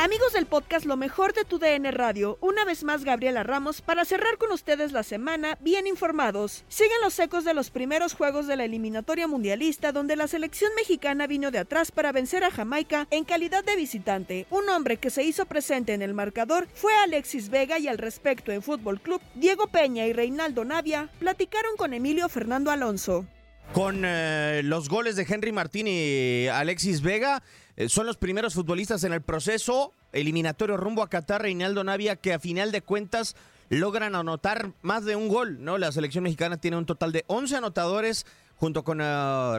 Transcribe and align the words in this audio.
Amigos 0.00 0.32
del 0.32 0.46
podcast 0.46 0.86
Lo 0.86 0.96
mejor 0.96 1.32
de 1.32 1.44
tu 1.44 1.58
DN 1.58 1.90
Radio, 1.90 2.38
una 2.40 2.64
vez 2.64 2.84
más 2.84 3.02
Gabriela 3.02 3.42
Ramos 3.42 3.80
para 3.80 4.04
cerrar 4.04 4.38
con 4.38 4.52
ustedes 4.52 4.92
la 4.92 5.02
semana 5.02 5.58
bien 5.60 5.88
informados. 5.88 6.62
Siguen 6.68 7.00
los 7.02 7.18
ecos 7.18 7.44
de 7.44 7.52
los 7.52 7.70
primeros 7.70 8.14
juegos 8.14 8.46
de 8.46 8.54
la 8.54 8.64
eliminatoria 8.64 9.26
mundialista 9.26 9.90
donde 9.90 10.14
la 10.14 10.28
selección 10.28 10.70
mexicana 10.76 11.26
vino 11.26 11.50
de 11.50 11.58
atrás 11.58 11.90
para 11.90 12.12
vencer 12.12 12.44
a 12.44 12.52
Jamaica 12.52 13.08
en 13.10 13.24
calidad 13.24 13.64
de 13.64 13.74
visitante. 13.74 14.46
Un 14.50 14.68
hombre 14.68 14.98
que 14.98 15.10
se 15.10 15.24
hizo 15.24 15.46
presente 15.46 15.94
en 15.94 16.02
el 16.02 16.14
marcador 16.14 16.68
fue 16.74 16.94
Alexis 16.94 17.48
Vega 17.48 17.80
y 17.80 17.88
al 17.88 17.98
respecto 17.98 18.52
en 18.52 18.62
Fútbol 18.62 19.00
Club, 19.00 19.20
Diego 19.34 19.66
Peña 19.66 20.06
y 20.06 20.12
Reinaldo 20.12 20.64
Navia 20.64 21.10
platicaron 21.18 21.76
con 21.76 21.92
Emilio 21.92 22.28
Fernando 22.28 22.70
Alonso. 22.70 23.26
Con 23.72 24.02
eh, 24.04 24.62
los 24.64 24.88
goles 24.88 25.16
de 25.16 25.26
Henry 25.28 25.52
Martín 25.52 25.86
y 25.88 26.46
Alexis 26.46 27.02
Vega, 27.02 27.42
eh, 27.78 27.88
son 27.88 28.06
los 28.06 28.16
primeros 28.16 28.54
futbolistas 28.54 29.04
en 29.04 29.12
el 29.12 29.22
proceso 29.22 29.92
eliminatorio 30.12 30.76
rumbo 30.76 31.04
a 31.04 31.08
Qatar, 31.08 31.42
Reinaldo 31.42 31.84
Navia, 31.84 32.16
que 32.16 32.34
a 32.34 32.40
final 32.40 32.72
de 32.72 32.82
cuentas 32.82 33.36
logran 33.68 34.16
anotar 34.16 34.72
más 34.82 35.04
de 35.04 35.14
un 35.14 35.28
gol, 35.28 35.62
¿no? 35.62 35.78
La 35.78 35.92
selección 35.92 36.24
mexicana 36.24 36.56
tiene 36.56 36.76
un 36.76 36.86
total 36.86 37.12
de 37.12 37.22
11 37.28 37.54
anotadores 37.58 38.26
junto 38.56 38.82
con 38.82 39.00
eh, 39.00 39.04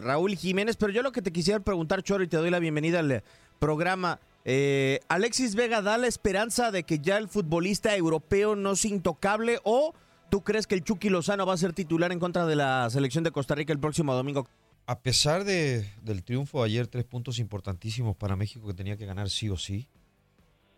Raúl 0.02 0.36
Jiménez, 0.36 0.76
pero 0.76 0.92
yo 0.92 1.02
lo 1.02 1.14
que 1.14 1.22
te 1.22 1.32
quisiera 1.32 1.62
preguntar, 1.62 2.04
Choro, 2.04 2.22
y 2.22 2.28
te 2.28 2.36
doy 2.36 2.50
la 2.50 2.60
bienvenida 2.60 3.00
al 3.00 3.24
programa. 3.58 4.20
eh, 4.44 5.00
Alexis 5.08 5.56
Vega 5.56 5.82
da 5.82 5.98
la 5.98 6.08
esperanza 6.08 6.72
de 6.72 6.84
que 6.84 7.00
ya 7.00 7.18
el 7.18 7.30
futbolista 7.30 7.96
europeo 7.96 8.58
no 8.58 8.74
es 8.74 8.84
intocable 8.84 9.62
o 9.64 9.94
tú 10.30 10.44
crees 10.44 10.68
que 10.68 10.76
el 10.76 10.84
Chucky 10.84 11.08
Lozano 11.08 11.46
va 11.46 11.54
a 11.54 11.58
ser 11.58 11.72
titular 11.72 12.12
en 12.12 12.20
contra 12.20 12.46
de 12.46 12.58
la 12.58 12.90
selección 12.90 13.24
de 13.24 13.32
Costa 13.32 13.56
Rica 13.56 13.72
el 13.72 13.80
próximo 13.80 14.14
domingo? 14.14 14.46
A 14.90 15.02
pesar 15.02 15.44
de, 15.44 15.88
del 16.02 16.24
triunfo 16.24 16.64
ayer, 16.64 16.88
tres 16.88 17.06
puntos 17.06 17.38
importantísimos 17.38 18.18
para 18.18 18.36
México 18.36 18.66
que 18.66 18.74
tenía 18.74 18.98
que 18.98 19.06
ganar 19.06 19.30
sí 19.30 19.48
o 19.48 19.56
sí. 19.56 19.88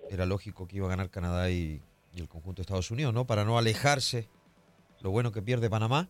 Era 0.10 0.26
lógico 0.26 0.68
que 0.68 0.76
iba 0.76 0.88
a 0.88 0.90
ganar 0.90 1.10
Canadá 1.10 1.50
y, 1.50 1.82
y 2.14 2.20
el 2.20 2.28
conjunto 2.28 2.60
de 2.60 2.64
Estados 2.64 2.92
Unidos, 2.92 3.14
¿no? 3.14 3.26
Para 3.26 3.46
no 3.46 3.58
alejarse. 3.58 4.28
Lo 5.00 5.12
bueno 5.12 5.32
que 5.32 5.42
pierde 5.42 5.70
Panamá 5.70 6.10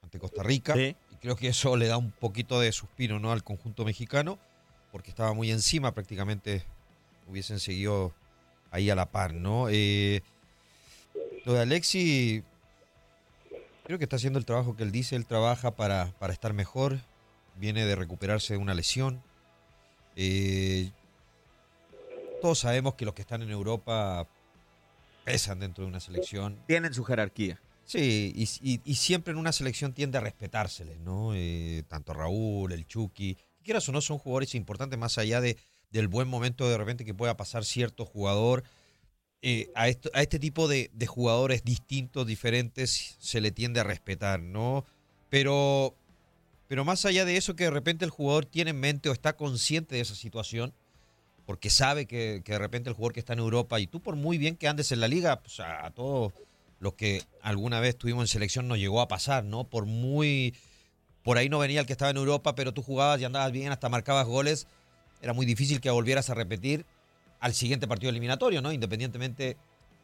ante 0.00 0.18
Costa 0.18 0.42
Rica. 0.42 0.72
Sí. 0.72 0.96
Y 1.12 1.16
creo 1.16 1.36
que 1.36 1.48
eso 1.48 1.76
le 1.76 1.86
da 1.86 1.98
un 1.98 2.12
poquito 2.12 2.60
de 2.60 2.72
suspiro, 2.72 3.18
¿no? 3.18 3.30
Al 3.30 3.44
conjunto 3.44 3.84
mexicano, 3.84 4.38
porque 4.90 5.10
estaba 5.10 5.34
muy 5.34 5.50
encima, 5.50 5.92
prácticamente 5.92 6.64
hubiesen 7.26 7.60
seguido 7.60 8.14
ahí 8.70 8.88
a 8.88 8.94
la 8.94 9.10
par, 9.10 9.34
¿no? 9.34 9.68
Eh, 9.68 10.22
lo 11.44 11.52
de 11.52 11.60
Alexi, 11.60 12.42
creo 13.84 13.98
que 13.98 14.04
está 14.04 14.16
haciendo 14.16 14.38
el 14.38 14.46
trabajo 14.46 14.76
que 14.76 14.82
él 14.82 14.92
dice, 14.92 15.14
él 15.14 15.26
trabaja 15.26 15.76
para, 15.76 16.14
para 16.18 16.32
estar 16.32 16.54
mejor, 16.54 17.00
viene 17.58 17.84
de 17.86 17.94
recuperarse 17.96 18.54
de 18.54 18.58
una 18.58 18.74
lesión. 18.74 19.22
Eh, 20.16 20.90
todos 22.40 22.58
sabemos 22.60 22.94
que 22.94 23.04
los 23.04 23.14
que 23.14 23.22
están 23.22 23.42
en 23.42 23.50
Europa 23.50 24.26
pesan 25.24 25.60
dentro 25.60 25.84
de 25.84 25.88
una 25.90 26.00
selección. 26.00 26.58
Tienen 26.66 26.94
su 26.94 27.04
jerarquía. 27.04 27.60
Sí, 27.84 28.32
y, 28.34 28.44
y- 28.74 28.80
y 28.84 28.94
siempre 28.96 29.32
en 29.32 29.38
una 29.38 29.52
selección 29.52 29.92
tiende 29.94 30.18
a 30.18 30.20
respetárseles, 30.20 30.98
¿no? 31.00 31.32
Eh, 31.34 31.82
tanto 31.88 32.12
Raúl, 32.12 32.72
el 32.72 32.86
Chucky, 32.86 33.36
quieras 33.64 33.88
o 33.88 33.92
no, 33.92 34.00
son 34.00 34.18
jugadores 34.18 34.54
importantes 34.54 34.98
más 34.98 35.16
allá 35.18 35.40
de, 35.40 35.56
del 35.90 36.06
buen 36.08 36.28
momento 36.28 36.68
de 36.68 36.76
repente 36.76 37.04
que 37.04 37.14
pueda 37.14 37.36
pasar 37.36 37.64
cierto 37.64 38.04
jugador. 38.04 38.62
Eh, 39.40 39.70
a, 39.74 39.88
esto- 39.88 40.10
a 40.14 40.22
este 40.22 40.38
tipo 40.38 40.68
de, 40.68 40.90
de 40.92 41.06
jugadores 41.06 41.64
distintos, 41.64 42.26
diferentes, 42.26 43.16
se 43.20 43.40
le 43.40 43.50
tiende 43.52 43.80
a 43.80 43.84
respetar, 43.84 44.40
¿no? 44.40 44.84
Pero, 45.30 45.94
pero 46.68 46.84
más 46.84 47.04
allá 47.04 47.24
de 47.24 47.36
eso, 47.36 47.56
que 47.56 47.64
de 47.64 47.70
repente 47.70 48.04
el 48.04 48.10
jugador 48.10 48.44
tiene 48.44 48.70
en 48.70 48.80
mente 48.80 49.08
o 49.08 49.12
está 49.12 49.32
consciente 49.32 49.96
de 49.96 50.02
esa 50.02 50.14
situación, 50.14 50.72
porque 51.46 51.70
sabe 51.70 52.06
que, 52.06 52.42
de 52.44 52.58
repente 52.58 52.90
el 52.90 52.94
jugador 52.94 53.14
que 53.14 53.20
está 53.20 53.32
en 53.32 53.38
Europa, 53.38 53.80
y 53.80 53.86
tú 53.86 54.00
por 54.00 54.16
muy 54.16 54.38
bien 54.38 54.56
que 54.56 54.68
andes 54.68 54.92
en 54.92 55.00
la 55.00 55.08
liga, 55.08 55.40
pues 55.40 55.60
a, 55.60 55.86
a 55.86 55.90
todos 55.90 56.32
los 56.78 56.94
que 56.94 57.22
alguna 57.42 57.80
vez 57.80 57.96
tuvimos 57.96 58.22
en 58.24 58.28
selección 58.28 58.68
nos 58.68 58.78
llegó 58.78 59.00
a 59.00 59.08
pasar, 59.08 59.44
¿no? 59.44 59.64
Por 59.64 59.86
muy... 59.86 60.54
Por 61.24 61.36
ahí 61.36 61.48
no 61.48 61.58
venía 61.58 61.80
el 61.80 61.86
que 61.86 61.92
estaba 61.92 62.10
en 62.10 62.16
Europa, 62.16 62.54
pero 62.54 62.72
tú 62.72 62.82
jugabas 62.82 63.20
y 63.20 63.24
andabas 63.24 63.52
bien, 63.52 63.72
hasta 63.72 63.88
marcabas 63.88 64.26
goles. 64.26 64.66
Era 65.20 65.32
muy 65.32 65.44
difícil 65.44 65.80
que 65.80 65.90
volvieras 65.90 66.30
a 66.30 66.34
repetir 66.34 66.86
al 67.40 67.54
siguiente 67.54 67.86
partido 67.86 68.10
eliminatorio, 68.10 68.62
¿no? 68.62 68.72
Independientemente 68.72 69.56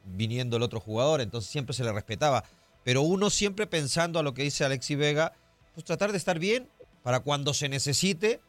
viniendo 0.04 0.56
el 0.56 0.62
otro 0.62 0.80
jugador, 0.80 1.20
entonces 1.20 1.50
siempre 1.50 1.74
se 1.74 1.84
le 1.84 1.92
respetaba. 1.92 2.44
Pero 2.84 3.02
uno 3.02 3.30
siempre 3.30 3.66
pensando 3.66 4.18
a 4.18 4.22
lo 4.22 4.34
que 4.34 4.42
dice 4.42 4.64
Alexi 4.64 4.96
Vega, 4.96 5.32
pues 5.74 5.84
tratar 5.84 6.12
de 6.12 6.18
estar 6.18 6.38
bien 6.38 6.68
para 7.02 7.20
cuando 7.20 7.52
se 7.52 7.68
necesite, 7.68 8.40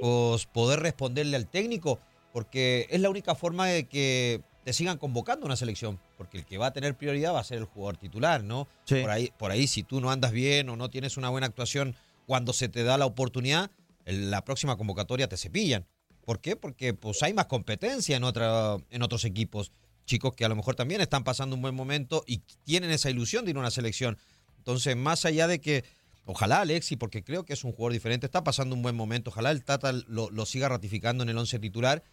pues 0.00 0.46
poder 0.46 0.80
responderle 0.80 1.36
al 1.36 1.46
técnico, 1.46 1.98
porque 2.32 2.86
es 2.90 3.00
la 3.00 3.10
única 3.10 3.34
forma 3.34 3.66
de 3.66 3.86
que 3.86 4.40
te 4.64 4.72
sigan 4.72 4.98
convocando 4.98 5.44
a 5.44 5.48
una 5.48 5.56
selección. 5.56 5.98
porque 6.16 6.38
el 6.38 6.44
que 6.44 6.58
va 6.58 6.66
a 6.66 6.72
tener 6.72 6.96
prioridad 6.96 7.32
va 7.32 7.40
a 7.40 7.44
ser 7.44 7.58
el 7.58 7.64
jugador 7.64 7.96
titular, 7.96 8.42
¿no? 8.42 8.68
Sí. 8.84 9.00
Por 9.00 9.10
ahí, 9.10 9.32
por 9.38 9.50
ahí, 9.50 9.66
si 9.66 9.82
tú 9.82 10.00
no 10.00 10.10
andas 10.10 10.32
bien 10.32 10.68
o 10.68 10.76
no 10.76 10.90
tienes 10.90 11.16
una 11.16 11.28
buena 11.28 11.46
actuación 11.46 11.94
cuando 12.26 12.52
se 12.52 12.68
te 12.68 12.82
da 12.82 12.98
la 12.98 13.06
oportunidad, 13.06 13.70
en 14.04 14.30
la 14.30 14.44
próxima 14.44 14.76
convocatoria 14.76 15.28
te 15.28 15.36
cepillan. 15.36 15.86
¿Por 16.24 16.40
qué? 16.40 16.56
Porque 16.56 16.92
pues 16.92 17.22
hay 17.22 17.32
más 17.32 17.46
competencia 17.46 18.16
en, 18.16 18.24
otra, 18.24 18.76
en 18.90 19.02
otros 19.02 19.24
equipos. 19.24 19.72
Chicos 20.04 20.34
que 20.34 20.44
a 20.44 20.48
lo 20.48 20.56
mejor 20.56 20.74
también 20.74 21.00
están 21.00 21.24
pasando 21.24 21.56
un 21.56 21.62
buen 21.62 21.74
momento 21.74 22.24
y 22.26 22.42
tienen 22.64 22.90
esa 22.90 23.08
ilusión 23.08 23.44
de 23.44 23.52
ir 23.52 23.56
a 23.56 23.60
una 23.60 23.70
selección. 23.70 24.18
Entonces, 24.58 24.96
más 24.96 25.24
allá 25.24 25.46
de 25.46 25.60
que, 25.60 25.84
ojalá 26.28 26.60
Alexi, 26.60 26.96
porque 26.96 27.24
creo 27.24 27.44
que 27.44 27.54
es 27.54 27.64
un 27.64 27.72
jugador 27.72 27.94
diferente, 27.94 28.26
está 28.26 28.44
pasando 28.44 28.74
un 28.74 28.82
buen 28.82 28.94
momento, 28.94 29.30
ojalá 29.30 29.50
el 29.50 29.64
Tata 29.64 29.92
lo, 29.92 30.46
siga 30.46 30.68
ratificando 30.68 31.22
en 31.22 31.30
el 31.30 31.38
once 31.38 31.58
titular, 31.58 32.04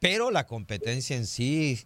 pero 0.00 0.30
la 0.30 0.46
competencia 0.46 1.16
en 1.16 1.26
sí 1.26 1.80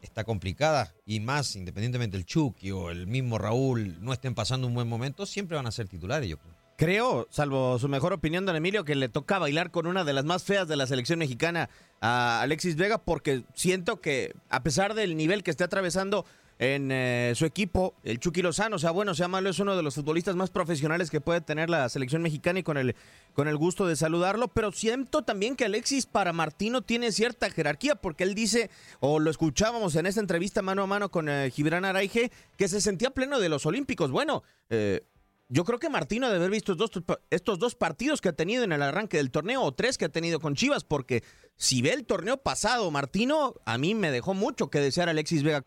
está 0.00 0.22
complicada. 0.24 0.94
Y 1.04 1.20
más, 1.20 1.56
independientemente 1.56 2.16
del 2.16 2.24
Chucky 2.24 2.70
o 2.70 2.90
el 2.90 3.08
mismo 3.08 3.38
Raúl 3.38 4.00
no 4.00 4.12
estén 4.12 4.34
pasando 4.34 4.68
un 4.68 4.74
buen 4.74 4.88
momento, 4.88 5.26
siempre 5.26 5.56
van 5.56 5.66
a 5.66 5.72
ser 5.72 5.88
titulares, 5.88 6.28
yo 6.28 6.38
creo. 6.38 6.54
Creo, 6.76 7.26
salvo 7.28 7.78
su 7.78 7.88
mejor 7.88 8.14
opinión, 8.14 8.46
don 8.46 8.56
Emilio, 8.56 8.84
que 8.84 8.94
le 8.94 9.10
toca 9.10 9.38
bailar 9.38 9.70
con 9.70 9.86
una 9.86 10.04
de 10.04 10.14
las 10.14 10.24
más 10.24 10.44
feas 10.44 10.66
de 10.66 10.76
la 10.76 10.86
selección 10.86 11.18
mexicana 11.18 11.68
a 12.00 12.40
Alexis 12.40 12.76
Vega, 12.76 12.98
porque 12.98 13.42
siento 13.52 14.00
que 14.00 14.32
a 14.48 14.62
pesar 14.62 14.94
del 14.94 15.16
nivel 15.16 15.42
que 15.42 15.50
esté 15.50 15.64
atravesando 15.64 16.24
en 16.60 16.92
eh, 16.92 17.32
su 17.36 17.46
equipo, 17.46 17.94
el 18.02 18.20
Chucky 18.20 18.42
Lozano, 18.42 18.78
sea 18.78 18.90
bueno, 18.90 19.14
sea 19.14 19.28
malo, 19.28 19.48
es 19.48 19.58
uno 19.60 19.74
de 19.76 19.82
los 19.82 19.94
futbolistas 19.94 20.36
más 20.36 20.50
profesionales 20.50 21.10
que 21.10 21.22
puede 21.22 21.40
tener 21.40 21.70
la 21.70 21.88
selección 21.88 22.20
mexicana 22.20 22.58
y 22.58 22.62
con 22.62 22.76
el, 22.76 22.94
con 23.32 23.48
el 23.48 23.56
gusto 23.56 23.86
de 23.86 23.96
saludarlo, 23.96 24.48
pero 24.48 24.70
siento 24.70 25.22
también 25.22 25.56
que 25.56 25.64
Alexis 25.64 26.04
para 26.04 26.34
Martino 26.34 26.82
tiene 26.82 27.12
cierta 27.12 27.48
jerarquía, 27.48 27.94
porque 27.94 28.24
él 28.24 28.34
dice, 28.34 28.68
o 29.00 29.20
lo 29.20 29.30
escuchábamos 29.30 29.96
en 29.96 30.04
esta 30.04 30.20
entrevista 30.20 30.60
mano 30.60 30.82
a 30.82 30.86
mano 30.86 31.10
con 31.10 31.30
eh, 31.30 31.50
Gibran 31.50 31.86
Araige, 31.86 32.30
que 32.58 32.68
se 32.68 32.82
sentía 32.82 33.08
pleno 33.08 33.40
de 33.40 33.48
los 33.48 33.64
Olímpicos. 33.64 34.10
Bueno, 34.10 34.42
eh, 34.68 35.00
yo 35.48 35.64
creo 35.64 35.78
que 35.78 35.88
Martino 35.88 36.26
debe 36.26 36.40
haber 36.40 36.50
visto 36.50 36.72
estos 36.72 36.90
dos, 36.90 37.18
estos 37.30 37.58
dos 37.58 37.74
partidos 37.74 38.20
que 38.20 38.28
ha 38.28 38.34
tenido 38.34 38.64
en 38.64 38.72
el 38.72 38.82
arranque 38.82 39.16
del 39.16 39.30
torneo, 39.30 39.62
o 39.62 39.72
tres 39.72 39.96
que 39.96 40.04
ha 40.04 40.10
tenido 40.10 40.40
con 40.40 40.56
Chivas, 40.56 40.84
porque 40.84 41.24
si 41.56 41.80
ve 41.80 41.94
el 41.94 42.04
torneo 42.04 42.36
pasado, 42.36 42.90
Martino, 42.90 43.54
a 43.64 43.78
mí 43.78 43.94
me 43.94 44.10
dejó 44.10 44.34
mucho 44.34 44.68
que 44.68 44.78
desear 44.80 45.08
Alexis 45.08 45.42
Vega. 45.42 45.64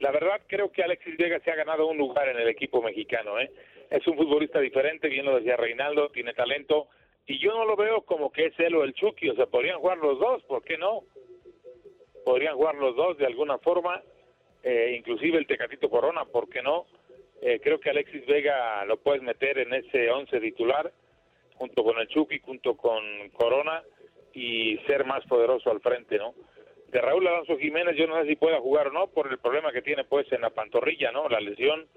La 0.00 0.10
verdad 0.10 0.40
creo 0.46 0.72
que 0.72 0.82
Alexis 0.82 1.16
Vega 1.16 1.40
se 1.40 1.50
ha 1.50 1.54
ganado 1.54 1.86
un 1.86 1.98
lugar 1.98 2.28
en 2.28 2.38
el 2.38 2.48
equipo 2.48 2.82
mexicano. 2.82 3.38
¿eh? 3.38 3.50
Es 3.90 4.06
un 4.06 4.16
futbolista 4.16 4.60
diferente, 4.60 5.08
bien 5.08 5.24
lo 5.24 5.36
decía 5.36 5.56
Reinaldo, 5.56 6.08
tiene 6.10 6.34
talento, 6.34 6.88
y 7.26 7.38
yo 7.38 7.52
no 7.52 7.64
lo 7.64 7.76
veo 7.76 8.02
como 8.02 8.30
que 8.30 8.46
es 8.46 8.58
él 8.58 8.74
o 8.74 8.84
el 8.84 8.94
Chucky, 8.94 9.30
o 9.30 9.34
sea, 9.34 9.46
podrían 9.46 9.78
jugar 9.78 9.98
los 9.98 10.18
dos, 10.18 10.42
¿por 10.44 10.62
qué 10.62 10.76
no? 10.76 11.02
Podrían 12.24 12.56
jugar 12.56 12.74
los 12.74 12.96
dos 12.96 13.16
de 13.18 13.26
alguna 13.26 13.58
forma, 13.58 14.02
eh, 14.62 14.94
inclusive 14.98 15.38
el 15.38 15.46
Tecatito 15.46 15.88
Corona, 15.88 16.24
¿por 16.24 16.48
qué 16.48 16.62
no? 16.62 16.86
Eh, 17.40 17.60
creo 17.62 17.80
que 17.80 17.90
Alexis 17.90 18.26
Vega 18.26 18.84
lo 18.84 18.98
puedes 18.98 19.22
meter 19.22 19.58
en 19.58 19.72
ese 19.74 20.10
once 20.10 20.38
titular, 20.40 20.92
junto 21.56 21.84
con 21.84 21.98
el 21.98 22.08
Chucky, 22.08 22.40
junto 22.40 22.76
con 22.76 23.02
Corona, 23.30 23.82
y 24.32 24.78
ser 24.86 25.04
más 25.04 25.24
poderoso 25.26 25.70
al 25.70 25.80
frente, 25.80 26.18
¿no? 26.18 26.34
De 26.94 27.00
Raúl 27.00 27.26
Alonso 27.26 27.58
Jiménez 27.58 27.96
yo 27.98 28.06
no 28.06 28.22
sé 28.22 28.28
si 28.28 28.36
pueda 28.36 28.60
jugar 28.60 28.86
o 28.86 28.92
no, 28.92 29.08
por 29.08 29.26
el 29.26 29.38
problema 29.38 29.72
que 29.72 29.82
tiene 29.82 30.04
pues 30.04 30.30
en 30.30 30.42
la 30.42 30.50
pantorrilla, 30.50 31.10
¿no? 31.10 31.28
La 31.28 31.40
lesión, 31.40 31.88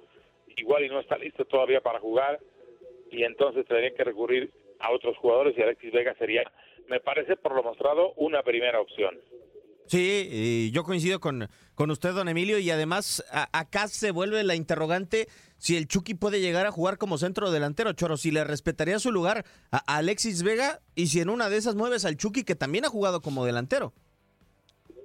igual 0.55 0.85
y 0.85 0.89
no 0.89 0.99
está 0.99 1.19
listo 1.19 1.45
todavía 1.45 1.81
para 1.81 1.99
jugar, 1.99 2.39
y 3.11 3.21
entonces 3.21 3.67
tendría 3.67 3.93
que 3.93 4.03
recurrir 4.03 4.51
a 4.79 4.91
otros 4.91 5.15
jugadores 5.17 5.55
y 5.55 5.61
Alexis 5.61 5.91
Vega 5.91 6.15
sería, 6.17 6.51
me 6.87 6.99
parece 6.99 7.35
por 7.35 7.53
lo 7.53 7.61
mostrado, 7.61 8.13
una 8.13 8.41
primera 8.41 8.81
opción. 8.81 9.15
Sí, 9.85 10.27
y 10.31 10.71
yo 10.71 10.83
coincido 10.83 11.19
con, 11.19 11.47
con 11.75 11.91
usted, 11.91 12.13
don 12.13 12.27
Emilio, 12.27 12.57
y 12.57 12.71
además 12.71 13.23
acá 13.53 13.87
se 13.87 14.09
vuelve 14.09 14.43
la 14.43 14.55
interrogante 14.55 15.27
si 15.59 15.77
el 15.77 15.87
Chucky 15.87 16.15
puede 16.15 16.41
llegar 16.41 16.65
a 16.65 16.71
jugar 16.71 16.97
como 16.97 17.19
centro 17.19 17.51
delantero, 17.51 17.93
Choro, 17.93 18.17
si 18.17 18.31
le 18.31 18.43
respetaría 18.43 18.97
su 18.97 19.11
lugar 19.11 19.45
a 19.69 19.77
a 19.77 19.97
Alexis 19.97 20.41
Vega 20.41 20.79
y 20.95 21.07
si 21.07 21.21
en 21.21 21.29
una 21.29 21.49
de 21.49 21.57
esas 21.57 21.75
mueves 21.75 22.03
al 22.03 22.17
Chucky 22.17 22.43
que 22.43 22.55
también 22.55 22.85
ha 22.85 22.89
jugado 22.89 23.21
como 23.21 23.45
delantero. 23.45 23.93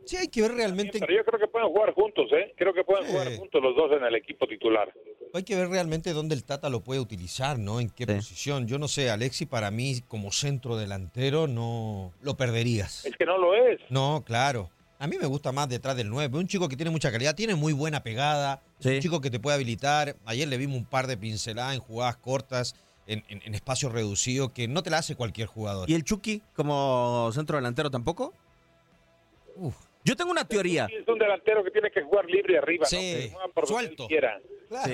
Sí, 0.04 0.16
hay 0.16 0.28
que 0.28 0.42
ver 0.42 0.52
realmente. 0.52 0.98
Pero 0.98 1.14
yo 1.14 1.24
creo 1.24 1.38
que 1.40 1.48
pueden 1.48 1.68
jugar 1.68 1.94
juntos, 1.94 2.26
¿eh? 2.32 2.52
Creo 2.56 2.72
que 2.74 2.84
pueden 2.84 3.06
jugar 3.06 3.36
juntos 3.36 3.62
los 3.62 3.74
dos 3.76 3.92
en 3.96 4.04
el 4.04 4.14
equipo 4.14 4.46
titular. 4.46 4.92
Hay 5.34 5.44
que 5.44 5.56
ver 5.56 5.68
realmente 5.68 6.12
dónde 6.12 6.34
el 6.34 6.44
Tata 6.44 6.68
lo 6.68 6.80
puede 6.80 7.00
utilizar, 7.00 7.58
¿no? 7.58 7.80
En 7.80 7.88
qué 7.88 8.06
posición. 8.06 8.66
Yo 8.66 8.78
no 8.78 8.88
sé, 8.88 9.10
Alexi, 9.10 9.46
para 9.46 9.70
mí, 9.70 10.00
como 10.08 10.30
centro 10.32 10.76
delantero, 10.76 11.46
no 11.46 12.12
lo 12.20 12.36
perderías. 12.36 13.06
Es 13.06 13.16
que 13.16 13.24
no 13.24 13.38
lo 13.38 13.54
es. 13.54 13.80
No, 13.90 14.22
claro. 14.26 14.70
A 14.98 15.06
mí 15.06 15.16
me 15.18 15.26
gusta 15.26 15.50
más 15.50 15.68
detrás 15.68 15.96
del 15.96 16.08
9. 16.10 16.38
Un 16.38 16.46
chico 16.46 16.68
que 16.68 16.76
tiene 16.76 16.90
mucha 16.90 17.10
calidad, 17.10 17.34
tiene 17.34 17.54
muy 17.54 17.72
buena 17.72 18.02
pegada. 18.02 18.62
Un 18.84 19.00
chico 19.00 19.20
que 19.20 19.30
te 19.30 19.40
puede 19.40 19.56
habilitar. 19.56 20.16
Ayer 20.26 20.46
le 20.46 20.56
vimos 20.58 20.76
un 20.76 20.84
par 20.84 21.06
de 21.06 21.16
pinceladas 21.16 21.74
en 21.74 21.80
jugadas 21.80 22.16
cortas, 22.18 22.76
en, 23.06 23.24
en- 23.28 23.42
en 23.44 23.54
espacio 23.54 23.88
reducido, 23.88 24.52
que 24.52 24.68
no 24.68 24.82
te 24.82 24.90
la 24.90 24.98
hace 24.98 25.16
cualquier 25.16 25.48
jugador. 25.48 25.90
¿Y 25.90 25.94
el 25.94 26.04
Chucky 26.04 26.40
como 26.54 27.30
centro 27.32 27.56
delantero 27.56 27.90
tampoco? 27.90 28.32
Yo 30.04 30.16
tengo 30.16 30.30
una 30.30 30.44
teoría. 30.46 30.86
Es 30.90 31.06
un 31.06 31.18
delantero 31.18 31.62
que 31.62 31.70
tiene 31.70 31.90
que 31.90 32.02
jugar 32.02 32.26
libre 32.26 32.58
arriba, 32.58 32.86
Sí, 32.86 33.30
suelto. 33.64 34.06
quiera. 34.08 34.40
Claro. 34.68 34.92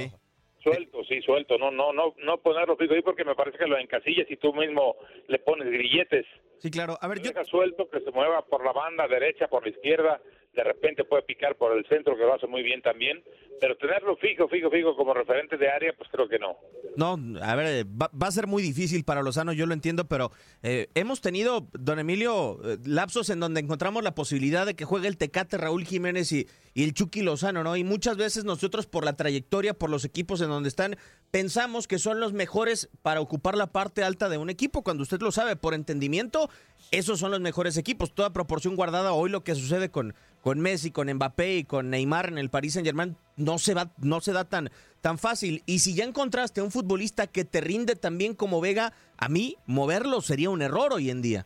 Suelto, 0.62 1.04
sí, 1.04 1.22
suelto. 1.22 1.56
No, 1.56 1.70
no, 1.70 1.92
no, 1.92 2.14
no 2.18 2.38
ponerlo 2.38 2.76
fijo 2.76 2.92
ahí 2.94 3.02
porque 3.02 3.24
me 3.24 3.34
parece 3.34 3.56
que 3.58 3.66
lo 3.66 3.78
encasillas 3.78 4.30
y 4.30 4.36
tú 4.36 4.52
mismo 4.52 4.96
le 5.28 5.38
pones 5.38 5.68
grilletes. 5.68 6.26
Sí, 6.58 6.70
claro. 6.70 6.98
A 7.00 7.08
ver, 7.08 7.18
yo... 7.20 7.30
Deja 7.30 7.44
suelto, 7.44 7.88
que 7.88 8.00
se 8.00 8.10
mueva 8.10 8.44
por 8.44 8.64
la 8.64 8.72
banda 8.72 9.06
derecha, 9.06 9.46
por 9.48 9.62
la 9.62 9.70
izquierda, 9.70 10.20
de 10.58 10.64
repente 10.64 11.04
puede 11.04 11.22
picar 11.22 11.54
por 11.54 11.78
el 11.78 11.86
centro, 11.86 12.16
que 12.16 12.24
lo 12.24 12.34
hace 12.34 12.48
muy 12.48 12.64
bien 12.64 12.82
también, 12.82 13.22
pero 13.60 13.76
tenerlo 13.76 14.16
fijo, 14.16 14.48
fijo, 14.48 14.68
fijo 14.68 14.96
como 14.96 15.14
referente 15.14 15.56
de 15.56 15.70
área, 15.70 15.92
pues 15.96 16.08
creo 16.10 16.28
que 16.28 16.40
no. 16.40 16.56
No, 16.96 17.16
a 17.40 17.54
ver, 17.54 17.66
eh, 17.66 17.84
va, 17.84 18.10
a 18.20 18.30
ser 18.32 18.48
muy 18.48 18.60
difícil 18.60 19.04
para 19.04 19.22
Lozano, 19.22 19.52
yo 19.52 19.66
lo 19.66 19.72
entiendo, 19.74 20.08
pero 20.08 20.32
eh, 20.64 20.88
hemos 20.96 21.20
tenido, 21.20 21.68
don 21.74 22.00
Emilio, 22.00 22.58
eh, 22.64 22.76
lapsos 22.84 23.30
en 23.30 23.38
donde 23.38 23.60
encontramos 23.60 24.02
la 24.02 24.16
posibilidad 24.16 24.66
de 24.66 24.74
que 24.74 24.84
juegue 24.84 25.06
el 25.06 25.16
Tecate 25.16 25.58
Raúl 25.58 25.84
Jiménez 25.84 26.32
y, 26.32 26.48
y 26.74 26.82
el 26.82 26.92
Chucky 26.92 27.22
Lozano, 27.22 27.62
¿no? 27.62 27.76
Y 27.76 27.84
muchas 27.84 28.16
veces 28.16 28.44
nosotros 28.44 28.88
por 28.88 29.04
la 29.04 29.14
trayectoria, 29.14 29.74
por 29.74 29.90
los 29.90 30.04
equipos 30.04 30.40
en 30.40 30.48
donde 30.48 30.70
están, 30.70 30.96
pensamos 31.30 31.86
que 31.86 32.00
son 32.00 32.18
los 32.18 32.32
mejores 32.32 32.88
para 33.02 33.20
ocupar 33.20 33.56
la 33.56 33.68
parte 33.68 34.02
alta 34.02 34.28
de 34.28 34.38
un 34.38 34.50
equipo, 34.50 34.82
cuando 34.82 35.04
usted 35.04 35.20
lo 35.20 35.30
sabe, 35.30 35.54
por 35.54 35.74
entendimiento, 35.74 36.50
esos 36.90 37.20
son 37.20 37.30
los 37.30 37.40
mejores 37.40 37.76
equipos, 37.76 38.14
toda 38.14 38.32
proporción 38.32 38.74
guardada. 38.74 39.12
Hoy 39.12 39.30
lo 39.30 39.44
que 39.44 39.54
sucede 39.54 39.90
con, 39.90 40.14
con 40.48 40.60
Messi, 40.60 40.90
con 40.90 41.12
Mbappé 41.12 41.56
y 41.58 41.64
con 41.64 41.90
Neymar 41.90 42.28
en 42.28 42.38
el 42.38 42.48
Paris 42.48 42.72
Saint 42.72 42.86
Germain 42.86 43.16
no 43.36 43.58
se 43.58 43.74
va, 43.74 43.90
no 44.02 44.20
se 44.20 44.32
da 44.32 44.48
tan, 44.48 44.70
tan 45.02 45.18
fácil. 45.18 45.60
Y 45.66 45.80
si 45.80 45.94
ya 45.94 46.04
encontraste 46.04 46.62
a 46.62 46.64
un 46.64 46.70
futbolista 46.70 47.26
que 47.26 47.44
te 47.44 47.60
rinde 47.60 47.96
tan 47.96 48.16
bien 48.16 48.34
como 48.34 48.62
Vega, 48.62 48.94
a 49.18 49.28
mí 49.28 49.56
moverlo 49.66 50.22
sería 50.22 50.48
un 50.48 50.62
error 50.62 50.94
hoy 50.94 51.10
en 51.10 51.20
día. 51.20 51.44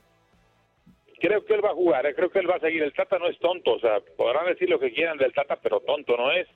Creo 1.18 1.44
que 1.44 1.54
él 1.54 1.64
va 1.64 1.70
a 1.70 1.74
jugar, 1.74 2.06
eh, 2.06 2.14
creo 2.14 2.30
que 2.30 2.38
él 2.38 2.48
va 2.48 2.54
a 2.54 2.60
seguir. 2.60 2.80
El 2.80 2.92
Tata 2.92 3.18
no 3.18 3.26
es 3.26 3.36
tonto, 3.40 3.72
o 3.72 3.80
sea, 3.80 3.98
podrán 4.16 4.46
decir 4.46 4.70
lo 4.70 4.78
que 4.78 4.92
quieran 4.92 5.18
del 5.18 5.32
Tata, 5.32 5.58
pero 5.60 5.80
tonto 5.80 6.16
no 6.16 6.30
es. 6.30 6.46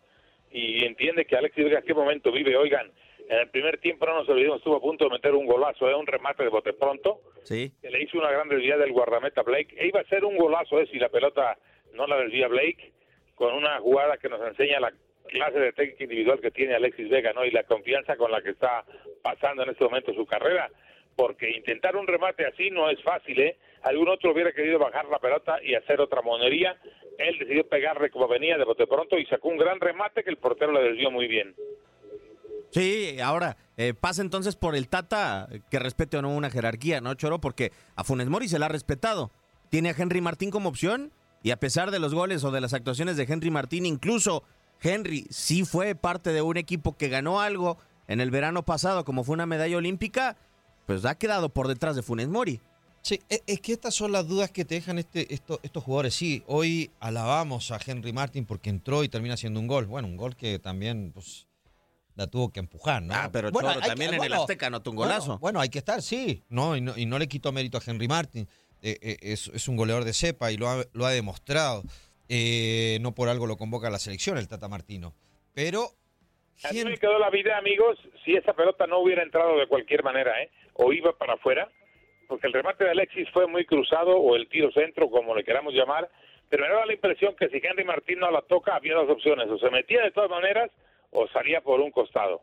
Y 0.52 0.84
entiende 0.84 1.24
que 1.24 1.34
Alexis 1.34 1.64
Vega 1.64 1.82
qué 1.82 1.94
momento 1.94 2.30
vive. 2.30 2.56
Oigan, 2.56 2.92
en 3.28 3.38
el 3.38 3.48
primer 3.48 3.78
tiempo, 3.78 4.06
no 4.06 4.14
nos 4.14 4.28
olvidemos, 4.28 4.58
estuvo 4.58 4.76
a 4.76 4.80
punto 4.80 5.06
de 5.06 5.10
meter 5.10 5.34
un 5.34 5.46
golazo, 5.46 5.90
¿eh? 5.90 5.96
un 5.96 6.06
remate 6.06 6.44
de 6.44 6.50
bote 6.50 6.74
pronto. 6.74 7.22
Sí. 7.42 7.72
que 7.82 7.90
le 7.90 8.04
hizo 8.04 8.18
una 8.18 8.30
gran 8.30 8.48
desviada 8.48 8.84
del 8.84 8.92
guardameta 8.92 9.42
Blake. 9.42 9.74
E 9.76 9.88
iba 9.88 9.98
a 9.98 10.04
ser 10.04 10.24
un 10.24 10.36
golazo 10.36 10.80
eh, 10.80 10.86
si 10.92 11.00
la 11.00 11.08
pelota 11.08 11.58
no 11.96 12.06
la 12.06 12.16
desvía 12.18 12.48
Blake, 12.48 12.92
con 13.34 13.54
una 13.54 13.80
jugada 13.80 14.16
que 14.16 14.28
nos 14.28 14.40
enseña 14.46 14.80
la 14.80 14.92
clase 15.26 15.58
de 15.58 15.72
técnica 15.72 16.04
individual 16.04 16.40
que 16.40 16.50
tiene 16.50 16.74
Alexis 16.74 17.08
Vega, 17.08 17.32
¿no? 17.32 17.44
Y 17.44 17.50
la 17.50 17.64
confianza 17.64 18.16
con 18.16 18.30
la 18.30 18.40
que 18.42 18.50
está 18.50 18.84
pasando 19.22 19.62
en 19.62 19.70
este 19.70 19.84
momento 19.84 20.14
su 20.14 20.26
carrera. 20.26 20.70
Porque 21.16 21.50
intentar 21.50 21.96
un 21.96 22.06
remate 22.06 22.46
así 22.46 22.70
no 22.70 22.90
es 22.90 23.02
fácil, 23.02 23.40
¿eh? 23.40 23.56
Algún 23.82 24.08
otro 24.08 24.32
hubiera 24.32 24.52
querido 24.52 24.78
bajar 24.78 25.06
la 25.06 25.18
pelota 25.18 25.62
y 25.62 25.74
hacer 25.74 26.00
otra 26.00 26.20
monería. 26.22 26.76
Él 27.18 27.38
decidió 27.38 27.66
pegarle 27.66 28.10
como 28.10 28.28
venía 28.28 28.58
de 28.58 28.64
bote 28.64 28.86
pronto 28.86 29.18
y 29.18 29.24
sacó 29.26 29.48
un 29.48 29.56
gran 29.56 29.80
remate 29.80 30.22
que 30.22 30.30
el 30.30 30.36
portero 30.36 30.72
le 30.72 30.82
desvió 30.82 31.10
muy 31.10 31.26
bien. 31.26 31.54
Sí, 32.70 33.18
ahora 33.22 33.56
eh, 33.76 33.94
pasa 33.98 34.20
entonces 34.20 34.56
por 34.56 34.76
el 34.76 34.88
Tata 34.88 35.48
que 35.70 35.78
respete 35.78 36.18
o 36.18 36.22
no 36.22 36.34
una 36.34 36.50
jerarquía, 36.50 37.00
¿no, 37.00 37.14
Choro? 37.14 37.40
Porque 37.40 37.70
a 37.94 38.04
Funes 38.04 38.28
Mori 38.28 38.48
se 38.48 38.58
la 38.58 38.66
ha 38.66 38.70
respetado. 38.70 39.30
Tiene 39.70 39.90
a 39.90 39.94
Henry 39.96 40.20
Martín 40.20 40.50
como 40.50 40.68
opción 40.68 41.12
y 41.46 41.52
a 41.52 41.60
pesar 41.60 41.92
de 41.92 42.00
los 42.00 42.12
goles 42.12 42.42
o 42.42 42.50
de 42.50 42.60
las 42.60 42.72
actuaciones 42.74 43.16
de 43.16 43.22
Henry 43.22 43.50
Martín, 43.50 43.86
incluso 43.86 44.42
Henry 44.82 45.28
sí 45.30 45.64
fue 45.64 45.94
parte 45.94 46.32
de 46.32 46.42
un 46.42 46.56
equipo 46.56 46.96
que 46.96 47.08
ganó 47.08 47.40
algo 47.40 47.78
en 48.08 48.20
el 48.20 48.32
verano 48.32 48.64
pasado, 48.64 49.04
como 49.04 49.22
fue 49.22 49.34
una 49.34 49.46
medalla 49.46 49.76
olímpica, 49.76 50.36
pues 50.86 51.04
ha 51.04 51.14
quedado 51.16 51.48
por 51.50 51.68
detrás 51.68 51.94
de 51.94 52.02
Funes 52.02 52.26
Mori. 52.26 52.60
Sí, 53.00 53.20
e- 53.28 53.44
es 53.46 53.60
que 53.60 53.72
estas 53.74 53.94
son 53.94 54.10
las 54.10 54.26
dudas 54.26 54.50
que 54.50 54.64
te 54.64 54.74
dejan 54.74 54.98
este, 54.98 55.32
esto- 55.32 55.60
estos 55.62 55.84
jugadores. 55.84 56.14
Sí, 56.14 56.42
hoy 56.48 56.90
alabamos 56.98 57.70
a 57.70 57.78
Henry 57.86 58.12
Martin 58.12 58.44
porque 58.44 58.68
entró 58.68 59.04
y 59.04 59.08
termina 59.08 59.34
haciendo 59.34 59.60
un 59.60 59.68
gol. 59.68 59.86
Bueno, 59.86 60.08
un 60.08 60.16
gol 60.16 60.34
que 60.34 60.58
también 60.58 61.12
pues, 61.14 61.46
la 62.16 62.26
tuvo 62.26 62.50
que 62.50 62.58
empujar, 62.58 63.02
¿no? 63.04 63.14
Ah, 63.14 63.28
pero 63.32 63.52
Bueno, 63.52 63.72
Choro, 63.72 63.86
también 63.86 64.10
que- 64.10 64.16
en 64.16 64.24
el 64.24 64.32
Azteca 64.32 64.66
anotó 64.66 64.90
un 64.90 64.96
golazo. 64.96 65.38
Bueno, 65.38 65.60
hay 65.60 65.68
que 65.68 65.78
estar, 65.78 66.02
sí. 66.02 66.42
No, 66.48 66.76
y 66.76 66.80
no, 66.80 66.96
y 66.98 67.06
no 67.06 67.20
le 67.20 67.28
quito 67.28 67.52
mérito 67.52 67.78
a 67.78 67.82
Henry 67.86 68.08
Martin. 68.08 68.48
Eh, 68.86 68.98
eh, 69.02 69.16
es, 69.20 69.48
es 69.48 69.66
un 69.66 69.76
goleador 69.76 70.04
de 70.04 70.12
cepa 70.12 70.52
y 70.52 70.56
lo 70.56 70.68
ha, 70.68 70.84
lo 70.92 71.06
ha 71.06 71.10
demostrado. 71.10 71.82
Eh, 72.28 72.98
no 73.00 73.14
por 73.16 73.28
algo 73.28 73.48
lo 73.48 73.56
convoca 73.56 73.88
a 73.88 73.90
la 73.90 73.98
selección 73.98 74.38
el 74.38 74.46
Tata 74.46 74.68
Martino. 74.68 75.12
Pero 75.54 75.90
A 76.62 76.72
mí 76.72 76.84
me 76.84 76.96
quedó 76.96 77.18
la 77.18 77.30
vida, 77.30 77.58
amigos, 77.58 77.98
si 78.24 78.36
esa 78.36 78.52
pelota 78.52 78.86
no 78.86 79.00
hubiera 79.00 79.24
entrado 79.24 79.58
de 79.58 79.66
cualquier 79.66 80.04
manera, 80.04 80.40
¿eh? 80.40 80.50
O 80.74 80.92
iba 80.92 81.18
para 81.18 81.34
afuera, 81.34 81.68
porque 82.28 82.46
el 82.46 82.52
remate 82.52 82.84
de 82.84 82.90
Alexis 82.90 83.28
fue 83.32 83.48
muy 83.48 83.64
cruzado, 83.64 84.16
o 84.18 84.36
el 84.36 84.48
tiro 84.48 84.70
centro, 84.70 85.10
como 85.10 85.34
le 85.34 85.42
queramos 85.42 85.74
llamar, 85.74 86.08
pero 86.48 86.62
me 86.62 86.68
daba 86.68 86.86
la 86.86 86.92
impresión 86.94 87.34
que 87.34 87.48
si 87.48 87.56
Henry 87.56 87.84
Martín 87.84 88.20
no 88.20 88.30
la 88.30 88.42
toca, 88.42 88.76
había 88.76 88.94
dos 88.94 89.10
opciones, 89.10 89.48
o 89.48 89.58
se 89.58 89.70
metía 89.70 90.02
de 90.02 90.12
todas 90.12 90.30
maneras, 90.30 90.70
o 91.10 91.26
salía 91.28 91.60
por 91.60 91.80
un 91.80 91.90
costado. 91.90 92.42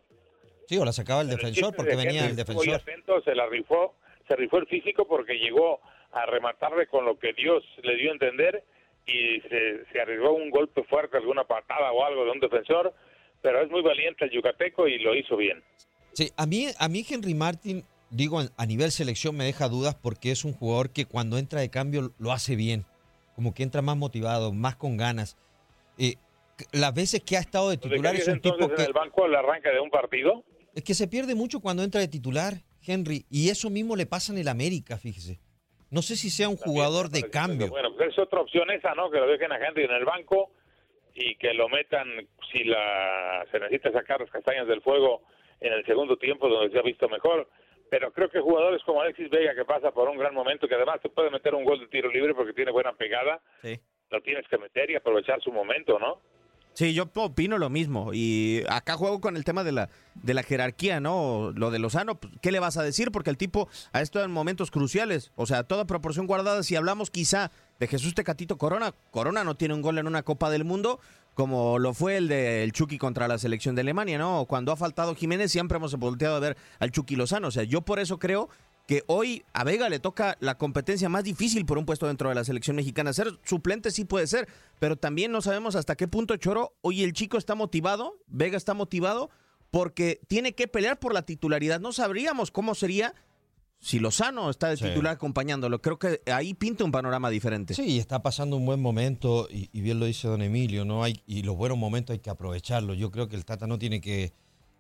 Sí, 0.68 0.78
o 0.78 0.84
la 0.84 0.92
sacaba 0.92 1.22
el 1.22 1.28
Pero 1.28 1.38
defensor 1.38 1.74
porque 1.74 1.96
venía 1.96 2.26
el 2.26 2.36
defensor. 2.36 2.76
atento, 2.76 3.22
se 3.22 3.34
la 3.34 3.46
rifó, 3.48 3.96
se 4.28 4.36
rifó 4.36 4.58
el 4.58 4.68
físico 4.68 5.08
porque 5.08 5.36
llegó 5.36 5.80
a 6.14 6.26
rematarle 6.26 6.88
con 6.88 7.06
lo 7.06 7.18
que 7.18 7.34
Dios 7.34 7.64
le 7.82 7.96
dio 7.98 8.12
a 8.12 8.14
entender 8.14 8.64
y 9.06 9.42
se, 9.42 9.86
se 9.92 10.02
arriesgó 10.02 10.34
un 10.34 10.50
golpe 10.50 10.84
fuerte, 10.84 11.18
alguna 11.18 11.44
patada 11.44 11.92
o 11.92 12.06
algo 12.06 12.26
de 12.26 12.32
un 12.32 12.40
defensor, 12.40 12.94
pero 13.42 13.62
es 13.62 13.70
muy 13.70 13.82
valiente 13.82 14.26
el 14.26 14.32
yucateco 14.32 14.88
y 14.88 15.00
lo 15.00 15.16
hizo 15.16 15.36
bien. 15.36 15.62
Sí, 16.14 16.32
a 16.38 16.46
mí, 16.46 16.68
a 16.78 16.88
mí 16.88 17.06
Henry 17.10 17.34
Martin, 17.34 17.84
digo, 18.10 18.40
a 18.56 18.66
nivel 18.66 18.92
selección 18.92 19.36
me 19.36 19.44
deja 19.44 19.68
dudas 19.68 19.96
porque 19.96 20.32
es 20.32 20.46
un 20.46 20.54
jugador 20.54 20.92
que 20.92 21.06
cuando 21.06 21.38
entra 21.38 21.60
de 21.60 21.70
cambio 21.70 22.12
lo 22.20 22.32
hace 22.32 22.56
bien. 22.56 22.86
Como 23.36 23.54
que 23.54 23.64
entra 23.64 23.82
más 23.82 23.98
motivado, 23.98 24.54
más 24.54 24.76
con 24.76 24.96
ganas. 24.96 25.38
Eh, 25.98 26.16
las 26.72 26.94
veces 26.94 27.22
que 27.22 27.36
ha 27.36 27.40
estado 27.40 27.72
de 27.72 27.78
¿De 27.78 27.82
qué 27.82 27.90
titular 27.90 28.16
es 28.16 28.28
un 28.28 28.40
tipo 28.40 28.68
que... 28.70 28.76
en 28.76 28.88
el 28.88 28.94
banco 28.94 29.26
al 29.26 29.36
arranque 29.36 29.70
de 29.70 29.80
un 29.80 29.90
partido? 29.90 30.44
Es 30.76 30.84
que 30.84 30.94
se 30.94 31.08
pierde 31.08 31.34
mucho 31.34 31.60
cuando 31.60 31.84
entra 31.84 32.00
de 32.00 32.08
titular, 32.08 32.62
Henry. 32.86 33.26
Y 33.32 33.50
eso 33.50 33.72
mismo 33.72 33.96
le 33.96 34.06
pasa 34.06 34.32
en 34.32 34.38
el 34.38 34.48
América, 34.48 34.98
fíjese. 34.98 35.40
No 35.94 36.02
sé 36.02 36.16
si 36.16 36.32
sea 36.32 36.50
un 36.50 36.58
jugador 36.58 37.10
de 37.10 37.30
cambio. 37.30 37.68
Bueno, 37.70 37.94
pues 37.96 38.10
es 38.10 38.18
otra 38.20 38.42
opción 38.42 38.70
esa, 38.72 38.96
¿no? 38.96 39.12
Que 39.12 39.20
lo 39.20 39.28
dejen 39.28 39.52
a 39.52 39.58
Henry 39.58 39.84
en 39.84 39.92
el 39.92 40.06
banco 40.06 40.50
y 41.14 41.36
que 41.36 41.54
lo 41.54 41.70
metan 41.70 42.08
si 42.52 42.64
la 42.64 43.46
se 43.52 43.60
necesita 43.60 43.92
sacar 43.92 44.20
las 44.20 44.32
castañas 44.32 44.68
del 44.68 44.82
fuego 44.82 45.22
en 45.62 45.72
el 45.72 45.86
segundo 45.86 46.18
tiempo 46.18 46.50
donde 46.50 46.72
se 46.74 46.80
ha 46.80 46.82
visto 46.82 47.08
mejor. 47.08 47.48
Pero 47.92 48.12
creo 48.12 48.28
que 48.30 48.40
jugadores 48.40 48.82
como 48.84 49.02
Alexis 49.02 49.30
Vega 49.30 49.54
que 49.54 49.66
pasa 49.66 49.92
por 49.92 50.10
un 50.10 50.18
gran 50.18 50.34
momento, 50.34 50.68
que 50.68 50.74
además 50.74 51.00
te 51.00 51.10
puede 51.10 51.30
meter 51.30 51.54
un 51.54 51.64
gol 51.64 51.80
de 51.80 51.88
tiro 51.88 52.10
libre 52.12 52.34
porque 52.34 52.54
tiene 52.54 52.72
buena 52.72 52.94
pegada, 52.94 53.40
Sí. 53.62 53.80
lo 54.10 54.20
tienes 54.22 54.48
que 54.48 54.58
meter 54.58 54.90
y 54.90 54.96
aprovechar 54.96 55.42
su 55.42 55.52
momento, 55.52 56.00
¿no? 56.00 56.22
Sí, 56.74 56.94
yo 56.94 57.10
opino 57.14 57.58
lo 57.58 57.70
mismo. 57.70 58.12
Y 58.14 58.64
acá 58.68 58.96
juego 58.98 59.22
con 59.22 59.38
el 59.38 59.44
tema 59.44 59.64
de 59.64 59.72
la, 59.72 59.90
de 60.16 60.34
la 60.34 60.44
jerarquía, 60.44 61.00
¿no? 61.00 61.52
Lo 61.56 61.70
de 61.70 61.80
Lozano, 61.80 62.16
pues, 62.16 62.34
¿qué 62.42 62.52
le 62.52 62.60
vas 62.60 62.78
a 62.78 62.84
decir? 62.84 63.12
Porque 63.12 63.30
el 63.30 63.38
tipo 63.38 63.68
ha 63.92 64.02
estado 64.02 64.26
en 64.26 64.32
momentos 64.32 64.72
cruciales. 64.72 65.32
O 65.36 65.46
sea, 65.46 65.64
toda 65.64 65.86
proporción 65.86 66.26
guardada. 66.26 66.64
Si 66.64 66.76
hablamos 66.76 67.12
quizá 67.12 67.52
de 67.80 67.88
Jesús 67.88 68.16
Tecatito 68.16 68.58
Corona, 68.58 68.94
Corona 69.12 69.44
no 69.44 69.56
tiene 69.56 69.76
un 69.76 69.82
gol 69.82 70.00
en 70.00 70.08
una 70.08 70.24
Copa 70.24 70.50
del 70.50 70.66
Mundo, 70.66 71.00
como 71.36 71.78
lo 71.78 71.94
fue 71.94 72.18
el 72.18 72.28
del 72.28 72.72
Chucky 72.72 72.98
contra 72.98 73.28
la 73.28 73.38
selección 73.38 73.76
de 73.76 73.82
Alemania, 73.82 74.18
¿no? 74.18 74.46
Cuando 74.46 74.72
ha 74.72 74.76
faltado 74.76 75.16
Jiménez, 75.16 75.52
siempre 75.52 75.78
hemos 75.78 75.96
volteado 75.96 76.36
a 76.36 76.40
ver 76.40 76.58
al 76.80 76.92
Chucky 76.92 77.16
Lozano. 77.16 77.50
O 77.50 77.52
sea, 77.52 77.64
yo 77.64 77.82
por 77.82 78.00
eso 78.00 78.18
creo 78.18 78.50
que 78.88 79.04
hoy 79.08 79.44
a 79.54 79.64
Vega 79.64 79.88
le 79.90 80.00
toca 80.00 80.38
la 80.42 80.58
competencia 80.58 81.08
más 81.10 81.24
difícil 81.24 81.66
por 81.66 81.78
un 81.78 81.86
puesto 81.86 82.08
dentro 82.08 82.30
de 82.30 82.36
la 82.36 82.44
selección 82.44 82.76
mexicana. 82.76 83.14
Ser 83.14 83.40
suplente 83.44 83.92
sí 83.92 84.04
puede 84.06 84.28
ser, 84.28 84.48
pero 84.80 84.98
también 84.98 85.32
no 85.32 85.42
sabemos 85.42 85.76
hasta 85.76 85.96
qué 85.96 86.08
punto 86.08 86.36
Choro, 86.38 86.74
hoy 86.82 87.04
el 87.04 87.14
chico 87.14 87.38
está 87.38 87.56
motivado, 87.56 88.18
Vega 88.28 88.58
está 88.58 88.74
motivado, 88.74 89.30
porque 89.72 90.20
tiene 90.28 90.54
que 90.54 90.68
pelear 90.68 91.00
por 91.00 91.14
la 91.14 91.22
titularidad. 91.24 91.80
No 91.80 91.94
sabríamos 91.94 92.52
cómo 92.52 92.76
sería 92.76 93.16
si 93.80 94.00
Lozano 94.00 94.50
está 94.50 94.68
de 94.70 94.78
Sí. 94.78 94.86
titular 94.86 95.14
acompañándolo. 95.14 95.82
Creo 95.82 95.98
que 95.98 96.22
ahí 96.32 96.54
pinta 96.54 96.84
un 96.84 96.92
panorama 96.92 97.30
diferente. 97.30 97.74
Sí, 97.74 98.00
está 98.00 98.22
pasando 98.22 98.56
un 98.56 98.66
buen 98.66 98.80
momento 98.82 99.48
y, 99.50 99.70
y 99.74 99.82
bien 99.82 100.00
lo 100.00 100.06
dice 100.06 100.28
don 100.28 100.42
Emilio, 100.42 100.86
¿no? 100.86 101.04
Hay, 101.04 101.22
y 101.26 101.42
los 101.44 101.56
buenos 101.58 101.78
momentos 101.78 102.14
hay 102.14 102.20
que 102.20 102.30
aprovecharlos. 102.30 102.98
Yo 102.98 103.12
creo 103.12 103.28
que 103.28 103.36
el 103.36 103.46
Tata 103.46 103.66
no 103.68 103.80
tiene 103.80 104.00
que 104.00 104.32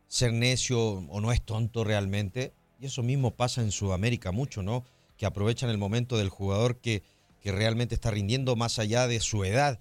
ser 0.07 0.31
necio 0.31 0.79
o 0.79 1.21
no 1.21 1.31
es 1.31 1.41
tonto 1.41 1.83
realmente. 1.83 2.53
Y 2.83 2.87
eso 2.87 3.01
mismo 3.01 3.31
pasa 3.31 3.61
en 3.61 3.71
Sudamérica 3.71 4.33
mucho, 4.33 4.61
¿no? 4.61 4.83
Que 5.15 5.25
aprovechan 5.25 5.69
el 5.69 5.77
momento 5.77 6.17
del 6.17 6.27
jugador 6.27 6.79
que, 6.81 7.01
que 7.39 7.53
realmente 7.53 7.95
está 7.95 8.11
rindiendo 8.11 8.57
más 8.57 8.77
allá 8.77 9.07
de 9.07 9.21
su 9.21 9.45
edad. 9.45 9.79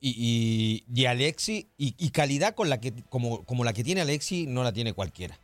Y, 0.00 0.16
y, 0.18 1.00
y 1.00 1.06
Alexi, 1.06 1.68
y, 1.78 1.94
y 1.96 2.10
calidad 2.10 2.56
con 2.56 2.68
la 2.68 2.80
que, 2.80 2.92
como, 3.08 3.44
como 3.44 3.62
la 3.62 3.72
que 3.72 3.84
tiene 3.84 4.00
Alexi, 4.00 4.46
no 4.48 4.64
la 4.64 4.72
tiene 4.72 4.94
cualquiera. 4.94 5.38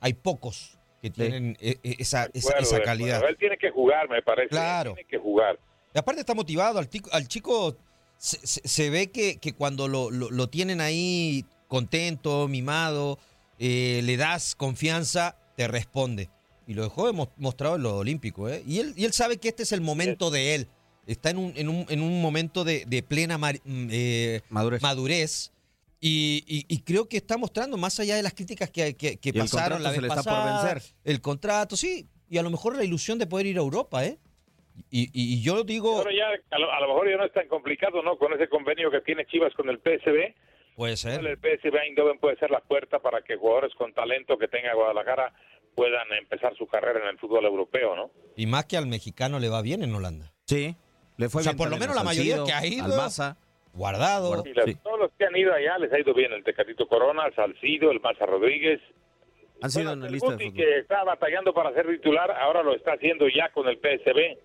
Hay 0.00 0.14
pocos 0.14 0.78
que 1.02 1.10
tienen 1.10 1.58
e- 1.60 1.78
e- 1.82 1.96
esa, 1.98 2.30
esa, 2.32 2.80
calidad. 2.80 3.22
Él 3.28 3.36
tiene 3.38 3.58
que 3.58 3.70
jugar, 3.70 4.08
me 4.08 4.22
parece. 4.22 4.48
Claro. 4.48 4.94
Tiene 4.94 5.10
que 5.10 5.18
jugar. 5.18 5.58
Y 5.94 5.98
aparte 5.98 6.20
está 6.20 6.32
motivado, 6.32 6.78
al, 6.78 6.88
tico- 6.88 7.10
al 7.12 7.28
chico 7.28 7.76
se, 8.16 8.38
se- 8.46 8.66
se 8.66 8.88
ve 8.88 9.10
que, 9.10 9.36
que 9.36 9.52
cuando 9.52 9.88
lo, 9.88 10.10
lo- 10.10 10.30
lo 10.30 10.48
tienen 10.48 10.80
ahí 10.80 11.44
contento, 11.68 12.48
mimado, 12.48 13.18
eh, 13.58 14.00
le 14.04 14.16
das 14.16 14.54
confianza, 14.54 15.36
te 15.54 15.68
responde. 15.68 16.30
Y 16.66 16.74
lo 16.74 16.82
dejó 16.82 17.12
mostrado 17.36 17.76
en 17.76 17.82
lo 17.82 17.96
olímpico. 17.98 18.48
¿eh? 18.48 18.62
Y, 18.66 18.80
él, 18.80 18.92
y 18.96 19.04
él 19.04 19.12
sabe 19.12 19.38
que 19.38 19.48
este 19.48 19.62
es 19.62 19.72
el 19.72 19.80
momento 19.80 20.30
de 20.30 20.54
él. 20.56 20.66
Está 21.06 21.30
en 21.30 21.38
un, 21.38 21.52
en 21.56 21.68
un, 21.68 21.86
en 21.88 22.02
un 22.02 22.20
momento 22.20 22.64
de, 22.64 22.84
de 22.86 23.02
plena 23.04 23.38
mar- 23.38 23.60
mm, 23.64 23.88
eh, 23.92 24.40
madurez. 24.50 25.52
Y, 26.00 26.44
y- 26.46 26.64
y 26.68 26.80
creo 26.82 27.08
que 27.08 27.16
está 27.16 27.38
mostrando, 27.38 27.76
más 27.76 27.98
allá 28.00 28.16
de 28.16 28.22
las 28.22 28.34
críticas 28.34 28.70
que, 28.70 28.96
que- 28.96 29.16
que 29.16 29.32
pasaron 29.32 29.82
la 29.82 29.90
se 29.90 29.96
vez 29.96 30.02
le 30.02 30.08
está 30.08 30.22
por 30.22 30.32
pasada, 30.32 30.74
vencer. 30.74 30.92
el 31.04 31.20
contrato, 31.20 31.76
sí. 31.76 32.06
Y 32.28 32.38
a 32.38 32.42
lo 32.42 32.50
mejor 32.50 32.76
la 32.76 32.84
ilusión 32.84 33.18
de 33.18 33.26
poder 33.26 33.46
ir 33.46 33.56
a 33.56 33.60
Europa, 33.60 34.04
¿eh? 34.04 34.18
Y, 34.90 35.04
y- 35.04 35.34
y 35.34 35.42
yo 35.42 35.64
digo... 35.64 35.96
Ahora 35.98 36.10
ya, 36.12 36.26
a 36.54 36.58
lo, 36.58 36.70
a 36.72 36.80
lo 36.80 36.88
mejor 36.88 37.08
ya 37.10 37.16
no 37.16 37.24
es 37.24 37.32
tan 37.32 37.48
complicado, 37.48 38.02
¿no? 38.02 38.18
Con 38.18 38.32
ese 38.34 38.48
convenio 38.48 38.90
que 38.90 39.00
tiene 39.00 39.24
Chivas 39.26 39.54
con 39.54 39.68
el 39.70 39.78
PSB. 39.78 40.34
Puede 40.74 40.96
ser. 40.98 41.24
El 41.24 41.38
PSV 41.38 41.74
Eindhoven 41.86 42.18
puede 42.18 42.36
ser 42.36 42.50
la 42.50 42.60
puerta 42.60 42.98
para 42.98 43.22
que 43.22 43.36
jugadores 43.36 43.72
con 43.76 43.94
talento 43.94 44.36
que 44.36 44.48
tenga 44.48 44.74
Guadalajara 44.74 45.32
puedan 45.76 46.10
empezar 46.18 46.56
su 46.56 46.66
carrera 46.66 47.00
en 47.02 47.06
el 47.08 47.18
fútbol 47.18 47.44
europeo, 47.44 47.94
¿no? 47.94 48.10
Y 48.34 48.46
más 48.46 48.64
que 48.64 48.76
al 48.76 48.86
mexicano 48.86 49.38
le 49.38 49.48
va 49.48 49.62
bien 49.62 49.84
en 49.84 49.94
Holanda. 49.94 50.32
Sí, 50.46 50.74
le 51.18 51.28
fue 51.28 51.42
o 51.42 51.44
sea, 51.44 51.52
bien 51.52 51.58
por 51.58 51.70
lo 51.70 51.76
menos 51.76 51.94
la 51.94 52.02
mayoría 52.02 52.42
que 52.44 52.52
ha 52.52 52.66
ido. 52.66 52.84
al 52.86 52.96
Maza. 52.96 53.36
Guardado. 53.74 54.42
Y 54.46 54.54
las- 54.54 54.82
Todos 54.82 54.98
los 54.98 55.12
que 55.12 55.26
han 55.26 55.36
ido 55.36 55.52
allá 55.52 55.76
les 55.78 55.92
ha 55.92 56.00
ido 56.00 56.14
bien. 56.14 56.32
El 56.32 56.42
Tecatito 56.42 56.88
Corona, 56.88 57.24
Salcido, 57.36 57.90
el 57.90 58.00
Maza 58.00 58.24
Rodríguez. 58.26 58.80
Han 59.62 59.70
sido 59.70 59.84
Bueno, 59.90 59.92
el 59.92 60.08
analistas 60.08 60.34
fútbol. 60.34 60.54
que 60.54 60.78
está 60.78 61.04
batallando 61.04 61.52
para 61.54 61.72
ser 61.74 61.86
titular, 61.86 62.30
ahora 62.30 62.62
lo 62.62 62.74
está 62.74 62.92
haciendo 62.94 63.26
ya 63.28 63.50
con 63.52 63.68
el 63.68 63.78
PSB. 63.78 64.38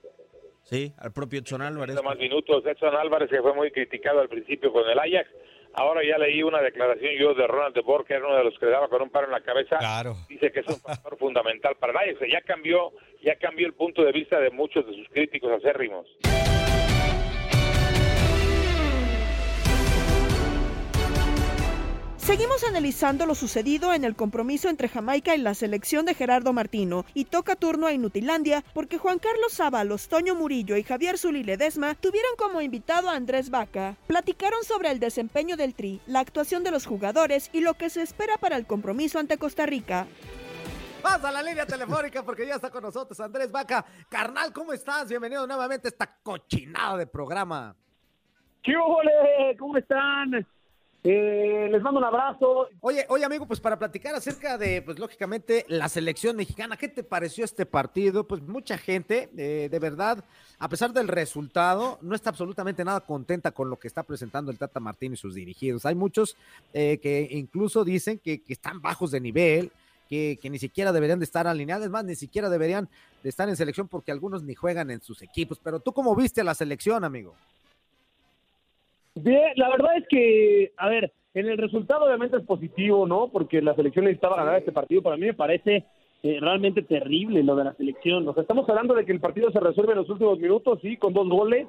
Sí, 0.63 0.93
al 0.97 1.11
propio 1.13 1.39
Edson 1.39 1.61
Álvarez. 1.61 2.01
Más 2.03 2.17
minutos. 2.17 2.63
Edson 2.65 2.93
Álvarez, 2.95 3.29
que 3.29 3.41
fue 3.41 3.53
muy 3.53 3.71
criticado 3.71 4.19
al 4.19 4.29
principio 4.29 4.71
con 4.71 4.87
el 4.89 4.99
Ajax. 4.99 5.29
Ahora 5.73 6.01
ya 6.03 6.17
leí 6.17 6.43
una 6.43 6.61
declaración 6.61 7.13
yo 7.19 7.33
de 7.33 7.47
Ronald 7.47 7.73
de 7.73 7.81
Boer, 7.81 8.05
que 8.05 8.13
era 8.13 8.27
uno 8.27 8.37
de 8.37 8.43
los 8.43 8.57
que 8.59 8.65
le 8.65 8.71
daba 8.71 8.89
con 8.89 9.01
un 9.01 9.09
paro 9.09 9.27
en 9.27 9.31
la 9.31 9.41
cabeza. 9.41 9.77
Claro. 9.77 10.15
Dice 10.27 10.51
que 10.51 10.61
es 10.61 10.67
un 10.67 10.79
factor 10.79 11.17
fundamental 11.17 11.75
para. 11.79 11.93
O 11.93 12.17
sea, 12.17 12.27
ya 12.27 12.41
cambió, 12.41 12.91
ya 13.23 13.35
cambió 13.35 13.67
el 13.67 13.73
punto 13.73 14.03
de 14.03 14.11
vista 14.11 14.39
de 14.39 14.49
muchos 14.49 14.85
de 14.85 14.93
sus 14.93 15.07
críticos 15.09 15.51
acérrimos. 15.51 16.07
Seguimos 22.21 22.63
analizando 22.63 23.25
lo 23.25 23.33
sucedido 23.33 23.95
en 23.95 24.05
el 24.05 24.15
compromiso 24.15 24.69
entre 24.69 24.87
Jamaica 24.87 25.35
y 25.35 25.39
la 25.39 25.55
selección 25.55 26.05
de 26.05 26.13
Gerardo 26.13 26.53
Martino 26.53 27.03
y 27.15 27.25
toca 27.25 27.55
turno 27.55 27.87
a 27.87 27.93
Inutilandia 27.93 28.63
porque 28.75 28.99
Juan 28.99 29.17
Carlos 29.17 29.53
Sábalos, 29.53 30.07
Toño 30.07 30.35
Murillo 30.35 30.77
y 30.77 30.83
Javier 30.83 31.17
Zuli 31.17 31.43
Ledesma 31.43 31.95
tuvieron 31.95 32.31
como 32.37 32.61
invitado 32.61 33.09
a 33.09 33.15
Andrés 33.15 33.49
Vaca. 33.49 33.97
Platicaron 34.05 34.63
sobre 34.63 34.91
el 34.91 34.99
desempeño 34.99 35.57
del 35.57 35.73
Tri, 35.73 35.99
la 36.05 36.19
actuación 36.19 36.63
de 36.63 36.69
los 36.69 36.85
jugadores 36.85 37.49
y 37.53 37.61
lo 37.61 37.73
que 37.73 37.89
se 37.89 38.03
espera 38.03 38.37
para 38.37 38.55
el 38.55 38.67
compromiso 38.67 39.17
ante 39.17 39.39
Costa 39.39 39.65
Rica. 39.65 40.05
Vamos 41.01 41.25
a 41.25 41.31
la 41.31 41.41
línea 41.41 41.65
telefónica 41.65 42.21
porque 42.21 42.45
ya 42.45 42.55
está 42.55 42.69
con 42.69 42.83
nosotros 42.83 43.19
Andrés 43.19 43.51
Vaca. 43.51 43.83
Carnal, 44.09 44.53
¿cómo 44.53 44.73
estás? 44.73 45.09
Bienvenido 45.09 45.47
nuevamente 45.47 45.87
a 45.87 45.89
esta 45.89 46.19
cochinada 46.21 46.97
de 46.97 47.07
programa. 47.07 47.75
¿Qué? 48.61 48.75
¿Cómo 49.57 49.75
están? 49.75 50.45
Eh, 51.03 51.67
les 51.71 51.81
mando 51.81 51.99
un 51.99 52.05
abrazo. 52.05 52.67
Oye, 52.79 53.05
oye, 53.09 53.25
amigo, 53.25 53.47
pues 53.47 53.59
para 53.59 53.79
platicar 53.79 54.13
acerca 54.13 54.57
de, 54.59 54.83
pues 54.83 54.99
lógicamente, 54.99 55.65
la 55.67 55.89
selección 55.89 56.35
mexicana, 56.35 56.77
¿qué 56.77 56.87
te 56.89 57.03
pareció 57.03 57.43
este 57.43 57.65
partido? 57.65 58.27
Pues 58.27 58.43
mucha 58.43 58.77
gente, 58.77 59.31
eh, 59.35 59.67
de 59.71 59.79
verdad, 59.79 60.23
a 60.59 60.69
pesar 60.69 60.93
del 60.93 61.07
resultado, 61.07 61.97
no 62.01 62.13
está 62.13 62.29
absolutamente 62.29 62.85
nada 62.85 62.99
contenta 63.01 63.51
con 63.51 63.71
lo 63.71 63.79
que 63.79 63.87
está 63.87 64.03
presentando 64.03 64.51
el 64.51 64.59
Tata 64.59 64.79
Martín 64.79 65.13
y 65.13 65.17
sus 65.17 65.33
dirigidos. 65.33 65.87
Hay 65.87 65.95
muchos 65.95 66.37
eh, 66.71 66.99
que 67.01 67.27
incluso 67.31 67.83
dicen 67.83 68.19
que, 68.19 68.43
están 68.47 68.79
bajos 68.79 69.09
de 69.09 69.21
nivel, 69.21 69.71
que, 70.07 70.37
que 70.39 70.51
ni 70.51 70.59
siquiera 70.59 70.91
deberían 70.91 71.17
de 71.17 71.25
estar 71.25 71.47
alineados, 71.47 71.89
más, 71.89 72.05
ni 72.05 72.15
siquiera 72.15 72.47
deberían 72.47 72.89
de 73.23 73.29
estar 73.29 73.49
en 73.49 73.55
selección 73.55 73.87
porque 73.87 74.11
algunos 74.11 74.43
ni 74.43 74.53
juegan 74.53 74.91
en 74.91 75.01
sus 75.01 75.23
equipos. 75.23 75.59
Pero 75.63 75.79
tú, 75.79 75.93
¿cómo 75.93 76.15
viste 76.15 76.41
a 76.41 76.43
la 76.43 76.53
selección, 76.53 77.03
amigo? 77.03 77.33
Bien, 79.15 79.51
la 79.55 79.69
verdad 79.69 79.97
es 79.97 80.07
que, 80.07 80.71
a 80.77 80.89
ver, 80.89 81.11
en 81.33 81.47
el 81.47 81.57
resultado 81.57 82.05
obviamente 82.05 82.37
es 82.37 82.43
positivo, 82.43 83.05
¿no? 83.05 83.27
Porque 83.29 83.61
la 83.61 83.75
selección 83.75 84.05
necesitaba 84.05 84.37
ganar 84.37 84.57
este 84.57 84.71
partido. 84.71 85.01
Para 85.01 85.17
mí 85.17 85.25
me 85.25 85.33
parece 85.33 85.85
eh, 86.23 86.37
realmente 86.39 86.81
terrible 86.81 87.43
lo 87.43 87.55
de 87.55 87.65
la 87.65 87.73
selección. 87.73 88.27
O 88.27 88.33
sea, 88.33 88.41
estamos 88.41 88.67
hablando 88.69 88.93
de 88.93 89.05
que 89.05 89.11
el 89.11 89.19
partido 89.19 89.51
se 89.51 89.59
resuelve 89.59 89.93
en 89.93 89.99
los 89.99 90.09
últimos 90.09 90.39
minutos, 90.39 90.79
sí, 90.81 90.97
con 90.97 91.13
dos 91.13 91.27
goles. 91.27 91.67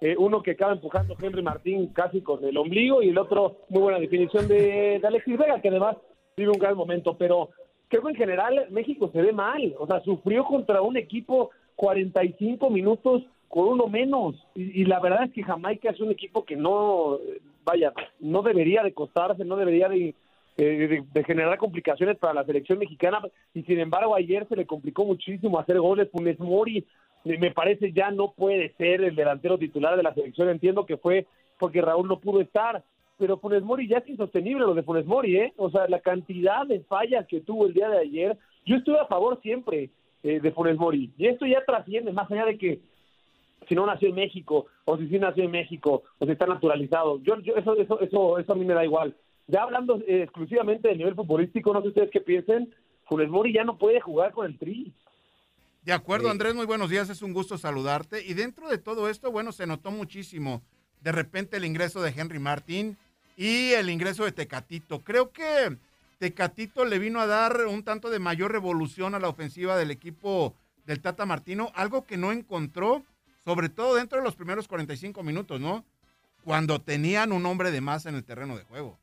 eh, 0.00 0.16
uno 0.18 0.42
que 0.42 0.52
acaba 0.52 0.72
empujando 0.72 1.16
Henry 1.20 1.42
Martín 1.42 1.88
casi 1.94 2.20
con 2.20 2.44
el 2.44 2.56
ombligo 2.56 3.02
y 3.02 3.08
el 3.08 3.18
otro 3.18 3.58
muy 3.70 3.82
buena 3.82 3.98
definición 3.98 4.46
de, 4.48 4.98
de 5.00 5.06
Alexis 5.06 5.38
Vega, 5.38 5.60
que 5.60 5.68
además 5.68 5.96
vive 6.36 6.50
un 6.50 6.58
gran 6.58 6.76
momento, 6.76 7.16
pero 7.16 7.50
creo 7.88 8.02
que 8.02 8.10
en 8.10 8.16
general 8.16 8.66
México 8.70 9.10
se 9.12 9.22
ve 9.22 9.32
mal, 9.32 9.74
o 9.78 9.86
sea, 9.86 10.00
sufrió 10.00 10.44
contra 10.44 10.82
un 10.82 10.96
equipo 10.96 11.50
45 11.76 12.68
minutos 12.70 13.22
con 13.54 13.68
uno 13.68 13.86
menos, 13.86 14.34
y, 14.56 14.84
la 14.84 14.98
verdad 14.98 15.26
es 15.26 15.30
que 15.30 15.44
Jamaica 15.44 15.88
es 15.88 16.00
un 16.00 16.10
equipo 16.10 16.44
que 16.44 16.56
no, 16.56 17.20
vaya, 17.64 17.92
no 18.18 18.42
debería 18.42 18.82
de 18.82 18.92
costarse, 18.92 19.44
no 19.44 19.54
debería 19.54 19.88
de, 19.88 20.12
eh, 20.56 20.64
de, 20.64 21.04
de 21.14 21.24
generar 21.24 21.56
complicaciones 21.56 22.18
para 22.18 22.34
la 22.34 22.44
selección 22.44 22.80
mexicana, 22.80 23.20
y 23.54 23.62
sin 23.62 23.78
embargo 23.78 24.16
ayer 24.16 24.44
se 24.48 24.56
le 24.56 24.66
complicó 24.66 25.04
muchísimo 25.04 25.56
hacer 25.56 25.78
goles, 25.78 26.10
Funes 26.10 26.40
Mori, 26.40 26.84
me 27.22 27.38
me 27.38 27.52
parece 27.52 27.92
ya 27.92 28.10
no 28.10 28.32
puede 28.32 28.74
ser 28.74 29.04
el 29.04 29.14
delantero 29.14 29.56
titular 29.56 29.96
de 29.96 30.02
la 30.02 30.14
selección, 30.14 30.48
entiendo 30.48 30.84
que 30.84 30.96
fue 30.96 31.28
porque 31.56 31.80
Raúl 31.80 32.08
no 32.08 32.18
pudo 32.18 32.40
estar, 32.40 32.82
pero 33.18 33.38
Funes 33.38 33.62
Mori 33.62 33.86
ya 33.86 33.98
es 33.98 34.08
insostenible 34.08 34.66
lo 34.66 34.74
de 34.74 34.82
Funes 34.82 35.06
Mori, 35.06 35.36
¿eh? 35.36 35.52
O 35.58 35.70
sea, 35.70 35.86
la 35.86 36.00
cantidad 36.00 36.66
de 36.66 36.80
fallas 36.80 37.24
que 37.28 37.40
tuvo 37.40 37.66
el 37.66 37.72
día 37.74 37.88
de 37.88 37.98
ayer, 37.98 38.36
yo 38.66 38.74
estuve 38.74 38.98
a 38.98 39.06
favor 39.06 39.40
siempre 39.42 39.90
eh, 40.24 40.40
de 40.40 40.50
Funes 40.50 40.76
Mori, 40.76 41.12
y 41.16 41.28
esto 41.28 41.46
ya 41.46 41.64
trasciende, 41.64 42.10
más 42.10 42.28
allá 42.32 42.46
de 42.46 42.58
que 42.58 42.80
si 43.68 43.74
no 43.74 43.86
nació 43.86 44.08
en 44.08 44.14
México, 44.14 44.66
o 44.84 44.96
si 44.96 45.08
sí 45.08 45.18
nació 45.18 45.44
en 45.44 45.50
México, 45.50 46.02
o 46.18 46.26
si 46.26 46.32
está 46.32 46.46
naturalizado, 46.46 47.22
yo, 47.22 47.38
yo 47.40 47.54
eso, 47.56 47.76
eso, 47.76 48.00
eso, 48.00 48.38
eso 48.38 48.52
a 48.52 48.56
mí 48.56 48.64
me 48.64 48.74
da 48.74 48.84
igual. 48.84 49.14
Ya 49.46 49.62
hablando 49.62 49.98
eh, 50.06 50.22
exclusivamente 50.22 50.88
del 50.88 50.98
nivel 50.98 51.14
futbolístico, 51.14 51.72
no 51.72 51.82
sé 51.82 51.88
ustedes 51.88 52.10
qué 52.10 52.20
piensen, 52.20 52.72
Funes 53.06 53.28
Mori 53.28 53.52
ya 53.52 53.64
no 53.64 53.76
puede 53.76 54.00
jugar 54.00 54.32
con 54.32 54.46
el 54.46 54.58
Tri. 54.58 54.92
De 55.82 55.92
acuerdo, 55.92 56.30
Andrés, 56.30 56.54
muy 56.54 56.64
buenos 56.64 56.88
días, 56.88 57.10
es 57.10 57.20
un 57.20 57.34
gusto 57.34 57.58
saludarte. 57.58 58.24
Y 58.24 58.32
dentro 58.32 58.70
de 58.70 58.78
todo 58.78 59.10
esto, 59.10 59.30
bueno, 59.30 59.52
se 59.52 59.66
notó 59.66 59.90
muchísimo 59.90 60.62
de 61.02 61.12
repente 61.12 61.58
el 61.58 61.66
ingreso 61.66 62.00
de 62.00 62.14
Henry 62.16 62.38
Martín 62.38 62.96
y 63.36 63.72
el 63.72 63.90
ingreso 63.90 64.24
de 64.24 64.32
Tecatito. 64.32 65.00
Creo 65.00 65.30
que 65.30 65.76
Tecatito 66.18 66.86
le 66.86 66.98
vino 66.98 67.20
a 67.20 67.26
dar 67.26 67.66
un 67.66 67.84
tanto 67.84 68.08
de 68.08 68.18
mayor 68.18 68.50
revolución 68.52 69.14
a 69.14 69.18
la 69.18 69.28
ofensiva 69.28 69.76
del 69.76 69.90
equipo 69.90 70.54
del 70.86 71.00
Tata 71.00 71.26
Martino, 71.26 71.70
algo 71.74 72.06
que 72.06 72.16
no 72.16 72.32
encontró, 72.32 73.04
sobre 73.44 73.68
todo 73.68 73.96
dentro 73.96 74.18
de 74.18 74.24
los 74.24 74.36
primeros 74.36 74.68
45 74.68 75.22
minutos, 75.22 75.60
¿no? 75.60 75.84
Cuando 76.44 76.78
tenían 76.78 77.32
un 77.32 77.44
hombre 77.46 77.70
de 77.70 77.80
más 77.80 78.06
en 78.06 78.14
el 78.14 78.24
terreno 78.24 78.56
de 78.56 78.64
juego. 78.64 78.98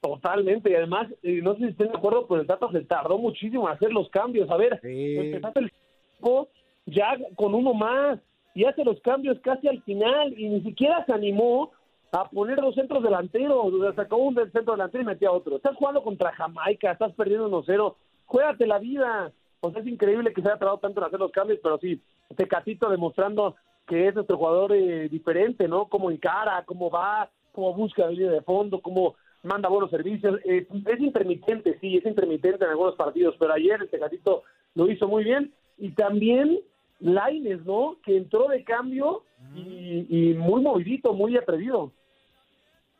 Totalmente, 0.00 0.70
y 0.70 0.74
además, 0.74 1.08
eh, 1.22 1.40
no 1.42 1.54
sé 1.54 1.60
si 1.60 1.66
estén 1.66 1.88
de 1.88 1.96
acuerdo, 1.96 2.26
pero 2.26 2.40
el 2.40 2.46
Tata 2.46 2.66
se 2.72 2.80
tardó 2.80 3.18
muchísimo 3.18 3.68
en 3.68 3.74
hacer 3.74 3.92
los 3.92 4.08
cambios. 4.10 4.50
A 4.50 4.56
ver, 4.56 4.80
empezaste 4.82 5.60
el 5.60 5.66
equipo 5.66 6.48
ya 6.86 7.16
con 7.36 7.54
uno 7.54 7.72
más 7.72 8.18
y 8.54 8.64
hace 8.64 8.84
los 8.84 9.00
cambios 9.00 9.38
casi 9.42 9.68
al 9.68 9.80
final 9.82 10.34
y 10.36 10.48
ni 10.48 10.60
siquiera 10.62 11.04
se 11.06 11.12
animó 11.12 11.70
a 12.10 12.28
poner 12.28 12.60
dos 12.60 12.74
centros 12.74 13.02
delanteros. 13.02 13.72
O 13.72 13.80
sea, 13.80 13.94
sacó 13.94 14.16
un 14.16 14.34
del 14.34 14.50
centro 14.50 14.74
delantero 14.74 15.02
y 15.02 15.06
metía 15.06 15.30
otro. 15.30 15.56
Estás 15.56 15.76
jugando 15.76 16.02
contra 16.02 16.32
Jamaica, 16.32 16.92
estás 16.92 17.12
perdiendo 17.12 17.48
1-0. 17.48 17.94
Juégate 18.26 18.66
la 18.66 18.78
vida. 18.78 19.32
O 19.60 19.70
sea, 19.70 19.80
es 19.82 19.86
increíble 19.86 20.32
que 20.32 20.42
se 20.42 20.48
haya 20.48 20.58
tardado 20.58 20.78
tanto 20.78 21.00
en 21.00 21.06
hacer 21.06 21.20
los 21.20 21.30
cambios, 21.30 21.60
pero 21.62 21.78
sí, 21.78 22.00
Tecatito 22.34 22.90
demostrando 22.90 23.56
que 23.86 24.08
es 24.08 24.14
nuestro 24.14 24.36
jugador 24.36 24.72
eh, 24.72 25.08
diferente, 25.08 25.68
¿no? 25.68 25.86
Cómo 25.86 26.10
encara, 26.10 26.64
cómo 26.64 26.90
va, 26.90 27.30
cómo 27.52 27.74
busca 27.74 28.04
la 28.04 28.10
línea 28.10 28.30
de 28.30 28.42
fondo, 28.42 28.80
cómo 28.80 29.16
manda 29.42 29.68
buenos 29.68 29.90
servicios. 29.90 30.40
Es, 30.44 30.66
es 30.70 31.00
intermitente, 31.00 31.78
sí, 31.80 31.96
es 31.96 32.06
intermitente 32.06 32.64
en 32.64 32.70
algunos 32.70 32.94
partidos, 32.94 33.34
pero 33.38 33.52
ayer 33.52 33.80
el 33.80 33.90
Tecatito 33.90 34.42
lo 34.74 34.90
hizo 34.90 35.08
muy 35.08 35.24
bien. 35.24 35.52
Y 35.78 35.90
también 35.92 36.60
Laines, 37.00 37.64
¿no? 37.64 37.96
Que 38.04 38.16
entró 38.16 38.48
de 38.48 38.62
cambio 38.62 39.24
y, 39.54 40.06
y 40.08 40.34
muy 40.34 40.62
movidito, 40.62 41.12
muy 41.12 41.36
atrevido. 41.36 41.92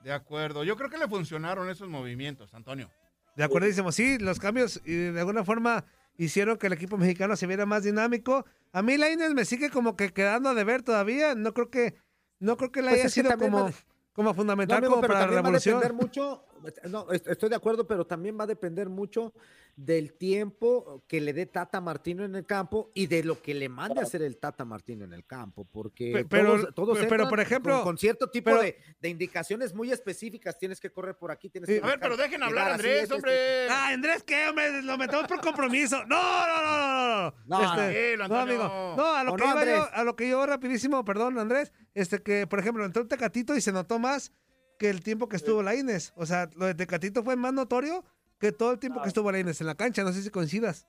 De 0.02 0.12
acuerdo, 0.12 0.64
yo 0.64 0.76
creo 0.76 0.90
que 0.90 0.98
le 0.98 1.06
funcionaron 1.06 1.70
esos 1.70 1.88
movimientos, 1.88 2.52
Antonio. 2.54 2.90
De 3.36 3.44
acuerdísimo, 3.44 3.92
sí, 3.92 4.18
los 4.18 4.38
cambios 4.38 4.82
y 4.84 4.94
de 4.94 5.20
alguna 5.20 5.44
forma 5.44 5.84
hicieron 6.18 6.58
que 6.58 6.66
el 6.66 6.74
equipo 6.74 6.98
mexicano 6.98 7.36
se 7.36 7.46
viera 7.46 7.64
más 7.64 7.84
dinámico. 7.84 8.44
A 8.72 8.82
mí 8.82 8.96
Lainez 8.96 9.32
me 9.34 9.44
sigue 9.44 9.70
como 9.70 9.96
que 9.96 10.12
quedando 10.12 10.48
a 10.48 10.54
deber 10.54 10.82
todavía. 10.82 11.34
No 11.34 11.52
creo 11.54 11.70
que 11.70 11.94
no 12.38 12.56
creo 12.56 12.72
que 12.72 12.82
le 12.82 12.88
Pues 12.90 13.00
haya 13.00 13.08
sido 13.10 13.36
como, 13.38 13.64
va 13.64 13.72
como 14.12 14.34
fundamental 14.34 14.80
No, 14.80 14.86
amigo, 14.86 14.94
como 14.96 15.06
para 15.06 15.20
la 15.20 15.26
revolución. 15.26 15.76
va 15.76 15.78
a 15.78 15.82
depender 15.82 16.02
mucho, 16.06 16.44
no, 16.88 17.10
est- 17.12 17.26
estoy 17.28 17.48
de 17.48 17.56
acuerdo, 17.56 17.86
pero 17.86 18.06
también 18.06 18.38
va 18.38 18.44
a 18.44 18.46
depender 18.46 18.88
mucho 18.88 19.32
del 19.74 20.12
tiempo 20.12 21.02
que 21.08 21.20
le 21.20 21.32
dé 21.32 21.46
Tata 21.46 21.80
Martino 21.80 22.24
en 22.24 22.34
el 22.34 22.44
campo 22.44 22.90
y 22.94 23.06
de 23.06 23.24
lo 23.24 23.40
que 23.40 23.54
le 23.54 23.68
mande 23.70 24.00
a 24.00 24.02
hacer 24.02 24.20
el 24.22 24.36
Tata 24.36 24.64
Martino 24.66 25.04
en 25.04 25.14
el 25.14 25.24
campo, 25.24 25.64
porque 25.64 26.12
Pe- 26.12 26.24
pero- 26.26 26.56
todos, 26.60 26.74
todos 26.74 26.98
pero- 27.08 27.28
por 27.28 27.40
ejemplo, 27.40 27.74
con, 27.76 27.82
con 27.84 27.98
cierto 27.98 28.28
tipo 28.30 28.50
pero- 28.50 28.60
de, 28.62 28.76
de 29.00 29.08
indicaciones 29.08 29.72
muy 29.74 29.90
específicas, 29.90 30.58
tienes 30.58 30.78
que 30.78 30.90
correr 30.90 31.16
por 31.16 31.30
aquí, 31.30 31.48
tienes 31.48 31.68
que 31.68 31.78
A 31.82 31.86
ver, 31.86 31.98
pero 32.00 32.16
dejen 32.18 32.42
hablar, 32.42 32.72
Andrés, 32.72 33.10
hombre. 33.10 33.66
Ah, 33.70 33.88
Andrés, 33.88 34.22
¿qué, 34.24 34.48
hombre? 34.48 34.82
Lo 34.82 34.98
metemos 34.98 35.26
por 35.26 35.40
compromiso. 35.40 36.04
No, 36.06 36.20
no, 36.46 36.62
no, 36.62 36.70
no, 36.70 37.22
no. 37.22 37.34
No, 37.46 37.74
Este, 37.82 38.16
no, 38.18 38.24
amigo. 38.38 38.94
No, 38.96 39.14
a 39.14 39.24
lo 39.24 39.32
¿O 39.32 39.36
que 39.36 39.44
iba 39.44 39.64
yo, 39.64 39.88
a 39.92 40.04
lo 40.04 40.16
que 40.16 40.28
yo 40.28 40.44
rapidísimo, 40.46 41.02
perdón, 41.04 41.38
Andrés, 41.38 41.72
este 41.94 42.22
que, 42.22 42.46
por 42.46 42.58
ejemplo, 42.58 42.84
entró 42.84 43.06
Tecatito 43.06 43.56
y 43.56 43.60
se 43.62 43.72
notó 43.72 43.98
más 43.98 44.32
que 44.82 44.90
el 44.90 45.00
tiempo 45.00 45.28
que 45.28 45.36
estuvo 45.36 45.62
Laines. 45.62 46.12
O 46.16 46.26
sea, 46.26 46.48
lo 46.56 46.66
de 46.66 46.74
Tecatito 46.74 47.22
fue 47.22 47.36
más 47.36 47.52
notorio 47.52 48.02
que 48.40 48.50
todo 48.50 48.72
el 48.72 48.80
tiempo 48.80 49.00
que 49.00 49.06
estuvo 49.06 49.30
Laines 49.30 49.60
en 49.60 49.68
la 49.68 49.76
cancha. 49.76 50.02
No 50.02 50.10
sé 50.10 50.22
si 50.22 50.30
coincidas. 50.30 50.88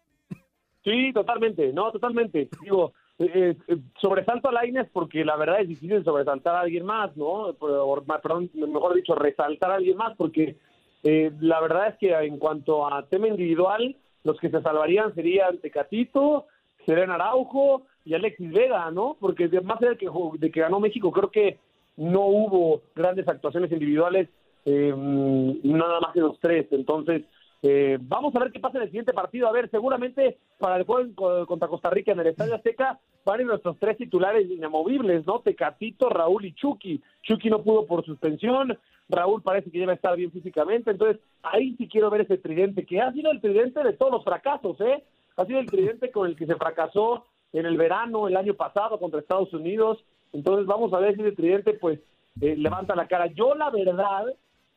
Sí, 0.84 1.14
totalmente, 1.14 1.72
no, 1.72 1.92
totalmente. 1.92 2.50
Digo, 2.64 2.94
eh, 3.20 3.56
eh, 3.68 3.78
sobresalto 4.02 4.50
a 4.50 4.52
Lainez 4.52 4.90
porque 4.92 5.24
la 5.24 5.36
verdad 5.38 5.62
es 5.62 5.68
difícil 5.68 6.04
sobresaltar 6.04 6.56
a 6.56 6.62
alguien 6.62 6.86
más, 6.86 7.16
¿no? 7.16 7.54
Por- 7.54 8.04
perdón, 8.22 8.50
mejor 8.56 8.96
dicho, 8.96 9.14
resaltar 9.14 9.70
a 9.70 9.76
alguien 9.76 9.96
más 9.96 10.18
porque 10.18 10.58
eh, 11.04 11.32
la 11.40 11.62
verdad 11.62 11.90
es 11.90 11.98
que 12.00 12.14
en 12.14 12.40
cuanto 12.40 12.92
a 12.92 13.08
tema 13.08 13.28
individual, 13.28 13.96
los 14.24 14.40
que 14.40 14.50
se 14.50 14.62
salvarían 14.64 15.14
serían 15.14 15.60
Tecatito, 15.60 16.48
Serén 16.88 17.12
Araujo 17.12 17.86
y 18.06 18.16
Alexis 18.16 18.52
Vega, 18.52 18.90
¿no? 18.90 19.16
Porque 19.20 19.48
de- 19.48 19.62
más 19.62 19.80
allá 19.82 19.92
de 19.92 19.98
que, 19.98 20.10
de 20.40 20.52
que 20.52 20.60
ganó 20.62 20.80
México, 20.80 21.12
creo 21.12 21.30
que 21.30 21.60
no 21.98 22.26
hubo 22.28 22.82
grandes 22.96 23.28
actuaciones 23.28 23.72
individuales, 23.72 24.30
eh, 24.66 24.94
nada 24.96 26.00
más 26.00 26.14
que 26.14 26.22
los 26.22 26.40
tres. 26.40 26.68
Entonces, 26.72 27.24
eh, 27.62 27.98
vamos 28.02 28.36
a 28.36 28.40
ver 28.40 28.52
qué 28.52 28.60
pasa 28.60 28.78
en 28.78 28.84
el 28.84 28.90
siguiente 28.90 29.14
partido. 29.14 29.48
A 29.48 29.52
ver, 29.52 29.70
seguramente 29.70 30.38
para 30.60 30.78
el 30.78 30.84
juego 30.84 31.46
contra 31.46 31.68
Costa 31.68 31.90
Rica 31.90 32.12
en 32.12 32.20
el 32.20 32.28
Estadio 32.28 32.56
Azteca 32.56 33.00
van 33.26 33.46
nuestros 33.46 33.78
tres 33.80 33.98
titulares 33.98 34.50
inamovibles, 34.50 35.26
¿no? 35.26 35.40
Tecatito, 35.40 36.10
Raúl 36.10 36.46
y 36.46 36.54
Chucky. 36.54 37.02
Chucky 37.22 37.50
no 37.50 37.64
pudo 37.64 37.86
por 37.86 38.04
suspensión, 38.06 38.78
Raúl 39.10 39.42
parece 39.42 39.72
que 39.72 39.80
ya 39.80 39.86
va 39.86 39.94
a 39.94 39.96
estar 39.96 40.16
bien 40.16 40.32
físicamente, 40.32 40.92
entonces 40.92 41.22
ahí 41.42 41.76
sí 41.78 41.88
quiero 41.88 42.10
ver 42.10 42.22
ese 42.22 42.38
tridente, 42.38 42.86
que 42.86 43.02
ha 43.02 43.12
sido 43.14 43.32
el 43.32 43.42
tridente 43.42 43.84
de 43.84 43.94
todos 43.94 44.12
los 44.12 44.24
fracasos, 44.24 44.80
¿eh? 44.82 45.04
Ha 45.38 45.46
sido 45.46 45.60
el 45.60 45.68
tridente 45.68 46.12
con 46.12 46.28
el 46.28 46.36
que 46.36 46.46
se 46.46 46.56
fracasó 46.56 47.26
en 47.54 47.66
el 47.66 47.78
verano, 47.78 48.28
el 48.28 48.38
año 48.38 48.56
pasado 48.56 49.00
contra 49.00 49.20
Estados 49.20 49.54
Unidos. 49.54 50.04
Entonces 50.34 50.66
vamos 50.66 50.92
a 50.94 51.00
ver 51.00 51.16
si 51.16 51.22
ese 51.22 51.32
tridente 51.32 51.74
pues 51.76 52.00
eh, 52.42 52.56
levanta 52.58 52.96
la 52.96 53.08
cara. 53.08 53.28
Yo 53.28 53.56
la 53.56 53.70
verdad, 53.70 54.26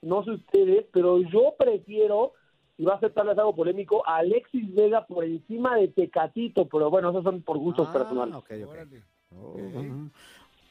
no 0.02 0.22
sé 0.22 0.32
ustedes, 0.32 0.86
pero 0.92 1.20
yo 1.20 1.54
prefiero, 1.58 2.32
y 2.76 2.84
va 2.84 2.94
a 2.94 3.00
ser 3.00 3.12
tal 3.12 3.28
vez 3.28 3.38
algo 3.38 3.56
polémico, 3.56 4.06
a 4.06 4.18
Alexis 4.18 4.72
Vega 4.74 5.06
por 5.06 5.24
encima 5.24 5.76
de 5.76 5.88
Tecatito, 5.88 6.68
pero 6.68 6.90
bueno, 6.90 7.10
esos 7.10 7.24
son 7.24 7.42
por 7.42 7.58
gustos 7.58 7.88
Ah, 7.88 7.92
personales. 7.92 8.34
ok, 8.36 8.50
ok. 8.66 8.76
Oh, 9.32 9.56
ujú. 9.56 10.10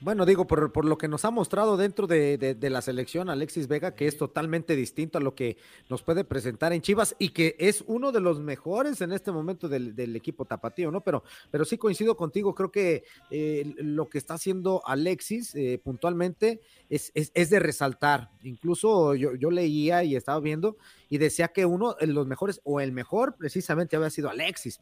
Bueno, 0.01 0.25
digo, 0.25 0.45
por, 0.45 0.71
por 0.73 0.83
lo 0.83 0.97
que 0.97 1.07
nos 1.07 1.23
ha 1.23 1.31
mostrado 1.31 1.77
dentro 1.77 2.05
de, 2.05 2.37
de- 2.37 2.53
de 2.53 2.69
la 2.69 2.81
selección 2.81 3.29
Alexis 3.29 3.67
Vega, 3.67 3.95
que 3.95 4.07
es 4.07 4.17
totalmente 4.17 4.75
distinto 4.75 5.17
a 5.17 5.21
lo 5.21 5.33
que 5.33 5.57
nos 5.89 6.03
puede 6.03 6.25
presentar 6.25 6.73
en 6.73 6.81
Chivas 6.81 7.15
y 7.17 7.29
que 7.29 7.55
es 7.59 7.83
uno 7.87 8.11
de 8.11 8.19
los 8.19 8.39
mejores 8.41 8.99
en 9.01 9.13
este 9.13 9.31
momento 9.31 9.69
del, 9.69 9.95
del 9.95 10.15
equipo 10.15 10.43
tapatío, 10.45 10.91
¿no? 10.91 10.99
Pero, 11.01 11.23
pero 11.49 11.63
sí 11.63 11.77
coincido 11.77 12.17
contigo, 12.17 12.53
creo 12.53 12.71
que 12.71 13.03
eh, 13.31 13.73
lo 13.77 14.09
que 14.09 14.17
está 14.17 14.33
haciendo 14.33 14.81
Alexis 14.85 15.55
eh, 15.55 15.79
puntualmente 15.83 16.59
es, 16.89 17.11
es, 17.15 17.31
es 17.33 17.49
de 17.49 17.59
resaltar. 17.59 18.29
Incluso 18.43 19.15
yo, 19.15 19.33
yo 19.35 19.49
leía 19.49 20.03
y 20.03 20.17
estaba 20.17 20.41
viendo 20.41 20.75
y 21.09 21.17
decía 21.19 21.47
que 21.47 21.65
uno 21.65 21.93
de 21.93 22.07
los 22.07 22.27
mejores 22.27 22.59
o 22.65 22.81
el 22.81 22.91
mejor 22.91 23.35
precisamente 23.37 23.95
había 23.95 24.09
sido 24.09 24.29
Alexis. 24.29 24.79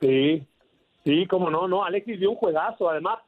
Sí, 0.00 0.44
sí, 1.04 1.26
cómo 1.28 1.50
no, 1.50 1.68
no, 1.68 1.84
Alexis 1.84 2.18
dio 2.18 2.30
un 2.30 2.36
juegazo, 2.36 2.90
además, 2.90 3.20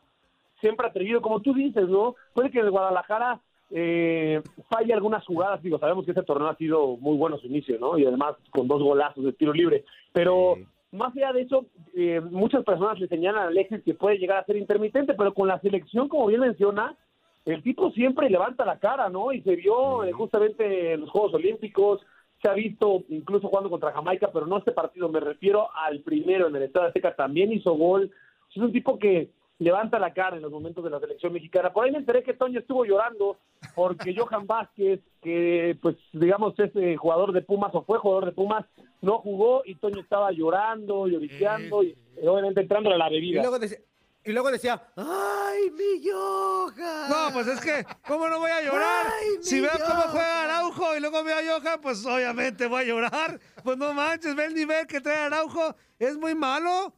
siempre 0.64 0.86
atrevido, 0.86 1.20
como 1.20 1.40
tú 1.40 1.52
dices, 1.52 1.86
¿no? 1.90 2.14
Puede 2.32 2.50
que 2.50 2.60
el 2.60 2.70
Guadalajara 2.70 3.38
eh, 3.70 4.40
falle 4.70 4.94
algunas 4.94 5.22
jugadas, 5.26 5.62
digo, 5.62 5.78
sabemos 5.78 6.06
que 6.06 6.12
este 6.12 6.22
torneo 6.22 6.48
ha 6.48 6.56
sido 6.56 6.96
muy 6.96 7.18
bueno 7.18 7.36
su 7.36 7.48
inicio, 7.48 7.78
¿no? 7.78 7.98
Y 7.98 8.06
además 8.06 8.36
con 8.50 8.66
dos 8.66 8.82
golazos 8.82 9.22
de 9.22 9.34
tiro 9.34 9.52
libre, 9.52 9.84
pero 10.14 10.56
más 10.90 11.14
allá 11.14 11.34
de 11.34 11.42
eso, 11.42 11.66
eh, 11.94 12.22
muchas 12.30 12.64
personas 12.64 12.98
le 12.98 13.08
señalan 13.08 13.42
a 13.42 13.48
Alexis 13.48 13.82
que 13.84 13.92
puede 13.92 14.16
llegar 14.16 14.38
a 14.38 14.46
ser 14.46 14.56
intermitente, 14.56 15.12
pero 15.12 15.34
con 15.34 15.48
la 15.48 15.60
selección, 15.60 16.08
como 16.08 16.28
bien 16.28 16.40
menciona, 16.40 16.96
el 17.44 17.62
tipo 17.62 17.90
siempre 17.90 18.30
levanta 18.30 18.64
la 18.64 18.78
cara, 18.78 19.10
¿no? 19.10 19.32
Y 19.32 19.42
se 19.42 19.56
vio 19.56 20.02
eh, 20.04 20.12
justamente 20.12 20.94
en 20.94 21.02
los 21.02 21.10
Juegos 21.10 21.34
Olímpicos, 21.34 22.00
se 22.42 22.48
ha 22.48 22.54
visto 22.54 23.02
incluso 23.10 23.48
jugando 23.48 23.68
contra 23.68 23.92
Jamaica, 23.92 24.30
pero 24.32 24.46
no 24.46 24.56
este 24.56 24.72
partido, 24.72 25.10
me 25.10 25.20
refiero 25.20 25.68
al 25.74 26.00
primero 26.00 26.46
en 26.46 26.56
el 26.56 26.62
Estado 26.62 26.86
Azteca, 26.86 27.14
también 27.14 27.52
hizo 27.52 27.74
gol. 27.74 28.10
Es 28.50 28.56
un 28.62 28.72
tipo 28.72 28.98
que 28.98 29.28
levanta 29.58 29.98
la 29.98 30.12
cara 30.12 30.36
en 30.36 30.42
los 30.42 30.50
momentos 30.50 30.82
de 30.82 30.90
la 30.90 31.00
selección 31.00 31.32
mexicana. 31.32 31.72
Por 31.72 31.84
ahí 31.84 31.92
me 31.92 31.98
enteré 31.98 32.22
que 32.22 32.34
Toño 32.34 32.60
estuvo 32.60 32.84
llorando 32.84 33.38
porque 33.74 34.14
Johan 34.16 34.46
Vázquez, 34.46 35.00
que 35.22 35.76
pues 35.80 35.96
digamos 36.12 36.58
es 36.58 36.74
eh, 36.76 36.96
jugador 36.96 37.32
de 37.32 37.42
Pumas 37.42 37.74
o 37.74 37.84
fue 37.84 37.98
jugador 37.98 38.26
de 38.26 38.32
Pumas, 38.32 38.66
no 39.00 39.18
jugó 39.18 39.62
y 39.64 39.76
Toño 39.76 40.00
estaba 40.00 40.32
llorando, 40.32 41.06
lloriqueando 41.06 41.82
y 41.82 41.96
eh, 42.16 42.28
obviamente 42.28 42.60
entrando 42.60 42.90
a 42.90 42.96
la 42.96 43.08
bebida. 43.08 43.40
Y 43.40 43.42
luego 43.42 43.58
decía, 43.58 43.78
y 44.26 44.32
luego 44.32 44.50
decía, 44.50 44.82
¡ay, 44.96 45.70
mi 45.72 46.08
Johan! 46.08 47.10
No, 47.10 47.32
pues 47.34 47.46
es 47.46 47.60
que, 47.60 47.84
¿cómo 48.08 48.26
no 48.28 48.38
voy 48.38 48.50
a 48.50 48.62
llorar? 48.62 49.06
Ay, 49.06 49.42
si 49.42 49.60
veo 49.60 49.70
cómo 49.86 50.02
juega 50.04 50.44
Araujo 50.44 50.96
y 50.96 51.00
luego 51.00 51.22
veo 51.22 51.36
a 51.36 51.60
Johan, 51.60 51.80
pues 51.82 52.06
obviamente 52.06 52.66
voy 52.66 52.82
a 52.82 52.86
llorar. 52.86 53.38
Pues 53.62 53.76
no 53.76 53.92
manches, 53.92 54.34
ve 54.34 54.46
el 54.46 54.54
nivel 54.54 54.86
que 54.86 55.02
trae 55.02 55.18
Araujo. 55.18 55.76
Es 55.98 56.16
muy 56.16 56.34
malo. 56.34 56.94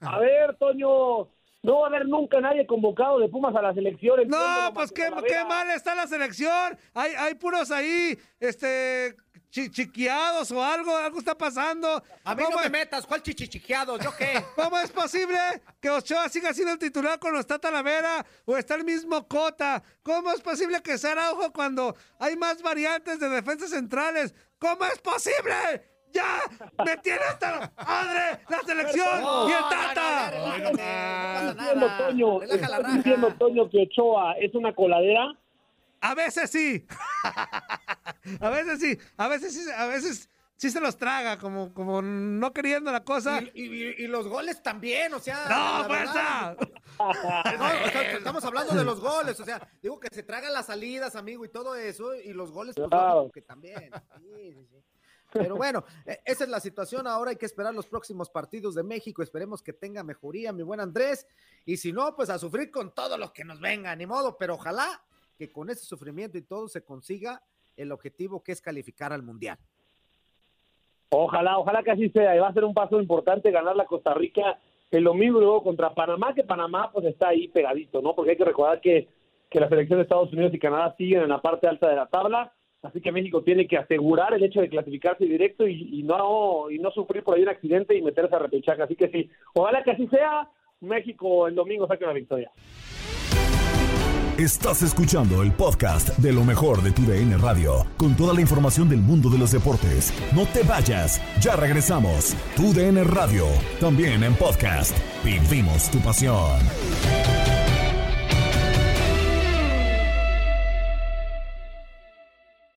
A 0.00 0.18
ver, 0.20 0.56
Toño, 0.56 1.28
no 1.62 1.78
va 1.80 1.86
a 1.86 1.88
haber 1.90 2.06
nunca 2.06 2.40
nadie 2.40 2.66
convocado 2.66 3.20
de 3.20 3.28
Pumas 3.28 3.54
a 3.54 3.62
la 3.62 3.72
selección. 3.72 4.28
No, 4.28 4.72
pues 4.74 4.90
qué, 4.92 5.08
mal 5.46 5.70
está 5.70 5.94
la 5.94 6.06
selección. 6.06 6.76
Hay, 6.92 7.12
hay 7.16 7.34
puros 7.36 7.70
ahí, 7.70 8.18
este, 8.40 9.14
chi- 9.48 9.70
chiqueados 9.70 10.50
o 10.50 10.62
algo, 10.62 10.96
algo 10.96 11.18
está 11.20 11.38
pasando. 11.38 12.02
A 12.24 12.34
mí 12.34 12.42
no 12.50 12.58
me 12.58 12.68
metas, 12.68 13.06
¿cuál 13.06 13.22
chichichiqueado? 13.22 13.96
¿Yo 13.98 14.10
qué? 14.18 14.42
¿Cómo 14.56 14.76
es 14.80 14.90
posible 14.90 15.38
que 15.80 15.88
Ochoa 15.88 16.28
siga 16.28 16.52
siendo 16.52 16.72
el 16.72 16.78
titular 16.80 17.20
cuando 17.20 17.38
está 17.38 17.60
Talavera 17.60 18.26
o 18.44 18.56
está 18.56 18.74
el 18.74 18.84
mismo 18.84 19.28
Cota? 19.28 19.82
¿Cómo 20.02 20.32
es 20.32 20.40
posible 20.40 20.82
que 20.82 20.98
sea 20.98 21.12
Araujo 21.12 21.52
cuando 21.52 21.94
hay 22.18 22.36
más 22.36 22.60
variantes 22.60 23.20
de 23.20 23.28
defensas 23.28 23.70
centrales? 23.70 24.34
¿Cómo 24.58 24.84
es 24.86 24.98
posible? 24.98 25.91
¡Ya! 26.12 26.40
¡Me 26.84 26.96
tiene 26.98 27.20
hasta 27.28 27.50
la 27.60 27.72
madre 27.84 28.40
la 28.48 28.60
selección 28.60 29.20
No, 29.22 29.48
y 29.48 29.52
el 29.52 29.60
no, 29.60 29.68
Tata! 29.68 30.30
¿Estás 30.56 31.56
diciendo, 31.56 31.90
Toño, 31.98 32.42
¿estás 32.42 32.94
diciendo, 32.96 33.34
Toño, 33.38 33.70
que 33.70 33.82
Ochoa 33.82 34.32
es 34.38 34.54
una 34.54 34.74
coladera? 34.74 35.32
A 36.00 36.14
veces 36.14 36.50
sí. 36.50 36.84
a 38.40 38.50
veces 38.50 38.80
sí. 38.80 38.98
A 39.16 39.28
veces 39.28 39.54
sí. 39.54 39.70
A 39.76 39.86
veces 39.86 40.28
sí 40.56 40.70
se 40.70 40.80
los 40.80 40.96
traga, 40.96 41.38
como, 41.38 41.72
como 41.72 42.02
no 42.02 42.52
queriendo 42.52 42.90
la 42.92 43.04
cosa. 43.04 43.40
Y, 43.54 43.62
y- 43.64 43.94
y 43.98 44.06
los 44.08 44.26
goles 44.28 44.62
también, 44.62 45.14
o 45.14 45.18
sea. 45.20 45.46
¡No, 45.48 45.84
fuerza! 45.86 46.56
No, 46.98 47.08
o 47.08 47.14
sea, 47.90 48.12
estamos 48.12 48.44
hablando 48.44 48.74
de 48.74 48.84
los 48.84 49.00
goles, 49.00 49.38
o 49.40 49.44
sea, 49.44 49.66
digo 49.80 49.98
que 50.00 50.08
se 50.12 50.22
tragan 50.22 50.52
las 50.52 50.66
salidas, 50.66 51.16
amigo, 51.16 51.44
y 51.44 51.48
todo 51.48 51.74
eso, 51.76 52.14
y 52.14 52.32
los 52.32 52.50
goles, 52.52 52.74
pues, 52.76 52.88
Claro. 52.88 53.30
que 53.32 53.42
también. 53.42 53.90
Sí, 54.18 54.52
sí, 54.54 54.66
sí. 54.70 54.76
Pero 55.32 55.56
bueno, 55.56 55.84
eh, 56.06 56.20
esa 56.24 56.44
es 56.44 56.50
la 56.50 56.60
situación. 56.60 57.06
Ahora 57.06 57.30
hay 57.30 57.36
que 57.36 57.46
esperar 57.46 57.74
los 57.74 57.86
próximos 57.86 58.30
partidos 58.30 58.74
de 58.74 58.82
México. 58.82 59.22
Esperemos 59.22 59.62
que 59.62 59.72
tenga 59.72 60.02
mejoría, 60.02 60.52
mi 60.52 60.62
buen 60.62 60.80
Andrés. 60.80 61.26
Y 61.64 61.76
si 61.76 61.92
no, 61.92 62.14
pues 62.14 62.30
a 62.30 62.38
sufrir 62.38 62.70
con 62.70 62.94
todo 62.94 63.16
lo 63.18 63.32
que 63.32 63.44
nos 63.44 63.60
venga, 63.60 63.94
ni 63.96 64.06
modo. 64.06 64.36
Pero 64.38 64.54
ojalá 64.54 65.02
que 65.36 65.50
con 65.50 65.70
ese 65.70 65.84
sufrimiento 65.84 66.38
y 66.38 66.42
todo 66.42 66.68
se 66.68 66.84
consiga 66.84 67.42
el 67.76 67.92
objetivo 67.92 68.42
que 68.42 68.52
es 68.52 68.60
calificar 68.60 69.12
al 69.12 69.22
Mundial. 69.22 69.58
Ojalá, 71.10 71.58
ojalá 71.58 71.82
que 71.82 71.90
así 71.90 72.08
sea. 72.10 72.36
Y 72.36 72.38
va 72.38 72.48
a 72.48 72.54
ser 72.54 72.64
un 72.64 72.74
paso 72.74 73.00
importante 73.00 73.50
ganar 73.50 73.76
la 73.76 73.86
Costa 73.86 74.14
Rica 74.14 74.58
el 74.92 75.04
domingo 75.04 75.38
y 75.38 75.42
luego 75.42 75.62
contra 75.62 75.94
Panamá, 75.94 76.34
que 76.34 76.44
Panamá 76.44 76.90
pues 76.92 77.06
está 77.06 77.28
ahí 77.28 77.48
pegadito, 77.48 78.02
¿no? 78.02 78.14
Porque 78.14 78.32
hay 78.32 78.36
que 78.36 78.44
recordar 78.44 78.80
que, 78.80 79.08
que 79.50 79.58
la 79.58 79.68
selección 79.68 79.98
de 79.98 80.02
Estados 80.02 80.32
Unidos 80.32 80.52
y 80.52 80.58
Canadá 80.58 80.94
siguen 80.98 81.22
en 81.22 81.30
la 81.30 81.40
parte 81.40 81.66
alta 81.66 81.88
de 81.88 81.96
la 81.96 82.06
tabla. 82.06 82.52
Así 82.82 83.00
que 83.00 83.12
México 83.12 83.42
tiene 83.42 83.66
que 83.68 83.78
asegurar 83.78 84.34
el 84.34 84.42
hecho 84.42 84.60
de 84.60 84.68
clasificarse 84.68 85.24
directo 85.24 85.68
y, 85.68 86.02
no 86.02 86.68
y 86.70 86.78
no 86.78 86.90
sufrir 86.90 87.22
por 87.22 87.36
ahí 87.36 87.42
un 87.42 87.48
accidente 87.48 87.96
y 87.96 88.02
meterse 88.02 88.34
a 88.34 88.40
repechaje. 88.40 88.82
Así 88.82 88.96
que 88.96 89.08
sí, 89.08 89.30
ojalá 89.54 89.82
que 89.82 89.92
así 89.92 90.06
sea. 90.08 90.48
México 90.80 91.46
el 91.46 91.54
domingo 91.54 91.86
saque 91.86 92.04
una 92.04 92.12
victoria. 92.12 92.50
Estás 94.36 94.82
escuchando 94.82 95.42
el 95.42 95.52
podcast 95.52 96.18
de 96.18 96.32
lo 96.32 96.42
mejor 96.42 96.82
de 96.82 96.90
tu 96.90 97.02
DN 97.02 97.36
Radio, 97.36 97.86
con 97.96 98.16
toda 98.16 98.34
la 98.34 98.40
información 98.40 98.88
del 98.88 98.98
mundo 98.98 99.28
de 99.28 99.38
los 99.38 99.52
deportes. 99.52 100.12
No 100.34 100.46
te 100.46 100.64
vayas, 100.64 101.20
ya 101.40 101.54
regresamos. 101.54 102.34
Tu 102.56 102.72
DN 102.72 103.04
Radio, 103.04 103.44
también 103.78 104.24
en 104.24 104.34
podcast. 104.34 104.96
Vivimos 105.22 105.90
tu 105.90 105.98
pasión. 106.00 106.58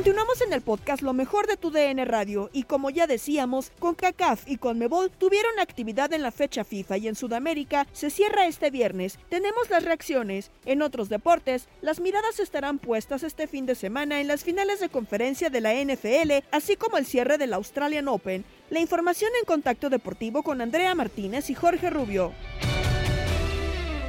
Continuamos 0.00 0.40
en 0.40 0.54
el 0.54 0.62
podcast 0.62 1.02
Lo 1.02 1.12
mejor 1.12 1.46
de 1.46 1.58
tu 1.58 1.70
DN 1.70 2.02
Radio 2.06 2.48
y 2.54 2.62
como 2.62 2.88
ya 2.88 3.06
decíamos, 3.06 3.70
CONCACAF 3.80 4.48
y 4.48 4.56
CONMEBOL 4.56 5.10
tuvieron 5.10 5.58
actividad 5.60 6.12
en 6.14 6.22
la 6.22 6.30
fecha 6.30 6.64
FIFA 6.64 6.96
y 6.96 7.08
en 7.08 7.16
Sudamérica 7.16 7.86
se 7.92 8.08
cierra 8.08 8.46
este 8.46 8.70
viernes. 8.70 9.18
Tenemos 9.28 9.68
las 9.68 9.84
reacciones. 9.84 10.52
En 10.64 10.80
otros 10.80 11.10
deportes, 11.10 11.68
las 11.82 12.00
miradas 12.00 12.40
estarán 12.40 12.78
puestas 12.78 13.24
este 13.24 13.46
fin 13.46 13.66
de 13.66 13.74
semana 13.74 14.22
en 14.22 14.28
las 14.28 14.42
finales 14.42 14.80
de 14.80 14.88
conferencia 14.88 15.50
de 15.50 15.60
la 15.60 15.74
NFL, 15.74 16.46
así 16.50 16.76
como 16.76 16.96
el 16.96 17.04
cierre 17.04 17.36
del 17.36 17.52
Australian 17.52 18.08
Open. 18.08 18.46
La 18.70 18.80
información 18.80 19.30
en 19.38 19.44
Contacto 19.44 19.90
Deportivo 19.90 20.42
con 20.42 20.62
Andrea 20.62 20.94
Martínez 20.94 21.50
y 21.50 21.54
Jorge 21.54 21.90
Rubio. 21.90 22.32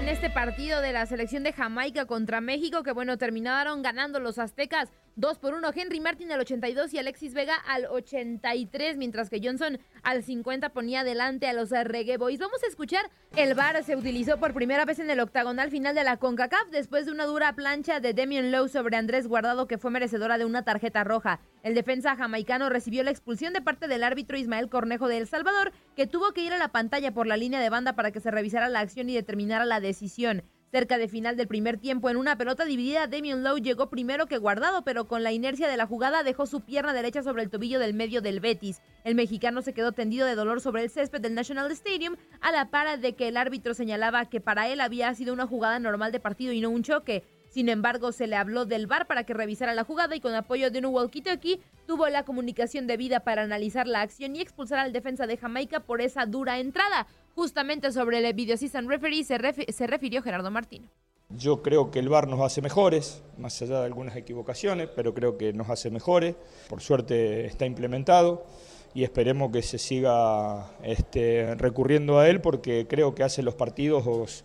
En 0.02 0.10
este 0.10 0.32
partido 0.32 0.82
de 0.82 0.94
la 0.94 1.06
selección 1.06 1.44
de 1.44 1.54
Jamaica 1.54 2.08
contra 2.08 2.42
México, 2.42 2.82
que 2.82 2.92
bueno, 2.92 3.20
terminaron 3.20 3.84
ganando 3.84 4.20
los 4.20 4.40
aztecas 4.40 4.90
2 5.16 5.40
por 5.40 5.54
1. 5.54 5.72
Henry 5.76 6.00
Martin 6.00 6.32
al 6.32 6.40
82 6.40 6.94
y 6.94 6.98
Alexis 6.98 7.34
Vega 7.34 7.56
al 7.68 7.86
83, 7.86 8.98
mientras 8.98 9.30
que 9.30 9.42
Johnson 9.44 9.80
al 10.04 10.24
50 10.24 10.70
ponía 10.70 11.02
adelante 11.02 11.48
a 11.48 11.54
los 11.54 11.72
Reggae 11.72 12.18
Boys. 12.18 12.40
Vamos 12.40 12.64
a 12.64 12.68
escuchar, 12.68 13.10
el 13.36 13.54
VAR 13.54 13.84
se 13.84 13.96
utilizó 13.96 14.38
por 14.38 14.54
primera 14.54 14.86
vez 14.86 15.00
en 15.00 15.10
el 15.10 15.20
octagonal 15.20 15.70
final 15.70 15.96
de 15.96 16.04
la 16.04 16.18
CONCACAF 16.18 16.70
después 16.72 17.06
de 17.06 17.12
una 17.12 17.26
dura 17.26 17.54
plancha 17.54 18.00
de 18.00 18.14
Demian 18.14 18.52
Lowe 18.52 18.70
sobre 18.70 18.96
Andrés 18.96 19.28
Guardado 19.28 19.68
que 19.68 19.78
fue 19.78 19.92
merecedora 19.92 20.38
de 20.38 20.46
una 20.46 20.64
tarjeta 20.64 21.04
roja. 21.04 21.42
El 21.64 21.76
defensa 21.76 22.16
jamaicano 22.16 22.70
recibió 22.70 23.04
la 23.04 23.12
expulsión 23.12 23.54
de 23.54 23.62
parte 23.62 23.88
del 23.88 24.04
árbitro 24.04 24.38
Ismael 24.38 24.70
Cornejo 24.70 25.08
de 25.08 25.18
El 25.18 25.28
Salvador, 25.28 25.74
que 25.96 26.08
tuvo 26.08 26.32
que 26.32 26.44
ir 26.44 26.54
a 26.54 26.58
la 26.58 26.70
pantalla 26.70 27.14
por 27.14 27.28
la 27.28 27.38
línea 27.38 27.60
de 27.60 27.70
banda 27.70 27.94
para 27.94 28.12
que 28.12 28.22
se 28.22 28.32
revisara 28.32 28.70
la 28.70 28.80
acción 28.80 29.10
y 29.10 29.14
determinara 29.14 29.66
la 29.66 29.80
decisión. 29.80 30.44
Cerca 30.72 30.98
de 30.98 31.10
final 31.10 31.36
del 31.36 31.50
primer 31.50 31.78
tiempo, 31.78 32.10
en 32.10 32.16
una 32.16 32.38
pelota 32.38 32.64
dividida, 32.64 33.06
Damian 33.06 33.44
Lowe 33.44 33.60
llegó 33.60 33.90
primero 33.90 34.28
que 34.28 34.38
guardado, 34.38 34.86
pero 34.86 35.06
con 35.06 35.22
la 35.22 35.34
inercia 35.34 35.68
de 35.68 35.76
la 35.76 35.86
jugada 35.86 36.24
dejó 36.24 36.46
su 36.46 36.62
pierna 36.62 36.94
derecha 36.94 37.24
sobre 37.24 37.44
el 37.44 37.50
tobillo 37.50 37.78
del 37.78 37.94
medio 37.94 38.22
del 38.22 38.40
Betis. 38.40 38.82
El 39.04 39.16
mexicano 39.16 39.62
se 39.62 39.74
quedó 39.74 39.92
tendido 39.92 40.26
de 40.26 40.36
dolor 40.36 40.62
sobre 40.62 40.84
el 40.84 40.90
césped 40.90 41.20
del 41.20 41.36
National 41.36 41.70
Stadium, 41.74 42.16
a 42.40 42.54
la 42.54 42.70
par 42.70 43.02
de 43.02 43.16
que 43.16 43.28
el 43.28 43.36
árbitro 43.36 43.74
señalaba 43.74 44.30
que 44.30 44.40
para 44.40 44.70
él 44.70 44.80
había 44.80 45.14
sido 45.14 45.34
una 45.34 45.46
jugada 45.46 45.78
normal 45.78 46.14
de 46.14 46.22
partido 46.22 46.54
y 46.54 46.62
no 46.62 46.70
un 46.70 46.84
choque. 46.84 47.26
Sin 47.52 47.68
embargo, 47.68 48.14
se 48.14 48.28
le 48.28 48.38
habló 48.38 48.66
del 48.66 48.88
VAR 48.88 49.08
para 49.08 49.26
que 49.26 49.34
revisara 49.34 49.74
la 49.76 49.84
jugada 49.84 50.16
y 50.16 50.22
con 50.22 50.34
apoyo 50.34 50.72
de 50.72 50.80
un 50.80 50.86
walkie-talkie 50.86 51.60
tuvo 51.86 52.08
la 52.08 52.24
comunicación 52.24 52.88
debida 52.88 53.20
para 53.20 53.42
analizar 53.44 53.88
la 53.88 54.00
acción 54.02 54.38
y 54.38 54.42
expulsar 54.42 54.80
al 54.80 54.94
defensa 54.94 55.28
de 55.28 55.36
Jamaica 55.36 55.82
por 55.82 56.00
esa 56.00 56.26
dura 56.26 56.60
entrada. 56.60 57.08
Justamente 57.36 57.92
sobre 57.92 58.26
el 58.26 58.34
video 58.34 58.56
assistant 58.56 58.88
referee 58.88 59.26
se, 59.26 59.38
refi- 59.38 59.70
se 59.70 59.86
refirió 59.86 60.22
Gerardo 60.22 60.50
Martino. 60.50 60.88
Yo 61.30 61.62
creo 61.62 61.92
que 61.92 62.00
el 62.00 62.08
VAR 62.08 62.28
nos 62.30 62.40
hace 62.40 62.62
mejores, 62.62 63.22
más 63.38 63.62
allá 63.62 63.80
de 63.82 63.86
algunas 63.86 64.16
equivocaciones, 64.16 64.88
pero 64.96 65.14
creo 65.14 65.38
que 65.38 65.52
nos 65.52 65.70
hace 65.70 65.90
mejores. 65.92 66.36
Por 66.70 66.80
suerte 66.82 67.46
está 67.46 67.66
implementado 67.66 68.46
y 68.94 69.04
esperemos 69.04 69.52
que 69.52 69.62
se 69.62 69.78
siga 69.78 70.72
este, 70.84 71.56
recurriendo 71.56 72.18
a 72.20 72.30
él 72.30 72.40
porque 72.40 72.86
creo 72.90 73.14
que 73.14 73.24
hace 73.24 73.44
los 73.44 73.56
partidos 73.56 74.44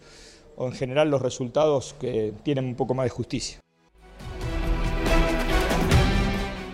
o, 0.57 0.67
en 0.67 0.73
general 0.73 1.11
los 1.11 1.23
resultados 1.23 1.95
que 2.01 2.33
tienen 2.43 2.65
un 2.65 2.75
poco 2.75 2.95
más 2.95 3.05
de 3.05 3.11
justicia. 3.11 3.61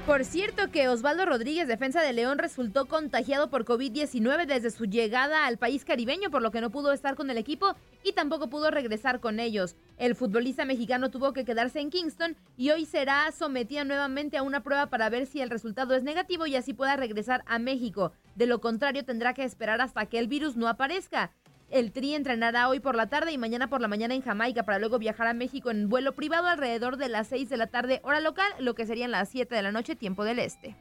Por 0.06 0.24
cierto 0.24 0.70
que 0.70 0.88
Osvaldo 0.88 1.24
Rodríguez, 1.24 1.68
defensa 1.68 2.02
de 2.02 2.12
León, 2.12 2.36
resultó 2.38 2.86
contagiado 2.86 3.50
por 3.50 3.64
COVID-19 3.64 4.46
desde 4.46 4.70
su 4.70 4.84
llegada 4.84 5.46
al 5.46 5.58
país 5.58 5.84
caribeño, 5.84 6.28
por 6.28 6.42
lo 6.42 6.50
que 6.50 6.60
no 6.60 6.70
pudo 6.70 6.92
estar 6.92 7.14
con 7.14 7.30
el 7.30 7.38
equipo 7.38 7.76
y 8.02 8.12
tampoco 8.12 8.50
pudo 8.50 8.72
regresar 8.72 9.20
con 9.20 9.38
ellos. 9.38 9.76
El 9.96 10.16
futbolista 10.16 10.64
mexicano 10.64 11.10
tuvo 11.10 11.32
que 11.32 11.44
quedarse 11.44 11.80
en 11.80 11.90
Kingston 11.90 12.36
y 12.56 12.70
hoy 12.70 12.84
será 12.84 13.30
sometido 13.30 13.84
nuevamente 13.84 14.36
a 14.36 14.42
una 14.42 14.62
prueba 14.62 14.86
para 14.86 15.08
ver 15.08 15.24
si 15.24 15.40
el 15.40 15.50
resultado 15.50 15.94
es 15.94 16.02
negativo 16.02 16.46
y 16.46 16.56
así 16.56 16.74
pueda 16.74 16.96
regresar 16.96 17.44
a 17.46 17.58
México. 17.60 18.12
De 18.34 18.46
lo 18.46 18.60
contrario, 18.60 19.04
tendrá 19.04 19.34
que 19.34 19.44
esperar 19.44 19.80
hasta 19.80 20.06
que 20.06 20.18
el 20.18 20.26
virus 20.26 20.56
no 20.56 20.66
aparezca. 20.68 21.30
El 21.72 21.90
Tri 21.90 22.14
entrenará 22.14 22.68
hoy 22.68 22.80
por 22.80 22.94
la 22.94 23.06
tarde 23.06 23.32
y 23.32 23.38
mañana 23.38 23.70
por 23.70 23.80
la 23.80 23.88
mañana 23.88 24.14
en 24.14 24.20
Jamaica 24.20 24.62
para 24.62 24.78
luego 24.78 24.98
viajar 24.98 25.26
a 25.26 25.32
México 25.32 25.70
en 25.70 25.88
vuelo 25.88 26.14
privado 26.14 26.46
alrededor 26.46 26.98
de 26.98 27.08
las 27.08 27.28
6 27.28 27.48
de 27.48 27.56
la 27.56 27.66
tarde 27.66 28.00
hora 28.04 28.20
local, 28.20 28.44
lo 28.58 28.74
que 28.74 28.84
serían 28.84 29.10
las 29.10 29.30
7 29.30 29.54
de 29.54 29.62
la 29.62 29.72
noche 29.72 29.96
tiempo 29.96 30.22
del 30.22 30.38
este. 30.38 30.76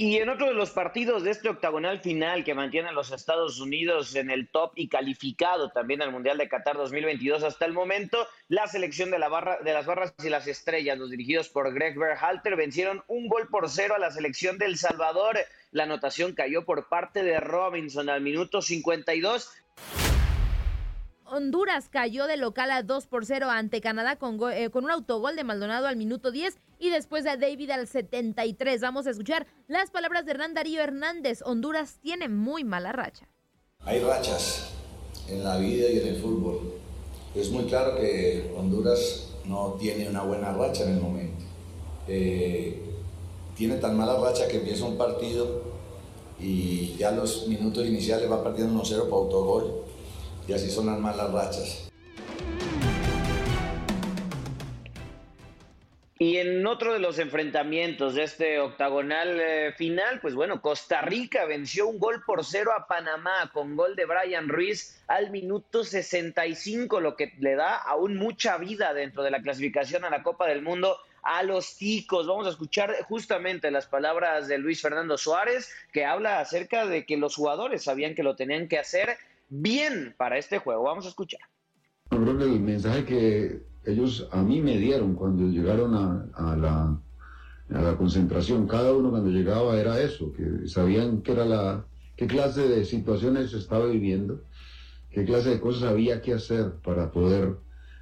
Y 0.00 0.18
en 0.18 0.28
otro 0.28 0.46
de 0.46 0.54
los 0.54 0.70
partidos 0.70 1.24
de 1.24 1.32
este 1.32 1.48
octagonal 1.48 1.98
final 1.98 2.44
que 2.44 2.54
mantiene 2.54 2.88
a 2.88 2.92
los 2.92 3.10
Estados 3.10 3.58
Unidos 3.58 4.14
en 4.14 4.30
el 4.30 4.46
top 4.46 4.70
y 4.76 4.88
calificado 4.88 5.70
también 5.70 6.02
al 6.02 6.12
Mundial 6.12 6.38
de 6.38 6.48
Qatar 6.48 6.76
2022 6.76 7.42
hasta 7.42 7.64
el 7.64 7.72
momento, 7.72 8.28
la 8.46 8.68
selección 8.68 9.10
de, 9.10 9.16
de 9.16 9.72
las 9.72 9.86
barras 9.86 10.14
y 10.22 10.28
las 10.28 10.46
estrellas, 10.46 10.96
los 10.98 11.10
dirigidos 11.10 11.48
por 11.48 11.74
Greg 11.74 11.98
Berhalter, 11.98 12.54
vencieron 12.54 13.02
un 13.08 13.26
gol 13.26 13.48
por 13.48 13.68
cero 13.68 13.96
a 13.96 13.98
la 13.98 14.12
selección 14.12 14.56
del 14.56 14.78
Salvador. 14.78 15.36
La 15.72 15.82
anotación 15.82 16.32
cayó 16.32 16.64
por 16.64 16.88
parte 16.88 17.24
de 17.24 17.40
Robinson 17.40 18.08
al 18.08 18.20
minuto 18.20 18.62
52 18.62 19.50
Honduras 21.30 21.88
cayó 21.88 22.26
de 22.26 22.36
local 22.36 22.70
a 22.70 22.82
2 22.82 23.06
por 23.06 23.26
0 23.26 23.50
ante 23.50 23.80
Canadá 23.80 24.16
con, 24.16 24.38
eh, 24.52 24.70
con, 24.70 24.84
un 24.84 24.90
autogol 24.90 25.36
de 25.36 25.44
Maldonado 25.44 25.86
al 25.86 25.96
minuto 25.96 26.30
10 26.30 26.56
y 26.78 26.90
después 26.90 27.24
de 27.24 27.36
David 27.36 27.70
al 27.70 27.86
73. 27.86 28.80
Vamos 28.80 29.06
a 29.06 29.10
escuchar 29.10 29.46
las 29.66 29.90
palabras 29.90 30.24
de 30.24 30.32
Hernán 30.32 30.54
Darío 30.54 30.82
Hernández. 30.82 31.42
Honduras 31.44 31.98
tiene 32.00 32.28
muy 32.28 32.64
mala 32.64 32.92
racha. 32.92 33.28
Hay 33.84 34.00
rachas 34.00 34.70
en 35.28 35.44
la 35.44 35.58
vida 35.58 35.88
y 35.88 35.98
en 35.98 36.08
el 36.08 36.16
fútbol. 36.16 36.74
Es 37.34 37.50
muy 37.50 37.64
claro 37.64 37.96
que 37.96 38.52
Honduras 38.56 39.34
no 39.44 39.76
tiene 39.78 40.08
una 40.08 40.22
buena 40.22 40.52
racha 40.52 40.84
en 40.84 40.90
el 40.90 41.00
momento. 41.00 41.44
Eh, 42.06 42.82
tiene 43.56 43.76
tan 43.76 43.96
mala 43.96 44.16
racha 44.18 44.48
que 44.48 44.58
empieza 44.58 44.84
un 44.84 44.96
partido 44.96 45.62
y 46.40 46.94
ya 46.96 47.10
los 47.10 47.48
minutos 47.48 47.84
iniciales 47.84 48.30
va 48.30 48.42
perdiendo 48.42 48.82
1-0 48.82 49.08
por 49.08 49.24
autogol 49.24 49.84
y 50.48 50.54
así 50.54 50.70
son 50.70 50.86
las 50.86 50.98
malas 50.98 51.30
rachas. 51.30 51.84
Y 56.20 56.38
en 56.38 56.66
otro 56.66 56.94
de 56.94 56.98
los 56.98 57.20
enfrentamientos 57.20 58.16
de 58.16 58.24
este 58.24 58.58
octagonal 58.58 59.38
eh, 59.40 59.72
final, 59.76 60.18
pues 60.20 60.34
bueno, 60.34 60.60
Costa 60.60 61.00
Rica 61.00 61.44
venció 61.44 61.86
un 61.86 62.00
gol 62.00 62.24
por 62.26 62.44
cero 62.44 62.72
a 62.76 62.88
Panamá 62.88 63.52
con 63.52 63.76
gol 63.76 63.94
de 63.94 64.04
Brian 64.04 64.48
Ruiz 64.48 65.00
al 65.06 65.30
minuto 65.30 65.84
65, 65.84 67.00
lo 67.00 67.14
que 67.14 67.34
le 67.38 67.54
da 67.54 67.76
aún 67.76 68.16
mucha 68.16 68.58
vida 68.58 68.94
dentro 68.94 69.22
de 69.22 69.30
la 69.30 69.42
clasificación 69.42 70.04
a 70.04 70.10
la 70.10 70.24
Copa 70.24 70.48
del 70.48 70.62
Mundo 70.62 70.96
a 71.22 71.44
los 71.44 71.76
ticos. 71.76 72.26
Vamos 72.26 72.48
a 72.48 72.50
escuchar 72.50 72.96
justamente 73.04 73.70
las 73.70 73.86
palabras 73.86 74.48
de 74.48 74.58
Luis 74.58 74.82
Fernando 74.82 75.18
Suárez, 75.18 75.70
que 75.92 76.04
habla 76.04 76.40
acerca 76.40 76.84
de 76.86 77.06
que 77.06 77.16
los 77.16 77.36
jugadores 77.36 77.84
sabían 77.84 78.16
que 78.16 78.24
lo 78.24 78.34
tenían 78.34 78.66
que 78.66 78.78
hacer 78.78 79.18
bien 79.48 80.14
para 80.16 80.38
este 80.38 80.58
juego. 80.58 80.84
Vamos 80.84 81.06
a 81.06 81.08
escuchar. 81.08 81.40
Creo 82.08 82.38
que 82.38 82.44
el 82.44 82.60
mensaje 82.60 83.04
que 83.04 83.62
ellos 83.84 84.28
a 84.32 84.42
mí 84.42 84.60
me 84.60 84.78
dieron 84.78 85.14
cuando 85.14 85.48
llegaron 85.48 85.94
a, 85.94 86.56
la, 86.56 86.98
a 87.70 87.82
la 87.82 87.96
concentración, 87.96 88.66
cada 88.66 88.92
uno 88.94 89.10
cuando 89.10 89.30
llegaba 89.30 89.78
era 89.78 90.00
eso, 90.00 90.32
que 90.32 90.68
sabían 90.68 91.22
que 91.22 91.32
era 91.32 91.44
la, 91.44 91.84
qué 92.16 92.26
clase 92.26 92.68
de 92.68 92.84
situaciones 92.84 93.52
estaba 93.52 93.86
viviendo, 93.86 94.42
qué 95.10 95.24
clase 95.24 95.50
de 95.50 95.60
cosas 95.60 95.84
había 95.84 96.20
que 96.20 96.34
hacer 96.34 96.72
para 96.84 97.10
poder 97.10 97.56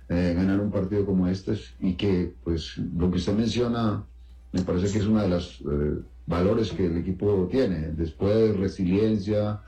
eh, 0.09 0.35
ganar 0.37 0.61
un 0.61 0.71
partido 0.71 1.05
como 1.05 1.27
este 1.29 1.59
y 1.81 1.95
que 1.95 2.33
pues 2.45 2.79
lo 2.79 3.11
que 3.11 3.17
usted 3.19 3.35
menciona 3.35 4.05
me 4.53 4.63
parece 4.63 4.93
que 4.93 4.99
es 4.99 5.07
uno 5.07 5.21
de 5.21 5.29
los 5.29 5.61
eh, 5.61 5.99
valores 6.27 6.73
que 6.73 6.87
el 6.87 6.97
equipo 6.99 7.49
tiene, 7.51 7.93
después 7.93 8.57
resiliencia, 8.57 9.61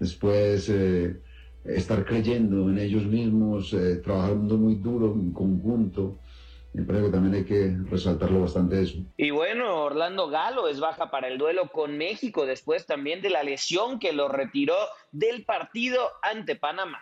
después 0.00 0.68
eh, 0.68 1.20
estar 1.64 2.04
creyendo 2.04 2.68
en 2.70 2.78
ellos 2.78 3.04
mismos, 3.04 3.72
eh, 3.74 3.96
trabajando 3.96 4.56
muy 4.56 4.74
duro 4.76 5.12
en 5.12 5.32
conjunto. 5.32 6.18
Me 6.72 6.84
parece 6.84 7.06
que 7.06 7.12
también 7.12 7.34
hay 7.34 7.44
que 7.44 7.76
resaltarlo 7.90 8.42
bastante 8.42 8.80
eso. 8.80 8.98
Y 9.16 9.30
bueno, 9.30 9.84
Orlando 9.84 10.28
Galo 10.28 10.68
es 10.68 10.78
baja 10.80 11.10
para 11.10 11.28
el 11.28 11.36
duelo 11.36 11.68
con 11.72 11.98
México 11.98 12.46
después 12.46 12.86
también 12.86 13.22
de 13.22 13.30
la 13.30 13.42
lesión 13.42 13.98
que 13.98 14.12
lo 14.12 14.28
retiró 14.28 14.76
del 15.10 15.44
partido 15.44 16.00
ante 16.22 16.56
Panamá. 16.56 17.00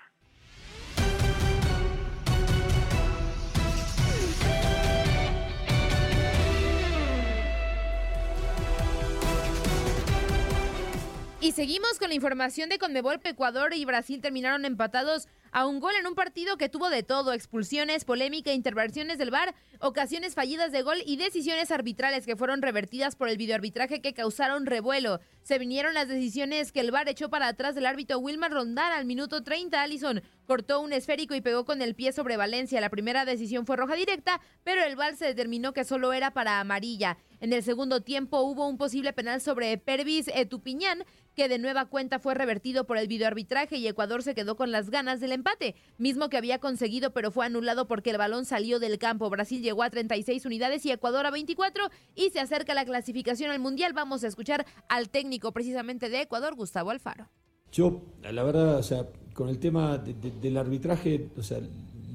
Y 11.41 11.53
seguimos 11.53 12.01
con 12.01 12.09
la 12.09 12.17
información 12.17 12.69
de 12.69 12.79
Conmebol. 12.79 13.21
Ecuador 13.23 13.73
y 13.73 13.85
Brasil 13.85 14.21
terminaron 14.21 14.65
empatados 14.65 15.29
a 15.53 15.67
un 15.67 15.79
gol 15.79 15.95
en 15.99 16.07
un 16.07 16.17
partido 16.17 16.57
que 16.57 16.69
tuvo 16.69 16.91
de 16.91 17.05
todo, 17.05 17.33
expulsiones, 17.33 18.05
polémica, 18.05 18.53
intervenciones 18.53 19.19
del 19.19 19.31
VAR, 19.31 19.55
ocasiones 19.81 20.35
fallidas 20.35 20.73
de 20.73 20.83
gol 20.83 20.99
y 21.07 21.17
decisiones 21.17 21.71
arbitrales 21.71 22.27
que 22.27 22.37
fueron 22.37 22.61
revertidas 22.61 23.17
por 23.17 23.29
el 23.29 23.37
videoarbitraje 23.37 24.01
que 24.01 24.15
causaron 24.15 24.67
revuelo. 24.67 25.21
Se 25.43 25.59
vinieron 25.59 25.95
las 25.95 26.09
decisiones 26.09 26.73
que 26.73 26.81
el 26.81 26.91
VAR 26.91 27.09
echó 27.09 27.31
para 27.31 27.49
atrás 27.49 27.77
del 27.77 27.87
árbitro 27.87 28.19
Wilmar 28.19 28.51
Rondar 28.51 28.93
al 28.93 29.05
minuto 29.05 29.43
30. 29.43 29.81
Allison 29.81 30.23
cortó 30.47 30.81
un 30.81 30.93
esférico 30.93 31.35
y 31.35 31.41
pegó 31.41 31.65
con 31.65 31.83
el 31.83 31.95
pie 31.95 32.13
sobre 32.13 32.37
Valencia. 32.37 32.81
La 32.81 32.91
primera 32.91 33.25
decisión 33.25 33.65
fue 33.65 33.77
roja 33.77 33.95
directa, 33.95 34.41
pero 34.65 34.83
el 34.83 34.97
VAR 34.97 35.17
se 35.17 35.27
determinó 35.27 35.73
que 35.73 35.85
solo 35.85 36.13
era 36.13 36.33
para 36.33 36.61
amarilla. 36.61 37.17
En 37.41 37.53
el 37.53 37.63
segundo 37.63 38.03
tiempo 38.03 38.41
hubo 38.41 38.67
un 38.67 38.77
posible 38.77 39.13
penal 39.13 39.41
sobre 39.41 39.79
Pervis 39.79 40.29
Etupiñán, 40.35 41.05
que 41.39 41.49
de 41.49 41.61
nueva 41.61 41.87
cuenta 41.87 42.19
fue 42.19 42.35
revertido 42.35 42.83
por 42.83 42.99
el 42.99 43.07
videoarbitraje 43.07 43.77
y 43.77 43.87
Ecuador 43.87 44.25
se 44.25 44.35
quedó 44.35 44.57
con 44.57 44.73
las 44.73 44.91
ganas 44.91 45.21
del 45.21 45.31
empate, 45.31 45.77
mismo 45.97 46.29
que 46.29 46.37
había 46.37 46.59
conseguido 46.59 47.13
pero 47.13 47.31
fue 47.31 47.47
anulado 47.47 47.87
porque 47.87 48.11
el 48.11 48.19
balón 48.19 48.45
salió 48.45 48.81
del 48.81 48.99
campo. 48.99 49.31
Brasil 49.31 49.63
llegó 49.63 49.85
a 49.85 49.91
36 49.91 50.45
unidades 50.47 50.85
y 50.85 50.91
Ecuador 50.91 51.27
a 51.27 51.31
24 51.31 51.91
y 52.17 52.31
se 52.31 52.41
acerca 52.41 52.75
la 52.75 52.85
clasificación 52.85 53.53
al 53.53 53.61
Mundial. 53.61 53.93
Vamos 53.93 54.25
a 54.25 54.27
escuchar 54.27 54.67
al 54.89 55.11
técnico 55.11 55.53
precisamente 55.53 56.09
de 56.09 56.23
Ecuador, 56.23 56.57
Gustavo 56.57 56.91
Alfaro. 56.91 57.29
Yo, 57.71 58.03
la 58.21 58.43
verdad, 58.43 58.79
o 58.79 58.83
sea, 58.83 59.07
con 59.33 59.49
el 59.49 59.61
tema 59.61 59.97
del 59.97 60.57
arbitraje, 60.57 61.29
o 61.37 61.43
sea, 61.45 61.61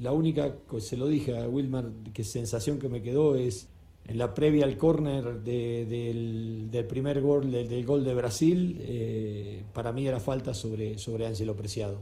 la 0.02 0.12
única, 0.12 0.54
se 0.80 0.98
lo 0.98 1.08
dije 1.08 1.38
a 1.38 1.48
Wilmar, 1.48 1.90
que 2.12 2.24
sensación 2.24 2.78
que 2.78 2.90
me 2.90 3.00
quedó 3.00 3.36
es 3.36 3.70
en 4.06 4.18
la 4.18 4.34
previa 4.34 4.64
al 4.64 4.76
córner 4.76 5.40
del, 5.42 6.86
primer 6.88 7.20
gol, 7.20 7.50
del, 7.50 7.86
gol 7.86 8.04
de 8.04 8.14
Brasil, 8.14 8.78
eh, 8.80 9.64
para 9.72 9.92
mí 9.92 10.06
era 10.06 10.20
falta 10.20 10.52
sobre, 10.52 10.98
sobre 10.98 11.26
Ángelo 11.26 11.56
Preciado. 11.56 11.98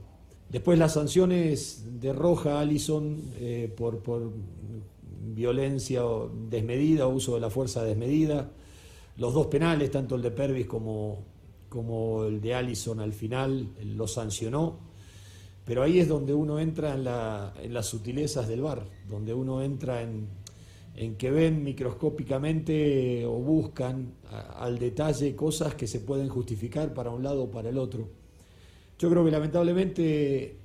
Después 0.49 0.79
las 0.79 0.95
sanciones 0.95 1.85
de 2.01 2.13
Roja 2.13 2.61
Allison 2.61 3.19
eh, 3.39 3.73
por, 3.75 4.03
violencia 5.25 6.03
desmedida, 6.51 7.07
uso 7.07 7.37
de 7.37 7.41
la 7.41 7.51
fuerza 7.51 7.85
desmedida. 7.85 8.51
Los 9.17 9.33
dos 9.33 9.47
penales, 9.47 9.91
tanto 9.91 10.17
el 10.17 10.23
de 10.23 10.31
Pervis 10.33 10.67
como, 10.67 11.25
como 11.69 12.25
el 12.25 12.41
de 12.41 12.55
Allison 12.55 13.01
al 13.01 13.13
final, 13.13 13.69
lo 13.97 14.09
sancionó. 14.09 14.79
Pero 15.65 15.85
ahí 15.85 16.01
es 16.01 16.09
donde 16.09 16.35
uno 16.35 16.59
entra 16.59 16.95
en, 16.95 17.05
la, 17.05 17.55
en 17.63 17.73
las 17.73 17.87
sutilezas 17.87 18.49
del 18.49 18.63
bar, 18.63 18.85
donde 19.09 19.33
uno 19.33 19.63
entra 19.63 20.03
en, 20.03 20.27
en 20.95 21.17
que 21.17 21.31
ven 21.31 21.63
microscópicamente 21.65 23.25
o 23.25 23.33
buscan 23.33 24.13
al 24.57 24.79
detalle 24.79 25.35
cosas 25.35 25.75
que 25.75 25.87
se 25.87 26.01
pueden 26.01 26.29
justificar 26.29 26.93
para 26.93 27.11
un 27.11 27.23
lado 27.23 27.45
o 27.45 27.51
para 27.51 27.71
el 27.71 27.79
otro. 27.79 28.09
Yo 28.99 29.11
creo 29.11 29.25
que 29.25 29.31
lamentablemente 29.31 30.57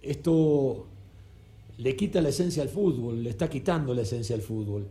esto 0.00 0.86
le 1.78 1.96
quita 1.96 2.20
la 2.20 2.28
esencia 2.28 2.62
al 2.62 2.68
fútbol, 2.68 3.22
le 3.22 3.30
está 3.30 3.50
quitando 3.50 3.92
la 3.94 4.02
esencia 4.02 4.36
al 4.36 4.42
fútbol, 4.42 4.88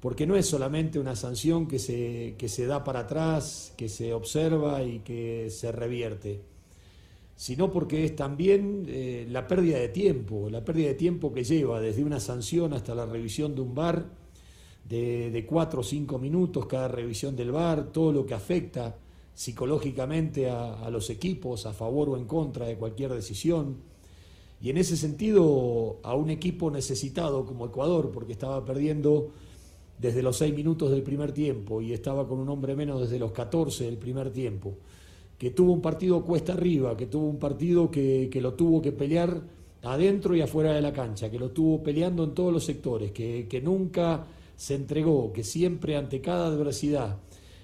porque 0.00 0.26
no 0.26 0.36
es 0.36 0.46
solamente 0.46 0.98
una 0.98 1.14
sanción 1.14 1.68
que 1.68 1.78
se, 1.78 2.34
que 2.36 2.48
se 2.48 2.66
da 2.66 2.82
para 2.84 3.00
atrás, 3.00 3.72
que 3.76 3.88
se 3.88 4.12
observa 4.12 4.82
y 4.82 5.00
que 5.00 5.48
se 5.50 5.70
revierte, 5.72 6.40
sino 7.36 7.70
porque 7.70 8.04
es 8.04 8.16
también 8.16 8.86
eh, 8.88 9.26
la 9.30 9.46
pérdida 9.46 9.78
de 9.78 9.88
tiempo, 9.88 10.48
la 10.48 10.64
pérdida 10.64 10.88
de 10.88 10.94
tiempo 10.94 11.32
que 11.34 11.44
lleva 11.44 11.80
desde 11.80 12.02
una 12.02 12.18
sanción 12.18 12.72
hasta 12.72 12.94
la 12.94 13.04
revisión 13.04 13.54
de 13.54 13.60
un 13.60 13.74
bar, 13.74 14.06
de, 14.88 15.44
cuatro 15.48 15.80
o 15.80 15.84
cinco 15.84 16.18
minutos 16.18 16.66
cada 16.66 16.88
revisión 16.88 17.36
del 17.36 17.52
bar, 17.52 17.92
todo 17.92 18.12
lo 18.12 18.24
que 18.24 18.34
afecta 18.34 18.96
psicológicamente 19.34 20.48
a, 20.48 20.88
los 20.90 21.10
equipos, 21.10 21.66
a 21.66 21.74
favor 21.74 22.08
o 22.08 22.16
en 22.16 22.24
contra 22.24 22.66
de 22.66 22.76
cualquier 22.76 23.12
decisión. 23.12 23.76
Y 24.62 24.70
en 24.70 24.78
ese 24.78 24.96
sentido, 24.96 25.98
a 26.02 26.14
un 26.14 26.30
equipo 26.30 26.70
necesitado 26.70 27.44
como 27.44 27.66
Ecuador, 27.66 28.10
porque 28.12 28.32
estaba 28.32 28.64
perdiendo 28.64 29.30
desde 29.98 30.22
los 30.22 30.38
seis 30.38 30.54
minutos 30.54 30.90
del 30.90 31.02
primer 31.02 31.32
tiempo 31.32 31.82
y 31.82 31.92
estaba 31.92 32.26
con 32.26 32.38
un 32.38 32.48
hombre 32.48 32.74
menos 32.76 33.00
desde 33.00 33.18
los 33.18 33.32
14 33.32 33.84
del 33.84 33.98
primer 33.98 34.30
tiempo, 34.30 34.78
que 35.38 35.50
tuvo 35.50 35.72
un 35.72 35.82
partido 35.82 36.24
cuesta 36.24 36.54
arriba, 36.54 36.96
que 36.96 37.06
tuvo 37.06 37.28
un 37.28 37.38
partido 37.38 37.90
que, 37.90 38.28
que 38.30 38.40
lo 38.40 38.54
tuvo 38.54 38.80
que 38.80 38.92
pelear 38.92 39.42
adentro 39.82 40.34
y 40.34 40.40
afuera 40.40 40.72
de 40.72 40.80
la 40.80 40.92
cancha, 40.92 41.30
que 41.30 41.38
lo 41.38 41.50
tuvo 41.50 41.82
peleando 41.82 42.24
en 42.24 42.34
todos 42.34 42.52
los 42.52 42.64
sectores, 42.64 43.12
que, 43.12 43.46
que 43.48 43.60
nunca 43.60 44.24
se 44.56 44.74
entregó, 44.74 45.32
que 45.32 45.44
siempre 45.44 45.96
ante 45.96 46.20
cada 46.20 46.46
adversidad, 46.46 47.18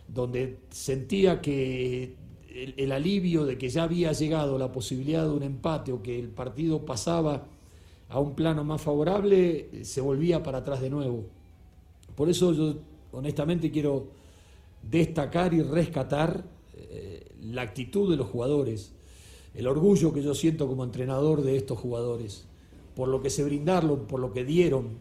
donde 0.06 0.58
sentía 0.70 1.40
que 1.40 2.14
el, 2.54 2.92
alivio 2.92 3.44
de 3.44 3.56
que 3.56 3.68
ya 3.68 3.84
había 3.84 4.12
llegado 4.12 4.58
la 4.58 4.70
posibilidad 4.70 5.24
de 5.24 5.30
un 5.30 5.42
empate 5.42 5.92
o 5.92 6.02
que 6.02 6.18
el 6.18 6.28
partido 6.28 6.84
pasaba 6.84 7.46
a 8.08 8.20
un 8.20 8.34
plano 8.34 8.62
más 8.62 8.82
favorable, 8.82 9.84
se 9.84 10.00
volvía 10.00 10.42
para 10.42 10.58
atrás 10.58 10.80
de 10.80 10.90
nuevo. 10.90 11.24
Por 12.14 12.28
eso 12.28 12.52
yo 12.52 12.74
honestamente 13.12 13.70
quiero 13.70 14.08
destacar 14.82 15.54
y 15.54 15.62
rescatar 15.62 16.44
eh, 16.76 17.31
la 17.42 17.62
actitud 17.62 18.10
de 18.10 18.16
los 18.16 18.28
jugadores, 18.28 18.92
el 19.54 19.66
orgullo 19.66 20.12
que 20.12 20.22
yo 20.22 20.34
siento 20.34 20.68
como 20.68 20.84
entrenador 20.84 21.42
de 21.42 21.56
estos 21.56 21.78
jugadores, 21.78 22.46
por 22.94 23.08
lo 23.08 23.20
que 23.20 23.30
se 23.30 23.44
brindaron, 23.44 24.06
por 24.06 24.20
lo 24.20 24.32
que 24.32 24.44
dieron, 24.44 25.00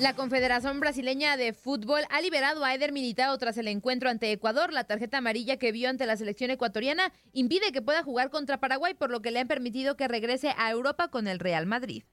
la 0.00 0.14
Confederación 0.14 0.78
Brasileña 0.78 1.36
de 1.36 1.52
Fútbol 1.52 2.02
ha 2.10 2.20
liberado 2.20 2.64
a 2.64 2.72
Eder 2.72 2.92
Militao 2.92 3.36
tras 3.36 3.58
el 3.58 3.66
encuentro 3.66 4.08
ante 4.08 4.30
Ecuador. 4.30 4.72
La 4.72 4.84
tarjeta 4.84 5.18
amarilla 5.18 5.56
que 5.56 5.72
vio 5.72 5.88
ante 5.90 6.06
la 6.06 6.16
selección 6.16 6.52
ecuatoriana 6.52 7.12
impide 7.32 7.72
que 7.72 7.82
pueda 7.82 8.04
jugar 8.04 8.30
contra 8.30 8.60
Paraguay, 8.60 8.94
por 8.94 9.10
lo 9.10 9.22
que 9.22 9.32
le 9.32 9.40
han 9.40 9.48
permitido 9.48 9.96
que 9.96 10.06
regrese 10.06 10.54
a 10.56 10.70
Europa 10.70 11.08
con 11.08 11.26
el 11.26 11.40
Real 11.40 11.66
Madrid. 11.66 12.04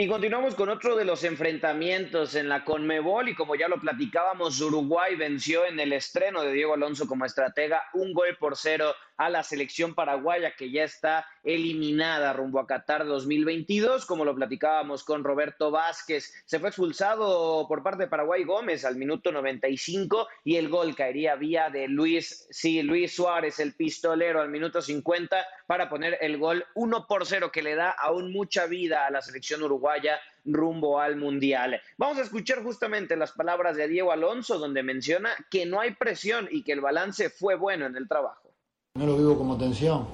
Y 0.00 0.08
continuamos 0.08 0.54
con 0.54 0.70
otro 0.70 0.96
de 0.96 1.04
los 1.04 1.24
enfrentamientos 1.24 2.34
en 2.34 2.48
la 2.48 2.64
Conmebol 2.64 3.28
y 3.28 3.34
como 3.34 3.54
ya 3.54 3.68
lo 3.68 3.78
platicábamos, 3.78 4.58
Uruguay 4.62 5.14
venció 5.14 5.66
en 5.66 5.78
el 5.78 5.92
estreno 5.92 6.40
de 6.40 6.52
Diego 6.52 6.72
Alonso 6.72 7.06
como 7.06 7.26
estratega 7.26 7.82
un 7.92 8.14
gol 8.14 8.34
por 8.38 8.56
cero 8.56 8.94
a 9.20 9.28
la 9.28 9.42
selección 9.42 9.94
paraguaya 9.94 10.54
que 10.56 10.70
ya 10.70 10.82
está 10.82 11.26
eliminada 11.44 12.32
rumbo 12.32 12.58
a 12.58 12.66
Qatar 12.66 13.04
2022, 13.04 14.06
como 14.06 14.24
lo 14.24 14.34
platicábamos 14.34 15.04
con 15.04 15.24
Roberto 15.24 15.70
Vázquez. 15.70 16.32
Se 16.46 16.58
fue 16.58 16.70
expulsado 16.70 17.68
por 17.68 17.82
parte 17.82 18.04
de 18.04 18.08
Paraguay 18.08 18.44
Gómez 18.44 18.86
al 18.86 18.96
minuto 18.96 19.30
95 19.30 20.26
y 20.42 20.56
el 20.56 20.70
gol 20.70 20.96
caería 20.96 21.34
vía 21.34 21.68
de 21.68 21.86
Luis, 21.86 22.48
sí, 22.50 22.82
Luis 22.82 23.14
Suárez, 23.14 23.60
el 23.60 23.74
pistolero, 23.74 24.40
al 24.40 24.48
minuto 24.48 24.80
50 24.80 25.36
para 25.66 25.90
poner 25.90 26.16
el 26.22 26.38
gol 26.38 26.64
1 26.74 27.06
por 27.06 27.26
0 27.26 27.52
que 27.52 27.60
le 27.60 27.74
da 27.74 27.90
aún 27.90 28.32
mucha 28.32 28.64
vida 28.64 29.06
a 29.06 29.10
la 29.10 29.20
selección 29.20 29.62
uruguaya 29.62 30.18
rumbo 30.46 30.98
al 30.98 31.16
Mundial. 31.16 31.78
Vamos 31.98 32.16
a 32.16 32.22
escuchar 32.22 32.62
justamente 32.62 33.16
las 33.16 33.32
palabras 33.32 33.76
de 33.76 33.86
Diego 33.86 34.12
Alonso, 34.12 34.58
donde 34.58 34.82
menciona 34.82 35.28
que 35.50 35.66
no 35.66 35.78
hay 35.78 35.90
presión 35.90 36.48
y 36.50 36.62
que 36.62 36.72
el 36.72 36.80
balance 36.80 37.28
fue 37.28 37.56
bueno 37.56 37.84
en 37.84 37.96
el 37.96 38.08
trabajo. 38.08 38.49
No 38.98 39.06
lo 39.06 39.16
vivo 39.16 39.38
como 39.38 39.56
tensión, 39.56 40.04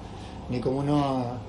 ni 0.51 0.59
como 0.59 0.77
una, 0.77 1.39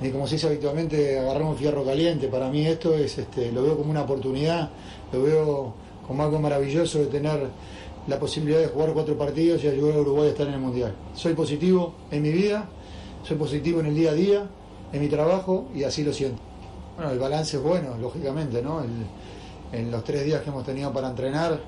ni 0.00 0.10
como 0.12 0.24
se 0.28 0.36
dice 0.36 0.46
habitualmente, 0.46 1.18
agarrar 1.18 1.42
un 1.42 1.56
fierro 1.56 1.84
caliente. 1.84 2.28
Para 2.28 2.48
mí 2.48 2.64
esto 2.64 2.94
es, 2.94 3.18
este, 3.18 3.50
lo 3.50 3.64
veo 3.64 3.76
como 3.76 3.90
una 3.90 4.02
oportunidad, 4.02 4.70
lo 5.12 5.22
veo 5.24 5.74
como 6.06 6.22
algo 6.22 6.38
maravilloso 6.38 7.00
de 7.00 7.06
tener 7.06 7.40
la 8.06 8.20
posibilidad 8.20 8.60
de 8.60 8.68
jugar 8.68 8.92
cuatro 8.92 9.18
partidos 9.18 9.64
y 9.64 9.66
ayudar 9.66 9.96
a 9.96 10.00
Uruguay 10.00 10.28
a 10.28 10.30
estar 10.30 10.46
en 10.46 10.54
el 10.54 10.60
Mundial. 10.60 10.94
Soy 11.12 11.34
positivo 11.34 11.94
en 12.12 12.22
mi 12.22 12.30
vida, 12.30 12.68
soy 13.24 13.36
positivo 13.36 13.80
en 13.80 13.86
el 13.86 13.96
día 13.96 14.12
a 14.12 14.14
día, 14.14 14.48
en 14.92 15.00
mi 15.00 15.08
trabajo 15.08 15.66
y 15.74 15.82
así 15.82 16.04
lo 16.04 16.12
siento. 16.12 16.40
Bueno, 16.94 17.10
el 17.10 17.18
balance 17.18 17.56
es 17.56 17.62
bueno, 17.64 17.96
lógicamente, 18.00 18.62
¿no? 18.62 18.80
En 19.72 19.90
los 19.90 20.04
tres 20.04 20.24
días 20.24 20.42
que 20.42 20.50
hemos 20.50 20.64
tenido 20.64 20.92
para 20.92 21.08
entrenar, 21.08 21.58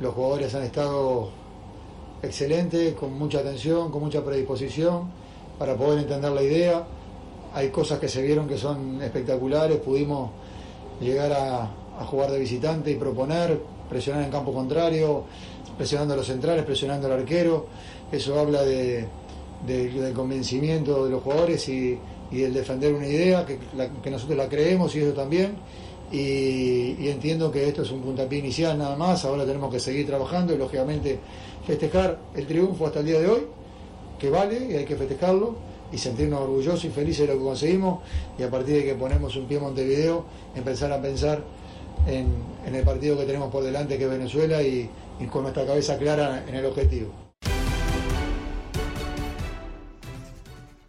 los 0.00 0.14
jugadores 0.14 0.54
han 0.54 0.62
estado 0.62 1.38
excelente, 2.22 2.94
con 2.94 3.18
mucha 3.18 3.40
atención, 3.40 3.90
con 3.90 4.02
mucha 4.02 4.24
predisposición 4.24 5.10
para 5.58 5.74
poder 5.76 6.00
entender 6.00 6.30
la 6.32 6.42
idea. 6.42 6.84
Hay 7.54 7.70
cosas 7.70 7.98
que 7.98 8.08
se 8.08 8.22
vieron 8.22 8.46
que 8.48 8.56
son 8.56 9.02
espectaculares, 9.02 9.78
pudimos 9.78 10.30
llegar 11.00 11.32
a, 11.32 11.70
jugar 12.06 12.30
de 12.30 12.38
visitante 12.38 12.90
y 12.90 12.94
proponer, 12.94 13.60
presionar 13.88 14.22
en 14.24 14.30
campo 14.30 14.54
contrario, 14.54 15.24
presionando 15.76 16.14
a 16.14 16.16
los 16.16 16.26
centrales, 16.26 16.64
presionando 16.64 17.06
al 17.08 17.14
arquero. 17.20 17.66
Eso 18.10 18.38
habla 18.38 18.62
de, 18.62 19.06
de, 19.66 19.90
del 19.90 20.14
convencimiento 20.14 21.04
de 21.04 21.10
los 21.10 21.22
jugadores 21.22 21.68
y, 21.68 21.98
y 22.30 22.38
del 22.38 22.54
defender 22.54 22.94
una 22.94 23.06
idea, 23.06 23.44
que, 23.44 23.58
la, 23.76 23.88
que 23.88 24.10
nosotros 24.10 24.38
la 24.38 24.48
creemos 24.48 24.94
y 24.94 25.00
ellos 25.00 25.14
también. 25.14 25.56
Y, 26.12 27.08
entiendo 27.08 27.50
que 27.52 27.68
esto 27.68 27.82
es 27.82 27.90
un 27.90 28.00
puntapié 28.00 28.40
inicial 28.40 28.76
nada 28.76 28.96
más, 28.96 29.24
ahora 29.24 29.44
tenemos 29.44 29.72
que 29.72 29.78
seguir 29.78 30.06
trabajando 30.06 30.52
y 30.52 30.58
lógicamente 30.58 31.20
festejar 31.70 32.18
el 32.34 32.46
triunfo 32.48 32.86
hasta 32.86 32.98
el 32.98 33.06
día 33.06 33.20
de 33.20 33.28
hoy, 33.28 33.42
que 34.18 34.28
vale 34.28 34.66
y 34.70 34.74
hay 34.74 34.84
que 34.84 34.96
festejarlo 34.96 35.54
y 35.92 35.98
sentirnos 35.98 36.40
orgullosos 36.40 36.84
y 36.84 36.88
felices 36.88 37.28
de 37.28 37.34
lo 37.34 37.38
que 37.38 37.44
conseguimos 37.44 38.00
y 38.36 38.42
a 38.42 38.50
partir 38.50 38.74
de 38.74 38.84
que 38.84 38.94
ponemos 38.94 39.36
un 39.36 39.46
pie 39.46 39.58
en 39.58 39.62
Montevideo, 39.62 40.24
empezar 40.56 40.92
a 40.92 41.00
pensar 41.00 41.44
en, 42.08 42.74
el 42.74 42.84
partido 42.84 43.16
que 43.16 43.24
tenemos 43.24 43.52
por 43.52 43.62
delante 43.62 43.98
que 43.98 44.04
es 44.04 44.10
Venezuela 44.10 44.62
y 44.62 44.90
con 45.30 45.42
nuestra 45.42 45.64
cabeza 45.64 45.96
clara 45.96 46.44
en 46.48 46.56
el 46.56 46.66
objetivo. 46.66 47.29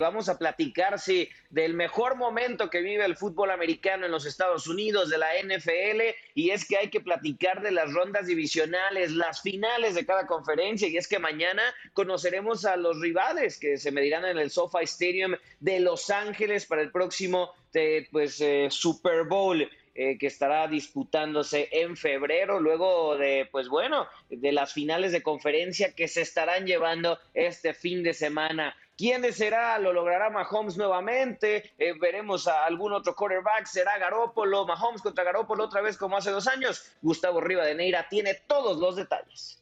Vamos 0.02 0.30
a 0.30 0.38
platicar 0.38 1.00
sí, 1.00 1.30
del 1.50 1.74
mejor 1.74 2.16
momento 2.16 2.70
que 2.70 2.82
vive 2.82 3.06
el 3.06 3.16
fútbol 3.16 3.52
americano 3.52 4.06
en 4.06 4.12
los 4.12 4.26
Estados 4.26 4.68
Unidos, 4.68 5.10
de 5.10 5.18
la 5.18 5.30
NFL, 5.42 6.02
y 6.34 6.50
es 6.50 6.68
que 6.68 6.78
hay 6.78 6.90
que 6.90 7.02
platicar 7.02 7.62
de 7.62 7.72
las 7.72 7.94
rondas 7.94 8.26
divisionales, 8.26 9.12
las 9.12 9.42
finales 9.42 9.96
de 9.96 10.06
cada 10.06 10.26
conferencia, 10.26 10.88
y 10.88 10.98
es 10.98 11.08
que 11.08 11.20
mañana 11.20 11.62
conoceremos 11.94 12.66
a 12.66 12.76
los 12.76 13.00
rivales 13.00 13.60
que 13.60 13.78
se 13.78 13.92
medirán 13.92 14.26
en 14.26 14.38
el 14.38 14.50
SoFi 14.50 14.84
Stadium 14.84 15.36
de 15.60 15.80
Los 15.80 16.10
Ángeles 16.10 16.66
para 16.66 16.82
el 16.82 16.92
próximo 16.92 17.54
eh, 17.74 18.08
pues, 18.12 18.42
eh, 18.42 18.68
Super 18.70 19.26
Bowl. 19.26 19.70
Eh, 19.94 20.18
que 20.18 20.28
estará 20.28 20.70
disputándose 20.70 21.68
en 21.70 21.98
febrero, 21.98 22.62
luego 22.62 23.18
de, 23.18 23.50
pues 23.52 23.68
bueno, 23.68 24.08
de 24.30 24.54
las 24.54 24.72
finales 24.72 25.12
de 25.12 25.22
conferencia 25.22 25.94
que 25.94 26.08
se 26.08 26.22
estarán 26.22 26.66
llevando 26.66 27.20
este 27.34 27.74
fin 27.74 28.02
de 28.02 28.14
semana. 28.14 28.74
¿Quién 28.98 29.32
será? 29.34 29.80
¿Lo 29.80 29.94
logrará 29.94 30.30
Mahomes 30.30 30.78
nuevamente? 30.78 31.74
Eh, 31.78 31.94
¿Veremos 32.00 32.48
a 32.48 32.66
algún 32.66 32.94
otro 32.94 33.16
quarterback? 33.16 33.66
¿Será 33.66 33.98
Garópolo? 33.98 34.66
¿Mahomes 34.66 35.02
contra 35.02 35.24
Garópolo 35.24 35.66
otra 35.66 35.82
vez 35.82 35.98
como 35.98 36.18
hace 36.18 36.32
dos 36.32 36.48
años? 36.48 36.92
Gustavo 37.02 37.42
Rivadeneira 37.42 38.08
tiene 38.10 38.36
todos 38.48 38.78
los 38.78 38.96
detalles. 38.96 39.61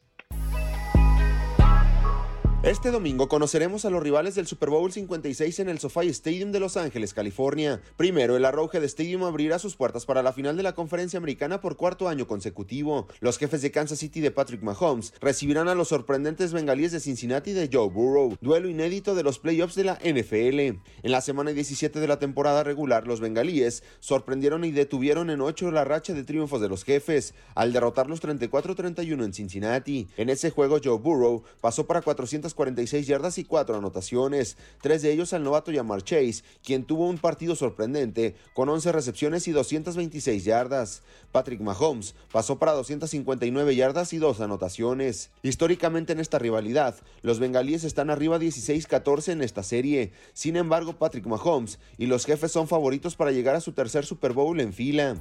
Este 2.61 2.91
domingo 2.91 3.29
conoceremos 3.29 3.85
a 3.85 3.89
los 3.89 4.03
rivales 4.03 4.35
del 4.35 4.45
Super 4.45 4.69
Bowl 4.69 4.91
56 4.91 5.59
en 5.59 5.69
el 5.69 5.79
SoFi 5.79 6.09
Stadium 6.09 6.51
de 6.51 6.59
Los 6.59 6.75
Ángeles, 6.75 7.13
California. 7.13 7.81
Primero, 7.95 8.35
el 8.35 8.43
Arrowhead 8.43 8.83
Stadium 8.83 9.23
abrirá 9.23 9.59
sus 9.59 9.77
puertas 9.77 10.05
para 10.05 10.23
la 10.23 10.33
final 10.33 10.57
de 10.57 10.63
la 10.63 10.75
conferencia 10.75 11.15
americana 11.15 11.61
por 11.61 11.77
cuarto 11.77 12.09
año 12.09 12.27
consecutivo. 12.27 13.07
Los 13.21 13.37
jefes 13.37 13.61
de 13.61 13.71
Kansas 13.71 13.99
City 13.99 14.19
de 14.19 14.31
Patrick 14.31 14.61
Mahomes 14.61 15.13
recibirán 15.21 15.69
a 15.69 15.73
los 15.73 15.87
sorprendentes 15.87 16.51
bengalíes 16.51 16.91
de 16.91 16.99
Cincinnati 16.99 17.53
de 17.53 17.69
Joe 17.71 17.87
Burrow, 17.87 18.35
duelo 18.41 18.67
inédito 18.67 19.15
de 19.15 19.23
los 19.23 19.39
playoffs 19.39 19.75
de 19.75 19.85
la 19.85 19.97
NFL. 20.03 20.59
En 20.59 21.11
la 21.11 21.21
semana 21.21 21.51
17 21.51 22.01
de 22.01 22.07
la 22.09 22.19
temporada 22.19 22.65
regular, 22.65 23.07
los 23.07 23.21
bengalíes 23.21 23.83
sorprendieron 24.01 24.65
y 24.65 24.71
detuvieron 24.71 25.29
en 25.29 25.39
8 25.39 25.71
la 25.71 25.85
racha 25.85 26.13
de 26.13 26.25
triunfos 26.25 26.59
de 26.59 26.67
los 26.67 26.83
jefes, 26.83 27.33
al 27.55 27.71
derrotarlos 27.71 28.21
34-31 28.21 29.23
en 29.23 29.33
Cincinnati. 29.33 30.09
En 30.17 30.29
ese 30.29 30.51
juego, 30.51 30.79
Joe 30.83 30.97
Burrow 30.97 31.43
pasó 31.61 31.87
para 31.87 32.01
400 32.01 32.48
46 32.53 33.07
yardas 33.07 33.37
y 33.37 33.43
4 33.43 33.77
anotaciones, 33.77 34.57
tres 34.81 35.01
de 35.01 35.11
ellos 35.11 35.33
al 35.33 35.43
novato 35.43 35.71
Yamar 35.71 36.03
Chase, 36.03 36.43
quien 36.63 36.83
tuvo 36.83 37.07
un 37.07 37.17
partido 37.17 37.55
sorprendente 37.55 38.35
con 38.53 38.69
11 38.69 38.91
recepciones 38.91 39.47
y 39.47 39.51
226 39.51 40.43
yardas. 40.43 41.01
Patrick 41.31 41.61
Mahomes 41.61 42.15
pasó 42.31 42.59
para 42.59 42.73
259 42.73 43.75
yardas 43.75 44.13
y 44.13 44.17
2 44.17 44.41
anotaciones. 44.41 45.29
Históricamente 45.43 46.13
en 46.13 46.19
esta 46.19 46.39
rivalidad, 46.39 46.95
los 47.21 47.39
bengalíes 47.39 47.83
están 47.83 48.09
arriba 48.09 48.39
16-14 48.39 49.33
en 49.33 49.41
esta 49.41 49.63
serie. 49.63 50.11
Sin 50.33 50.55
embargo, 50.55 50.93
Patrick 50.93 51.25
Mahomes 51.25 51.79
y 51.97 52.05
los 52.07 52.25
jefes 52.25 52.51
son 52.51 52.67
favoritos 52.67 53.15
para 53.15 53.31
llegar 53.31 53.55
a 53.55 53.61
su 53.61 53.73
tercer 53.73 54.05
Super 54.05 54.33
Bowl 54.33 54.59
en 54.59 54.73
fila. 54.73 55.17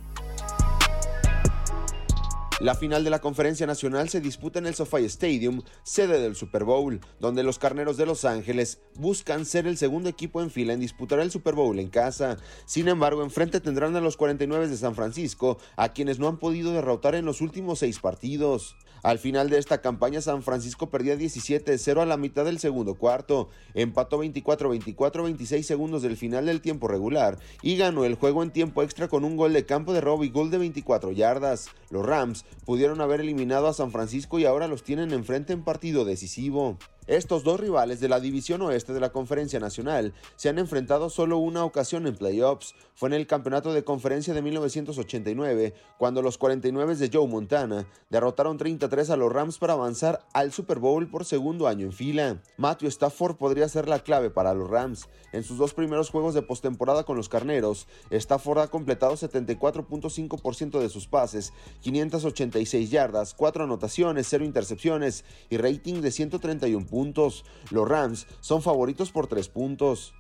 La 2.61 2.75
final 2.75 3.05
de 3.05 3.11
la 3.11 3.21
conferencia 3.21 3.69
nacional 3.69 4.09
se 4.09 4.21
disputa 4.21 4.59
en 4.59 4.67
el 4.67 4.75
SoFi 4.75 5.05
Stadium, 5.05 5.63
sede 5.85 6.21
del 6.21 6.35
Super 6.35 6.65
Bowl, 6.65 7.01
donde 7.21 7.45
los 7.45 7.61
Carneros 7.61 7.97
de 7.97 8.05
Los 8.05 8.25
Ángeles 8.25 8.81
buscan 8.97 9.47
ser 9.47 9.69
el 9.69 9.77
segundo 9.77 10.09
equipo 10.09 10.43
en 10.43 10.51
fila 10.51 10.73
en 10.73 10.81
disputar 10.81 11.21
el 11.21 11.31
Super 11.31 11.55
Bowl 11.55 11.79
en 11.79 11.89
casa. 11.89 12.37
Sin 12.67 12.89
embargo, 12.89 13.23
enfrente 13.23 13.61
tendrán 13.61 13.95
a 13.95 14.01
los 14.01 14.17
49 14.17 14.67
de 14.67 14.77
San 14.77 14.97
Francisco, 14.97 15.59
a 15.77 15.93
quienes 15.93 16.19
no 16.19 16.27
han 16.27 16.39
podido 16.39 16.73
derrotar 16.73 17.15
en 17.15 17.27
los 17.27 17.41
últimos 17.43 17.79
seis 17.79 18.01
partidos. 18.01 18.75
Al 19.05 19.21
final 19.21 19.49
de 19.49 19.59
esta 19.59 19.81
campaña, 19.81 20.21
San 20.21 20.43
Francisco 20.43 20.91
perdía 20.91 21.17
17-0 21.17 22.03
a 22.03 22.07
la 22.07 22.17
mitad 22.17 22.45
del 22.45 22.59
segundo 22.59 22.97
cuarto, 22.97 23.49
empató 23.75 24.23
24-24 24.25 25.23
26 25.23 25.65
segundos 25.65 26.03
del 26.03 26.17
final 26.17 26.47
del 26.47 26.61
tiempo 26.61 26.89
regular 26.89 27.39
y 27.63 27.77
ganó 27.77 28.05
el 28.05 28.17
juego 28.17 28.43
en 28.43 28.51
tiempo 28.51 28.83
extra 28.83 29.07
con 29.07 29.25
un 29.25 29.37
gol 29.37 29.53
de 29.53 29.67
campo 29.67 29.93
de 29.93 30.01
Robbie 30.01 30.31
Gould 30.31 30.51
de 30.51 30.59
24 30.59 31.13
yardas. 31.13 31.69
Los 31.91 32.05
Rams 32.05 32.45
pudieron 32.65 33.01
haber 33.01 33.21
eliminado 33.21 33.67
a 33.67 33.73
San 33.73 33.93
Francisco 33.93 34.39
y 34.39 34.45
ahora 34.45 34.69
los 34.69 34.83
tienen 34.83 35.13
enfrente 35.13 35.53
en 35.53 35.65
partido 35.65 36.05
decisivo. 36.05 36.79
Estos 37.09 37.43
dos 37.43 37.59
rivales 37.59 38.01
de 38.01 38.09
la 38.11 38.21
división 38.21 38.61
oeste 38.61 38.93
de 38.93 39.01
la 39.01 39.13
Conferencia 39.13 39.59
Nacional 39.59 40.13
se 40.37 40.51
han 40.51 40.59
enfrentado 40.59 41.09
solo 41.09 41.39
una 41.39 41.65
ocasión 41.65 42.07
en 42.07 42.15
playoffs. 42.15 42.75
Fue 42.95 43.09
en 43.09 43.15
el 43.15 43.27
campeonato 43.27 43.73
de 43.73 43.83
conferencia 43.83 44.35
de 44.35 44.43
1989, 44.43 45.73
cuando 45.97 46.21
los 46.21 46.37
49 46.37 46.97
de 46.97 47.11
Joe 47.11 47.27
Montana 47.27 47.87
derrotaron 48.11 48.59
33 48.59 49.09
a 49.09 49.17
los 49.17 49.33
Rams 49.33 49.57
para 49.57 49.73
avanzar 49.73 50.27
al 50.35 50.53
Super 50.53 50.81
Bowl 50.81 51.09
por 51.09 51.25
segundo 51.25 51.67
año 51.67 51.87
en 51.87 51.95
fila. 51.95 52.43
Matthew 52.59 52.89
Stafford 52.89 53.37
podría 53.37 53.71
ser 53.71 53.89
la 53.89 54.01
clave 54.01 54.29
para 54.29 54.53
los 54.53 54.69
Rams. 54.69 55.09
En 55.33 55.45
sus 55.45 55.57
dos 55.57 55.73
primeros 55.73 56.11
juegos 56.11 56.35
de 56.35 56.43
postemporada 56.43 57.05
con 57.05 57.17
los 57.17 57.31
Carneros, 57.31 57.87
Stafford 58.11 58.59
ha 58.59 58.69
completado 58.69 59.15
74.5% 59.15 60.79
de 60.79 60.89
sus 60.91 61.07
pases, 61.07 61.55
586 61.81 62.91
yardas, 62.91 63.33
4 63.33 63.65
anotaciones, 63.65 64.27
0 64.29 64.45
intercepciones 64.45 65.25
y 65.49 65.57
rating 65.57 66.03
de 66.03 66.11
131 66.11 66.85
puntos 66.85 66.98
Los 67.71 67.89
Rams 67.89 68.27
son 68.41 68.63
favoritos 68.63 69.11
por 69.11 69.27
tres 69.27 69.49
puntos. 69.49 70.15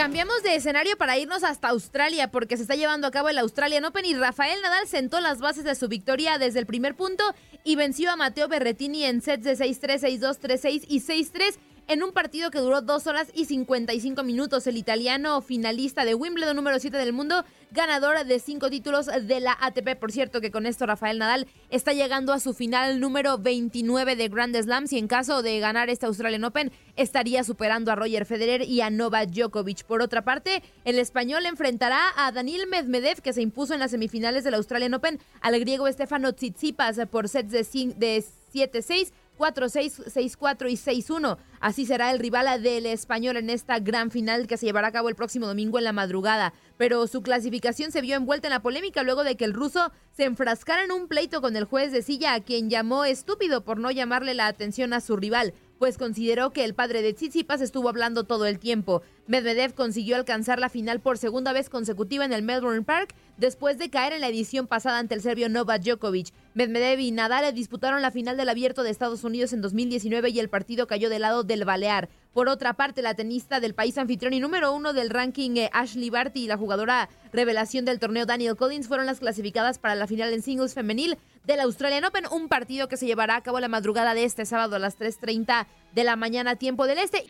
Cambiamos 0.00 0.42
de 0.42 0.54
escenario 0.54 0.96
para 0.96 1.18
irnos 1.18 1.44
hasta 1.44 1.68
Australia 1.68 2.30
porque 2.30 2.56
se 2.56 2.62
está 2.62 2.74
llevando 2.74 3.06
a 3.06 3.10
cabo 3.10 3.28
el 3.28 3.36
Australian 3.36 3.84
Open 3.84 4.06
y 4.06 4.14
Rafael 4.14 4.58
Nadal 4.62 4.88
sentó 4.88 5.20
las 5.20 5.40
bases 5.40 5.62
de 5.62 5.74
su 5.74 5.88
victoria 5.88 6.38
desde 6.38 6.58
el 6.58 6.64
primer 6.64 6.94
punto 6.94 7.22
y 7.64 7.76
venció 7.76 8.10
a 8.10 8.16
Mateo 8.16 8.48
Berretini 8.48 9.04
en 9.04 9.20
sets 9.20 9.44
de 9.44 9.58
6-3, 9.58 10.18
6-2, 10.18 10.40
3-6 10.40 10.84
y 10.88 11.00
6-3 11.02 11.58
en 11.88 12.02
un 12.02 12.12
partido 12.12 12.50
que 12.50 12.58
duró 12.58 12.80
2 12.80 13.06
horas 13.06 13.28
y 13.34 13.46
55 13.46 14.22
minutos. 14.22 14.66
El 14.66 14.76
italiano 14.76 15.40
finalista 15.40 16.04
de 16.04 16.14
Wimbledon 16.14 16.56
número 16.56 16.78
7 16.78 16.96
del 16.96 17.12
mundo, 17.12 17.44
ganador 17.70 18.24
de 18.24 18.38
5 18.38 18.70
títulos 18.70 19.06
de 19.06 19.40
la 19.40 19.56
ATP. 19.60 19.96
Por 19.98 20.12
cierto 20.12 20.40
que 20.40 20.50
con 20.50 20.66
esto 20.66 20.86
Rafael 20.86 21.18
Nadal 21.18 21.46
está 21.70 21.92
llegando 21.92 22.32
a 22.32 22.40
su 22.40 22.54
final 22.54 23.00
número 23.00 23.38
29 23.38 24.16
de 24.16 24.28
Grand 24.28 24.56
Slams 24.56 24.92
y 24.92 24.98
en 24.98 25.08
caso 25.08 25.42
de 25.42 25.58
ganar 25.60 25.90
este 25.90 26.06
Australian 26.06 26.44
Open 26.44 26.72
estaría 26.96 27.44
superando 27.44 27.90
a 27.90 27.96
Roger 27.96 28.26
Federer 28.26 28.62
y 28.62 28.80
a 28.80 28.90
Novak 28.90 29.30
Djokovic. 29.30 29.84
Por 29.84 30.02
otra 30.02 30.22
parte, 30.22 30.62
el 30.84 30.98
español 30.98 31.46
enfrentará 31.46 32.00
a 32.16 32.32
Daniel 32.32 32.66
Medvedev 32.68 33.22
que 33.22 33.32
se 33.32 33.42
impuso 33.42 33.74
en 33.74 33.80
las 33.80 33.90
semifinales 33.90 34.44
del 34.44 34.54
Australian 34.54 34.94
Open 34.94 35.18
al 35.40 35.58
griego 35.60 35.90
Stefano 35.90 36.32
Tsitsipas 36.32 36.98
por 37.10 37.28
sets 37.28 37.50
de 37.50 38.24
7-6 38.52 39.12
4-6, 39.40 40.04
6-4 40.12 40.70
y 40.70 40.74
6-1. 40.74 41.38
Así 41.60 41.86
será 41.86 42.10
el 42.10 42.18
rival 42.18 42.62
del 42.62 42.86
español 42.86 43.38
en 43.38 43.48
esta 43.48 43.78
gran 43.78 44.10
final 44.10 44.46
que 44.46 44.58
se 44.58 44.66
llevará 44.66 44.88
a 44.88 44.92
cabo 44.92 45.08
el 45.08 45.16
próximo 45.16 45.46
domingo 45.46 45.78
en 45.78 45.84
la 45.84 45.92
madrugada. 45.92 46.52
Pero 46.76 47.06
su 47.06 47.22
clasificación 47.22 47.90
se 47.90 48.02
vio 48.02 48.16
envuelta 48.16 48.48
en 48.48 48.52
la 48.52 48.62
polémica 48.62 49.02
luego 49.02 49.24
de 49.24 49.36
que 49.36 49.46
el 49.46 49.54
ruso 49.54 49.90
se 50.12 50.24
enfrascara 50.24 50.84
en 50.84 50.92
un 50.92 51.08
pleito 51.08 51.40
con 51.40 51.56
el 51.56 51.64
juez 51.64 51.90
de 51.90 52.02
silla 52.02 52.34
a 52.34 52.40
quien 52.40 52.68
llamó 52.68 53.04
estúpido 53.04 53.64
por 53.64 53.78
no 53.78 53.90
llamarle 53.90 54.34
la 54.34 54.46
atención 54.46 54.92
a 54.92 55.00
su 55.00 55.16
rival 55.16 55.54
pues 55.80 55.96
consideró 55.96 56.52
que 56.52 56.64
el 56.64 56.74
padre 56.74 57.00
de 57.00 57.14
Tsitsipas 57.14 57.62
estuvo 57.62 57.88
hablando 57.88 58.24
todo 58.24 58.44
el 58.44 58.58
tiempo. 58.58 59.00
Medvedev 59.26 59.72
consiguió 59.72 60.16
alcanzar 60.16 60.58
la 60.58 60.68
final 60.68 61.00
por 61.00 61.16
segunda 61.16 61.54
vez 61.54 61.70
consecutiva 61.70 62.26
en 62.26 62.34
el 62.34 62.42
Melbourne 62.42 62.82
Park 62.82 63.14
después 63.38 63.78
de 63.78 63.88
caer 63.88 64.12
en 64.12 64.20
la 64.20 64.28
edición 64.28 64.66
pasada 64.66 64.98
ante 64.98 65.14
el 65.14 65.22
serbio 65.22 65.48
Novak 65.48 65.80
Djokovic. 65.82 66.34
Medvedev 66.52 67.00
y 67.00 67.12
Nadal 67.12 67.54
disputaron 67.54 68.02
la 68.02 68.10
final 68.10 68.36
del 68.36 68.50
Abierto 68.50 68.82
de 68.82 68.90
Estados 68.90 69.24
Unidos 69.24 69.54
en 69.54 69.62
2019 69.62 70.28
y 70.28 70.38
el 70.40 70.50
partido 70.50 70.86
cayó 70.86 71.08
del 71.08 71.22
lado 71.22 71.44
del 71.44 71.64
Balear. 71.64 72.10
Por 72.32 72.48
otra 72.48 72.74
parte, 72.74 73.02
la 73.02 73.14
tenista 73.14 73.58
del 73.58 73.74
país 73.74 73.98
anfitrión 73.98 74.32
y 74.32 74.40
número 74.40 74.72
uno 74.72 74.92
del 74.92 75.10
ranking 75.10 75.56
eh, 75.56 75.70
Ashley 75.72 76.10
Barty 76.10 76.44
y 76.44 76.46
la 76.46 76.56
jugadora 76.56 77.08
revelación 77.32 77.84
del 77.84 77.98
torneo 77.98 78.24
Daniel 78.24 78.56
Collins 78.56 78.86
fueron 78.86 79.06
las 79.06 79.18
clasificadas 79.18 79.78
para 79.78 79.96
la 79.96 80.06
final 80.06 80.32
en 80.32 80.42
singles 80.42 80.74
femenil 80.74 81.18
del 81.44 81.60
Australian 81.60 82.04
Open, 82.04 82.24
un 82.30 82.48
partido 82.48 82.88
que 82.88 82.96
se 82.96 83.06
llevará 83.06 83.36
a 83.36 83.42
cabo 83.42 83.58
la 83.58 83.68
madrugada 83.68 84.14
de 84.14 84.24
este 84.24 84.46
sábado 84.46 84.76
a 84.76 84.78
las 84.78 84.98
3.30 84.98 85.66
de 85.92 86.04
la 86.04 86.14
mañana, 86.14 86.54
tiempo 86.54 86.86
del 86.86 86.98
este. 86.98 87.26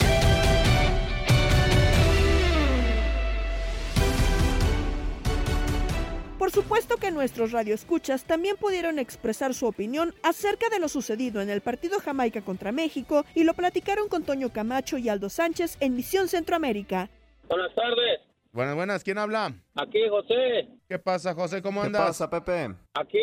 Por 6.40 6.50
supuesto 6.52 6.96
que 6.96 7.10
nuestros 7.10 7.52
radioescuchas 7.52 8.24
también 8.24 8.56
pudieron 8.56 8.98
expresar 8.98 9.52
su 9.52 9.66
opinión 9.66 10.14
acerca 10.22 10.70
de 10.70 10.78
lo 10.78 10.88
sucedido 10.88 11.42
en 11.42 11.50
el 11.50 11.60
partido 11.60 11.98
Jamaica 12.00 12.40
contra 12.40 12.72
México 12.72 13.26
y 13.34 13.44
lo 13.44 13.52
platicaron 13.52 14.08
con 14.08 14.24
Toño 14.24 14.48
Camacho 14.50 14.96
y 14.96 15.10
Aldo 15.10 15.28
Sánchez 15.28 15.76
en 15.80 15.94
Misión 15.96 16.28
Centroamérica. 16.28 17.10
Buenas 17.46 17.74
tardes. 17.74 18.20
Buenas, 18.52 18.74
buenas. 18.74 19.04
¿Quién 19.04 19.18
habla? 19.18 19.52
Aquí, 19.74 20.00
José. 20.08 20.66
¿Qué 20.88 20.98
pasa, 20.98 21.34
José? 21.34 21.60
¿Cómo 21.60 21.82
¿Qué 21.82 21.88
andas? 21.88 22.06
pasa, 22.06 22.30
Pepe? 22.30 22.74
Aquí, 22.94 23.18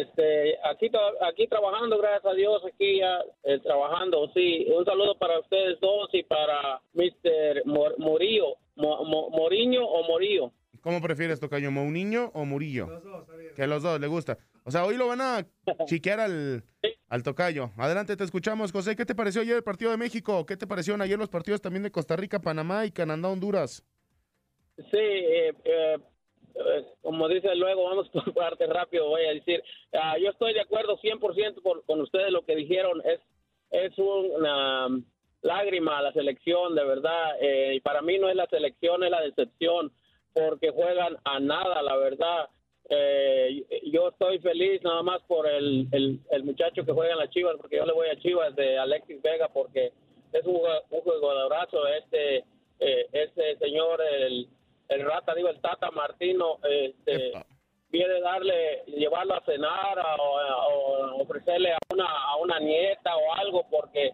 este, 0.00 0.56
aquí, 0.64 0.88
aquí 1.28 1.48
trabajando, 1.48 1.98
gracias 1.98 2.24
a 2.24 2.34
Dios, 2.36 2.62
aquí 2.64 3.00
ya 3.00 3.18
eh, 3.42 3.58
trabajando, 3.58 4.30
sí. 4.34 4.68
Un 4.72 4.84
saludo 4.84 5.18
para 5.18 5.40
ustedes 5.40 5.80
dos 5.80 6.08
y 6.12 6.22
para 6.22 6.80
Mr. 6.94 7.66
Mor- 7.66 7.98
Morillo, 7.98 8.54
Mo- 8.76 9.04
Mo- 9.04 9.30
Moriño 9.30 9.84
o 9.84 10.06
Morillo. 10.06 10.52
¿Cómo 10.82 11.00
prefieres, 11.00 11.38
Tocayo? 11.40 11.70
¿Mourinho 11.70 12.30
o 12.34 12.44
Murillo? 12.44 12.88
Que 13.56 13.66
los 13.66 13.82
dos 13.82 14.00
le 14.00 14.08
gusta. 14.08 14.36
O 14.64 14.70
sea, 14.70 14.84
hoy 14.84 14.96
lo 14.96 15.06
van 15.06 15.20
a 15.20 15.46
chiquear 15.86 16.20
al, 16.20 16.64
al 17.08 17.22
Tocayo. 17.22 17.70
Adelante, 17.76 18.16
te 18.16 18.24
escuchamos, 18.24 18.72
José. 18.72 18.96
¿Qué 18.96 19.06
te 19.06 19.14
pareció 19.14 19.42
ayer 19.42 19.56
el 19.56 19.62
partido 19.62 19.92
de 19.92 19.96
México? 19.96 20.44
¿Qué 20.44 20.56
te 20.56 20.66
parecieron 20.66 21.00
ayer 21.00 21.18
los 21.18 21.28
partidos 21.28 21.60
también 21.60 21.84
de 21.84 21.92
Costa 21.92 22.16
Rica, 22.16 22.40
Panamá 22.40 22.84
y 22.84 22.90
Canadá, 22.90 23.28
Honduras? 23.28 23.84
Sí, 24.76 24.98
eh, 24.98 25.52
eh, 25.64 25.98
como 27.00 27.28
dice 27.28 27.54
luego, 27.54 27.84
vamos 27.84 28.08
por 28.08 28.32
parte 28.34 28.66
rápido, 28.66 29.08
voy 29.08 29.24
a 29.24 29.34
decir. 29.34 29.62
Ah, 29.92 30.16
yo 30.18 30.30
estoy 30.30 30.52
de 30.54 30.62
acuerdo 30.62 30.98
100% 30.98 31.62
por, 31.62 31.84
con 31.84 32.00
ustedes 32.00 32.32
lo 32.32 32.44
que 32.44 32.56
dijeron. 32.56 33.00
Es, 33.04 33.20
es 33.70 33.96
una 33.98 34.88
lágrima 35.42 35.98
a 35.98 36.02
la 36.02 36.12
selección, 36.12 36.74
de 36.74 36.84
verdad. 36.84 37.36
Eh, 37.40 37.74
y 37.76 37.80
para 37.80 38.02
mí 38.02 38.18
no 38.18 38.28
es 38.28 38.36
la 38.36 38.46
selección, 38.46 39.04
es 39.04 39.10
la 39.10 39.20
decepción, 39.20 39.92
porque 40.34 40.70
juegan 40.70 41.16
a 41.24 41.40
nada, 41.40 41.82
la 41.82 41.96
verdad. 41.96 42.48
Eh, 42.88 43.64
yo 43.90 44.08
estoy 44.08 44.38
feliz 44.40 44.82
nada 44.82 45.02
más 45.02 45.22
por 45.22 45.46
el, 45.48 45.86
el, 45.92 46.18
el 46.30 46.44
muchacho 46.44 46.84
que 46.84 46.92
juega 46.92 47.12
en 47.12 47.18
las 47.20 47.30
Chivas, 47.30 47.56
porque 47.56 47.76
yo 47.76 47.86
le 47.86 47.92
voy 47.92 48.08
a 48.08 48.18
Chivas 48.18 48.54
de 48.56 48.78
Alexis 48.78 49.22
Vega, 49.22 49.48
porque 49.48 49.92
es 50.32 50.44
un, 50.44 50.56
un 50.90 51.00
jugadorazo 51.00 51.86
este, 51.88 52.44
eh, 52.80 53.06
este 53.12 53.56
señor, 53.58 54.00
el, 54.02 54.48
el 54.88 55.04
rata, 55.04 55.34
digo, 55.34 55.48
el 55.48 55.60
Tata 55.60 55.90
Martino, 55.92 56.58
este, 56.68 57.32
viene 57.90 58.20
darle, 58.20 58.82
llevarlo 58.86 59.34
a 59.34 59.44
cenar 59.44 59.98
a- 59.98 60.16
o, 60.16 61.16
o 61.16 61.22
ofrecerle 61.22 61.72
a 61.72 61.78
una, 61.92 62.06
a 62.06 62.36
una 62.36 62.58
nieta 62.58 63.16
o 63.16 63.34
algo 63.34 63.64
porque 63.70 64.12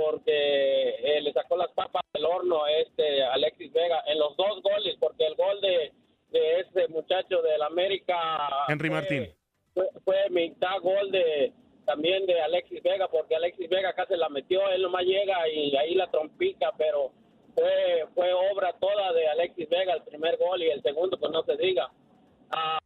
porque 0.00 0.88
eh, 1.02 1.20
le 1.20 1.32
sacó 1.32 1.56
las 1.56 1.70
papas 1.72 2.02
del 2.12 2.24
horno 2.24 2.64
a 2.64 2.72
este 2.72 3.22
Alexis 3.24 3.72
Vega 3.72 4.02
en 4.06 4.18
los 4.18 4.36
dos 4.36 4.62
goles, 4.62 4.96
porque 5.00 5.26
el 5.26 5.34
gol 5.34 5.60
de, 5.60 5.92
de 6.30 6.60
ese 6.60 6.88
muchacho 6.88 7.42
del 7.42 7.62
América 7.62 8.18
Henry 8.68 8.90
Martín. 8.90 9.28
fue, 9.74 9.88
fue 10.04 10.30
mitad 10.30 10.80
gol 10.80 11.10
de 11.10 11.52
también 11.84 12.26
de 12.26 12.40
Alexis 12.40 12.82
Vega, 12.82 13.06
porque 13.08 13.36
Alexis 13.36 13.68
Vega 13.68 13.92
casi 13.92 14.16
la 14.16 14.28
metió, 14.28 14.68
él 14.70 14.82
nomás 14.82 15.04
llega 15.04 15.48
y 15.48 15.76
ahí 15.76 15.94
la 15.94 16.10
trompica, 16.10 16.72
pero 16.76 17.12
fue 17.54 18.06
fue 18.14 18.32
obra 18.32 18.72
toda 18.80 19.12
de 19.12 19.28
Alexis 19.28 19.68
Vega 19.68 19.94
el 19.94 20.02
primer 20.02 20.36
gol 20.36 20.62
y 20.62 20.70
el 20.70 20.82
segundo, 20.82 21.16
pues 21.18 21.30
no 21.32 21.42
se 21.44 21.56
diga. 21.56 21.88
Ah, 22.50 22.78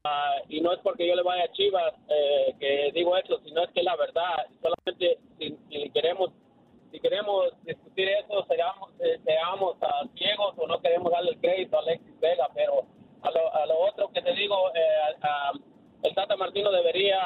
y 0.48 0.60
no 0.62 0.72
es 0.72 0.78
porque 0.80 1.06
yo 1.06 1.14
le 1.14 1.22
vaya 1.22 1.44
a 1.44 1.52
Chivas 1.52 1.92
eh, 2.08 2.54
que 2.58 2.90
digo 2.94 3.16
eso, 3.16 3.38
sino 3.44 3.62
es 3.62 3.70
que 3.72 3.82
la 3.82 3.94
verdad, 3.96 4.46
solamente 4.62 5.18
si, 5.38 5.56
si 5.70 5.90
queremos 5.90 6.30
si 6.90 6.98
queremos 6.98 7.52
discutir 7.64 8.08
eso, 8.08 8.44
seamos, 8.48 8.90
eh, 9.00 9.18
seamos 9.24 9.76
ah, 9.82 10.02
ciegos 10.16 10.54
o 10.56 10.66
no 10.66 10.80
queremos 10.80 11.12
darle 11.12 11.30
el 11.32 11.40
crédito 11.40 11.76
a 11.76 11.80
Alexis 11.80 12.18
Vega, 12.20 12.48
pero 12.54 12.84
a 13.22 13.30
lo, 13.30 13.54
a 13.54 13.66
lo 13.66 13.78
otro 13.80 14.10
que 14.12 14.22
te 14.22 14.32
digo, 14.32 14.56
eh, 14.74 14.80
a- 15.22 15.48
a- 15.50 15.52
el 16.02 16.14
Tata 16.14 16.36
Martino 16.36 16.70
debería 16.72 17.20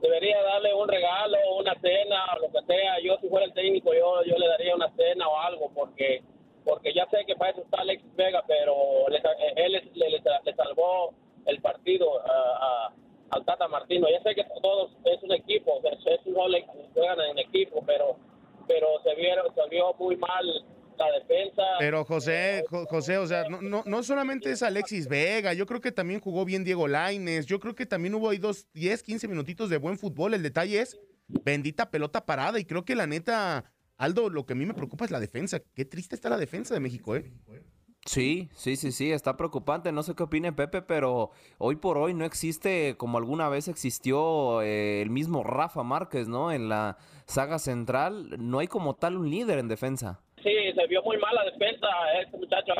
debería 0.00 0.42
darle 0.42 0.74
un 0.74 0.88
regalo, 0.88 1.38
una 1.58 1.74
cena, 1.80 2.24
o 2.36 2.40
lo 2.40 2.52
que 2.52 2.66
sea. 2.66 2.98
Yo 3.02 3.16
si 3.20 3.28
fuera 3.28 3.46
el 3.46 3.54
técnico, 3.54 3.94
yo, 3.94 4.22
yo 4.24 4.36
le 4.36 4.48
daría 4.48 4.74
una 4.74 4.90
cena 4.96 5.28
o 5.28 5.38
algo, 5.40 5.70
porque 5.74 6.22
porque 6.64 6.94
ya 6.94 7.06
sé 7.10 7.26
que 7.26 7.36
para 7.36 7.50
eso 7.50 7.60
está 7.60 7.82
Alex 7.82 8.02
Vega, 8.16 8.42
pero 8.46 8.74
le- 9.10 9.20
él 9.64 9.72
le, 9.72 9.82
le- 9.94 10.20
le 10.44 10.54
salvó 10.54 11.12
el 11.44 11.60
partido 11.60 12.20
a, 12.20 12.24
a- 12.86 12.92
al 13.30 13.44
Tata 13.44 13.68
Martino. 13.68 14.06
Ya 14.10 14.22
sé 14.22 14.34
que 14.34 14.44
todos 14.62 14.90
es 15.04 15.22
un 15.22 15.32
equipo, 15.32 15.80
es, 15.84 16.06
es 16.06 16.26
un 16.26 16.34
gol, 16.34 16.56
juegan 16.94 17.20
en 17.20 17.38
equipo, 17.38 17.82
pero 17.86 18.16
pero 18.66 18.98
se 19.02 19.14
vieron 19.14 19.54
se 19.54 19.68
vio 19.68 19.92
muy 19.98 20.16
mal 20.16 20.46
la 20.96 21.12
defensa. 21.12 21.62
Pero 21.78 22.03
José, 22.14 22.64
Jo- 22.70 22.86
José, 22.86 23.18
o 23.18 23.26
sea, 23.26 23.48
no, 23.48 23.60
no, 23.60 23.82
no 23.86 24.02
solamente 24.02 24.50
es 24.50 24.62
Alexis 24.62 25.08
Vega, 25.08 25.52
yo 25.52 25.66
creo 25.66 25.80
que 25.80 25.92
también 25.92 26.20
jugó 26.20 26.44
bien 26.44 26.64
Diego 26.64 26.86
Laines, 26.88 27.46
yo 27.46 27.58
creo 27.60 27.74
que 27.74 27.86
también 27.86 28.14
hubo 28.14 28.30
ahí 28.30 28.38
dos, 28.38 28.68
10, 28.72 29.02
15 29.02 29.28
minutitos 29.28 29.68
de 29.70 29.76
buen 29.78 29.98
fútbol. 29.98 30.34
El 30.34 30.42
detalle 30.42 30.80
es 30.80 30.96
bendita 31.26 31.90
pelota 31.90 32.24
parada 32.26 32.58
y 32.60 32.64
creo 32.64 32.84
que 32.84 32.94
la 32.94 33.06
neta, 33.06 33.64
Aldo, 33.96 34.30
lo 34.30 34.46
que 34.46 34.52
a 34.52 34.56
mí 34.56 34.66
me 34.66 34.74
preocupa 34.74 35.04
es 35.04 35.10
la 35.10 35.20
defensa. 35.20 35.60
Qué 35.74 35.84
triste 35.84 36.14
está 36.14 36.28
la 36.28 36.36
defensa 36.38 36.74
de 36.74 36.80
México, 36.80 37.16
¿eh? 37.16 37.32
Sí, 38.06 38.50
sí, 38.54 38.76
sí, 38.76 38.92
sí, 38.92 39.10
está 39.12 39.36
preocupante. 39.38 39.90
No 39.90 40.02
sé 40.02 40.14
qué 40.14 40.24
opine 40.24 40.52
Pepe, 40.52 40.82
pero 40.82 41.30
hoy 41.56 41.76
por 41.76 41.96
hoy 41.96 42.12
no 42.12 42.26
existe 42.26 42.96
como 42.98 43.16
alguna 43.16 43.48
vez 43.48 43.66
existió 43.66 44.60
eh, 44.60 45.00
el 45.00 45.08
mismo 45.08 45.42
Rafa 45.42 45.82
Márquez, 45.82 46.28
¿no? 46.28 46.52
En 46.52 46.68
la 46.68 46.98
saga 47.26 47.58
central 47.58 48.36
no 48.38 48.58
hay 48.58 48.66
como 48.66 48.94
tal 48.96 49.16
un 49.16 49.30
líder 49.30 49.58
en 49.58 49.68
defensa. 49.68 50.20
Se 50.74 50.86
vio 50.86 51.02
muy 51.02 51.16
mal 51.18 51.34
la 51.34 51.44
defensa. 51.44 51.86
Este 52.20 52.36
muchacho 52.36 52.72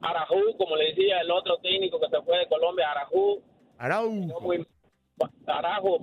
Arajú, 0.00 0.56
como 0.58 0.76
le 0.76 0.86
decía 0.86 1.20
el 1.20 1.30
otro 1.30 1.56
técnico 1.58 2.00
que 2.00 2.08
se 2.08 2.20
fue 2.22 2.38
de 2.38 2.46
Colombia, 2.48 2.90
Arajú. 2.90 3.42
Arajú. 3.78 4.10
Muy, 4.40 4.66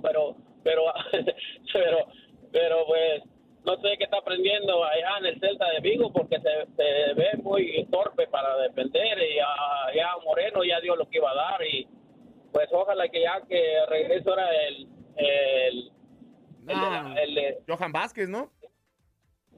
pero, 0.02 0.36
pero, 0.62 0.82
pero, 1.72 1.98
pero 2.52 2.86
pues 2.86 3.22
no 3.64 3.76
sé 3.76 3.96
qué 3.98 4.04
está 4.04 4.18
aprendiendo 4.18 4.82
allá 4.84 5.18
en 5.18 5.26
el 5.26 5.40
Celta 5.40 5.68
de 5.70 5.80
Vigo 5.80 6.12
porque 6.12 6.36
se, 6.40 6.66
se 6.76 7.14
ve 7.14 7.28
muy 7.42 7.86
torpe 7.90 8.26
para 8.28 8.56
defender 8.58 9.18
y 9.18 9.36
ya, 9.36 9.46
ya 9.94 10.08
Moreno 10.24 10.64
ya 10.64 10.80
dio 10.80 10.96
lo 10.96 11.08
que 11.08 11.18
iba 11.18 11.30
a 11.30 11.34
dar 11.34 11.62
y 11.66 11.86
pues 12.52 12.68
ojalá 12.72 13.08
que 13.08 13.20
ya 13.22 13.40
que 13.46 13.76
regrese 13.88 14.28
ahora 14.28 14.48
el, 14.66 14.88
el, 15.16 15.92
Ah, 16.72 17.14
el, 17.22 17.36
el- 17.38 17.56
Johan 17.68 17.90
Vázquez, 17.92 18.28
¿no? 18.28 18.50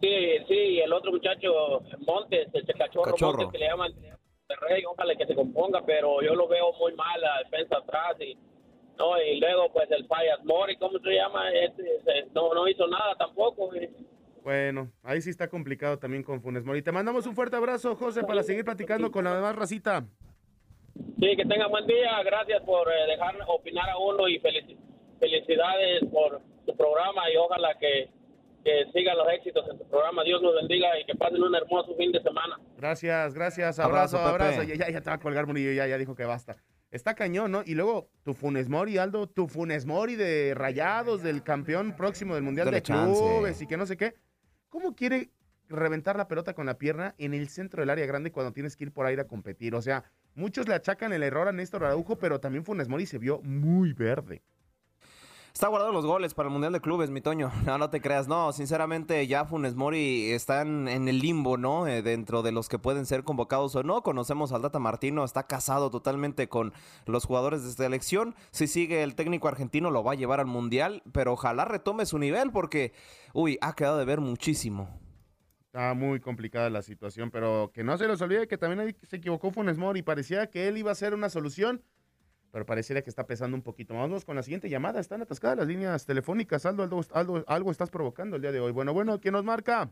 Sí, 0.02 0.36
sí, 0.48 0.80
el 0.80 0.92
otro 0.92 1.12
muchacho, 1.12 1.80
Montes, 2.06 2.48
ese 2.52 2.72
cachorro, 2.74 3.12
Cachorro. 3.12 3.38
Montes 3.38 3.52
que 3.52 3.58
le 3.58 3.68
llaman 3.70 3.92
de 3.94 4.56
Rey, 4.68 4.82
ojalá 4.84 5.14
que 5.14 5.26
se 5.26 5.34
componga, 5.34 5.80
pero 5.86 6.20
yo 6.22 6.34
lo 6.34 6.48
veo 6.48 6.72
muy 6.74 6.92
mal 6.94 7.20
la 7.20 7.38
defensa 7.44 7.76
atrás 7.78 8.16
y 8.20 8.36
no 8.98 9.20
y 9.22 9.38
luego 9.40 9.72
pues 9.72 9.90
el 9.92 10.04
Payas 10.06 10.44
Mori, 10.44 10.76
¿cómo 10.76 10.98
se 10.98 11.14
llama? 11.14 11.50
Este, 11.52 11.82
ese, 11.96 12.26
no, 12.34 12.52
no 12.52 12.66
hizo 12.68 12.86
nada 12.88 13.14
tampoco. 13.16 13.74
y- 13.76 13.88
Bueno, 14.42 14.90
ahí 15.04 15.20
sí 15.22 15.30
está 15.30 15.48
complicado 15.48 15.98
también 16.00 16.24
con 16.24 16.42
Funes 16.42 16.64
Mori. 16.64 16.82
Te 16.82 16.90
mandamos 16.92 17.24
un 17.28 17.34
fuerte 17.36 17.56
abrazo, 17.56 17.94
José, 17.94 18.24
para 18.24 18.42
seguir 18.42 18.64
platicando 18.64 19.10
con 19.12 19.24
la 19.24 19.34
demás 19.36 19.54
racita. 19.56 20.04
Sí, 21.20 21.36
que 21.36 21.44
tengan 21.46 21.70
buen 21.70 21.86
día, 21.86 22.20
gracias 22.24 22.60
por 22.64 22.88
eh, 22.92 23.06
dejar 23.06 23.36
opinar 23.46 23.88
a 23.88 23.96
uno 23.98 24.28
y 24.28 24.38
felici- 24.40 24.76
felicidades 25.20 26.02
por 26.12 26.40
su 26.66 26.76
programa 26.76 27.30
y 27.32 27.36
ojalá 27.36 27.78
que, 27.78 28.10
que 28.62 28.84
sigan 28.92 29.16
los 29.16 29.28
éxitos 29.32 29.64
en 29.70 29.78
su 29.78 29.88
programa. 29.88 30.22
Dios 30.24 30.40
nos 30.42 30.54
bendiga 30.54 30.88
y 31.00 31.04
que 31.04 31.14
pasen 31.14 31.42
un 31.42 31.54
hermoso 31.54 31.94
fin 31.96 32.12
de 32.12 32.22
semana. 32.22 32.58
Gracias, 32.76 33.34
gracias. 33.34 33.78
Abrazo, 33.78 34.18
Abrazo, 34.18 34.44
abrazo. 34.46 34.62
Ya, 34.62 34.74
ya, 34.74 34.90
ya 34.90 35.00
te 35.00 35.10
va 35.10 35.16
a 35.16 35.20
colgar, 35.20 35.46
Murillo. 35.46 35.72
Ya, 35.72 35.86
ya 35.86 35.98
dijo 35.98 36.14
que 36.14 36.24
basta. 36.24 36.56
Está 36.90 37.14
cañón, 37.14 37.50
¿no? 37.50 37.62
Y 37.64 37.74
luego 37.74 38.10
tu 38.22 38.34
Funes 38.34 38.68
Mori, 38.68 38.98
Aldo, 38.98 39.26
tu 39.26 39.48
Funes 39.48 39.86
Mori 39.86 40.14
de 40.14 40.52
Rayados, 40.54 41.22
del 41.22 41.42
campeón 41.42 41.96
próximo 41.96 42.34
del 42.34 42.44
Mundial 42.44 42.66
Dale 42.66 42.76
de 42.76 42.82
chance. 42.82 43.18
Clubes 43.18 43.62
y 43.62 43.66
que 43.66 43.78
no 43.78 43.86
sé 43.86 43.96
qué. 43.96 44.14
¿Cómo 44.68 44.94
quiere 44.94 45.30
reventar 45.68 46.16
la 46.16 46.28
pelota 46.28 46.52
con 46.52 46.66
la 46.66 46.76
pierna 46.76 47.14
en 47.16 47.32
el 47.32 47.48
centro 47.48 47.80
del 47.80 47.88
área 47.88 48.04
grande 48.04 48.30
cuando 48.30 48.52
tienes 48.52 48.76
que 48.76 48.84
ir 48.84 48.92
por 48.92 49.06
aire 49.06 49.22
a 49.22 49.26
competir? 49.26 49.74
O 49.74 49.80
sea, 49.80 50.04
muchos 50.34 50.68
le 50.68 50.74
achacan 50.74 51.14
el 51.14 51.22
error 51.22 51.48
a 51.48 51.52
Néstor 51.52 51.82
Araujo, 51.84 52.18
pero 52.18 52.40
también 52.40 52.64
Funes 52.64 52.88
Mori 52.88 53.06
se 53.06 53.16
vio 53.16 53.40
muy 53.40 53.94
verde. 53.94 54.42
Está 55.52 55.68
guardado 55.68 55.92
los 55.92 56.06
goles 56.06 56.32
para 56.32 56.48
el 56.48 56.52
Mundial 56.52 56.72
de 56.72 56.80
Clubes, 56.80 57.10
mi 57.10 57.20
Toño. 57.20 57.52
No, 57.66 57.78
no 57.78 57.90
te 57.90 58.00
creas. 58.00 58.26
No, 58.26 58.52
sinceramente 58.52 59.26
ya 59.26 59.44
Funes 59.44 59.74
Mori 59.74 60.30
están 60.30 60.88
en 60.88 61.08
el 61.08 61.18
limbo, 61.18 61.56
¿no? 61.58 61.86
Eh, 61.86 62.02
dentro 62.02 62.42
de 62.42 62.52
los 62.52 62.68
que 62.68 62.78
pueden 62.78 63.06
ser 63.06 63.22
convocados 63.22 63.76
o 63.76 63.82
no. 63.82 64.02
Conocemos 64.02 64.52
al 64.52 64.62
Data 64.62 64.78
Martino, 64.78 65.24
está 65.24 65.46
casado 65.46 65.90
totalmente 65.90 66.48
con 66.48 66.72
los 67.06 67.26
jugadores 67.26 67.64
de 67.64 67.70
selección. 67.70 68.34
Si 68.50 68.66
sigue 68.66 69.02
el 69.02 69.14
técnico 69.14 69.46
argentino 69.46 69.90
lo 69.90 70.02
va 70.02 70.12
a 70.12 70.16
llevar 70.16 70.40
al 70.40 70.46
Mundial, 70.46 71.02
pero 71.12 71.34
ojalá 71.34 71.64
retome 71.66 72.06
su 72.06 72.18
nivel 72.18 72.50
porque, 72.50 72.92
uy, 73.34 73.58
ha 73.60 73.74
quedado 73.74 73.98
de 73.98 74.06
ver 74.06 74.20
muchísimo. 74.20 74.88
Está 75.66 75.94
muy 75.94 76.20
complicada 76.20 76.70
la 76.70 76.82
situación, 76.82 77.30
pero 77.30 77.70
que 77.72 77.84
no 77.84 77.96
se 77.96 78.08
les 78.08 78.20
olvide 78.20 78.48
que 78.48 78.58
también 78.58 78.96
se 79.02 79.16
equivocó 79.16 79.50
Funes 79.50 79.78
Mori. 79.78 80.02
Parecía 80.02 80.48
que 80.50 80.68
él 80.68 80.78
iba 80.78 80.90
a 80.90 80.94
ser 80.94 81.14
una 81.14 81.28
solución, 81.28 81.82
pero 82.52 82.66
pareciera 82.66 83.02
que 83.02 83.10
está 83.10 83.26
pesando 83.26 83.56
un 83.56 83.62
poquito. 83.62 83.94
Vamos 83.94 84.24
con 84.24 84.36
la 84.36 84.42
siguiente 84.42 84.68
llamada. 84.68 85.00
Están 85.00 85.22
atascadas 85.22 85.56
las 85.58 85.66
líneas 85.66 86.04
telefónicas. 86.06 86.64
Aldo, 86.66 86.82
Aldo, 86.84 87.00
Aldo, 87.14 87.44
algo 87.48 87.70
estás 87.72 87.90
provocando 87.90 88.36
el 88.36 88.42
día 88.42 88.52
de 88.52 88.60
hoy. 88.60 88.72
Bueno, 88.72 88.92
bueno, 88.92 89.18
¿quién 89.20 89.32
nos 89.32 89.42
marca? 89.42 89.90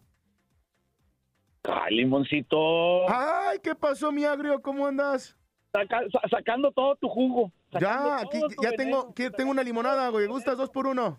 Ay, 1.64 1.96
limoncito. 1.96 3.10
Ay, 3.10 3.58
¿qué 3.62 3.74
pasó, 3.74 4.12
mi 4.12 4.24
agrio? 4.24 4.60
¿Cómo 4.62 4.86
andas? 4.86 5.36
Saca- 5.72 6.08
sa- 6.10 6.28
sacando 6.30 6.70
todo 6.72 6.96
tu 6.96 7.08
jugo. 7.08 7.50
Ya, 7.80 8.18
aquí, 8.18 8.40
ya 8.62 8.70
veneno. 8.70 8.76
tengo, 8.76 9.14
que- 9.14 9.30
tengo 9.30 9.50
una 9.50 9.62
limonada, 9.62 10.08
güey. 10.08 10.26
¿Gustas 10.26 10.56
dos 10.56 10.70
por 10.70 10.86
uno? 10.86 11.18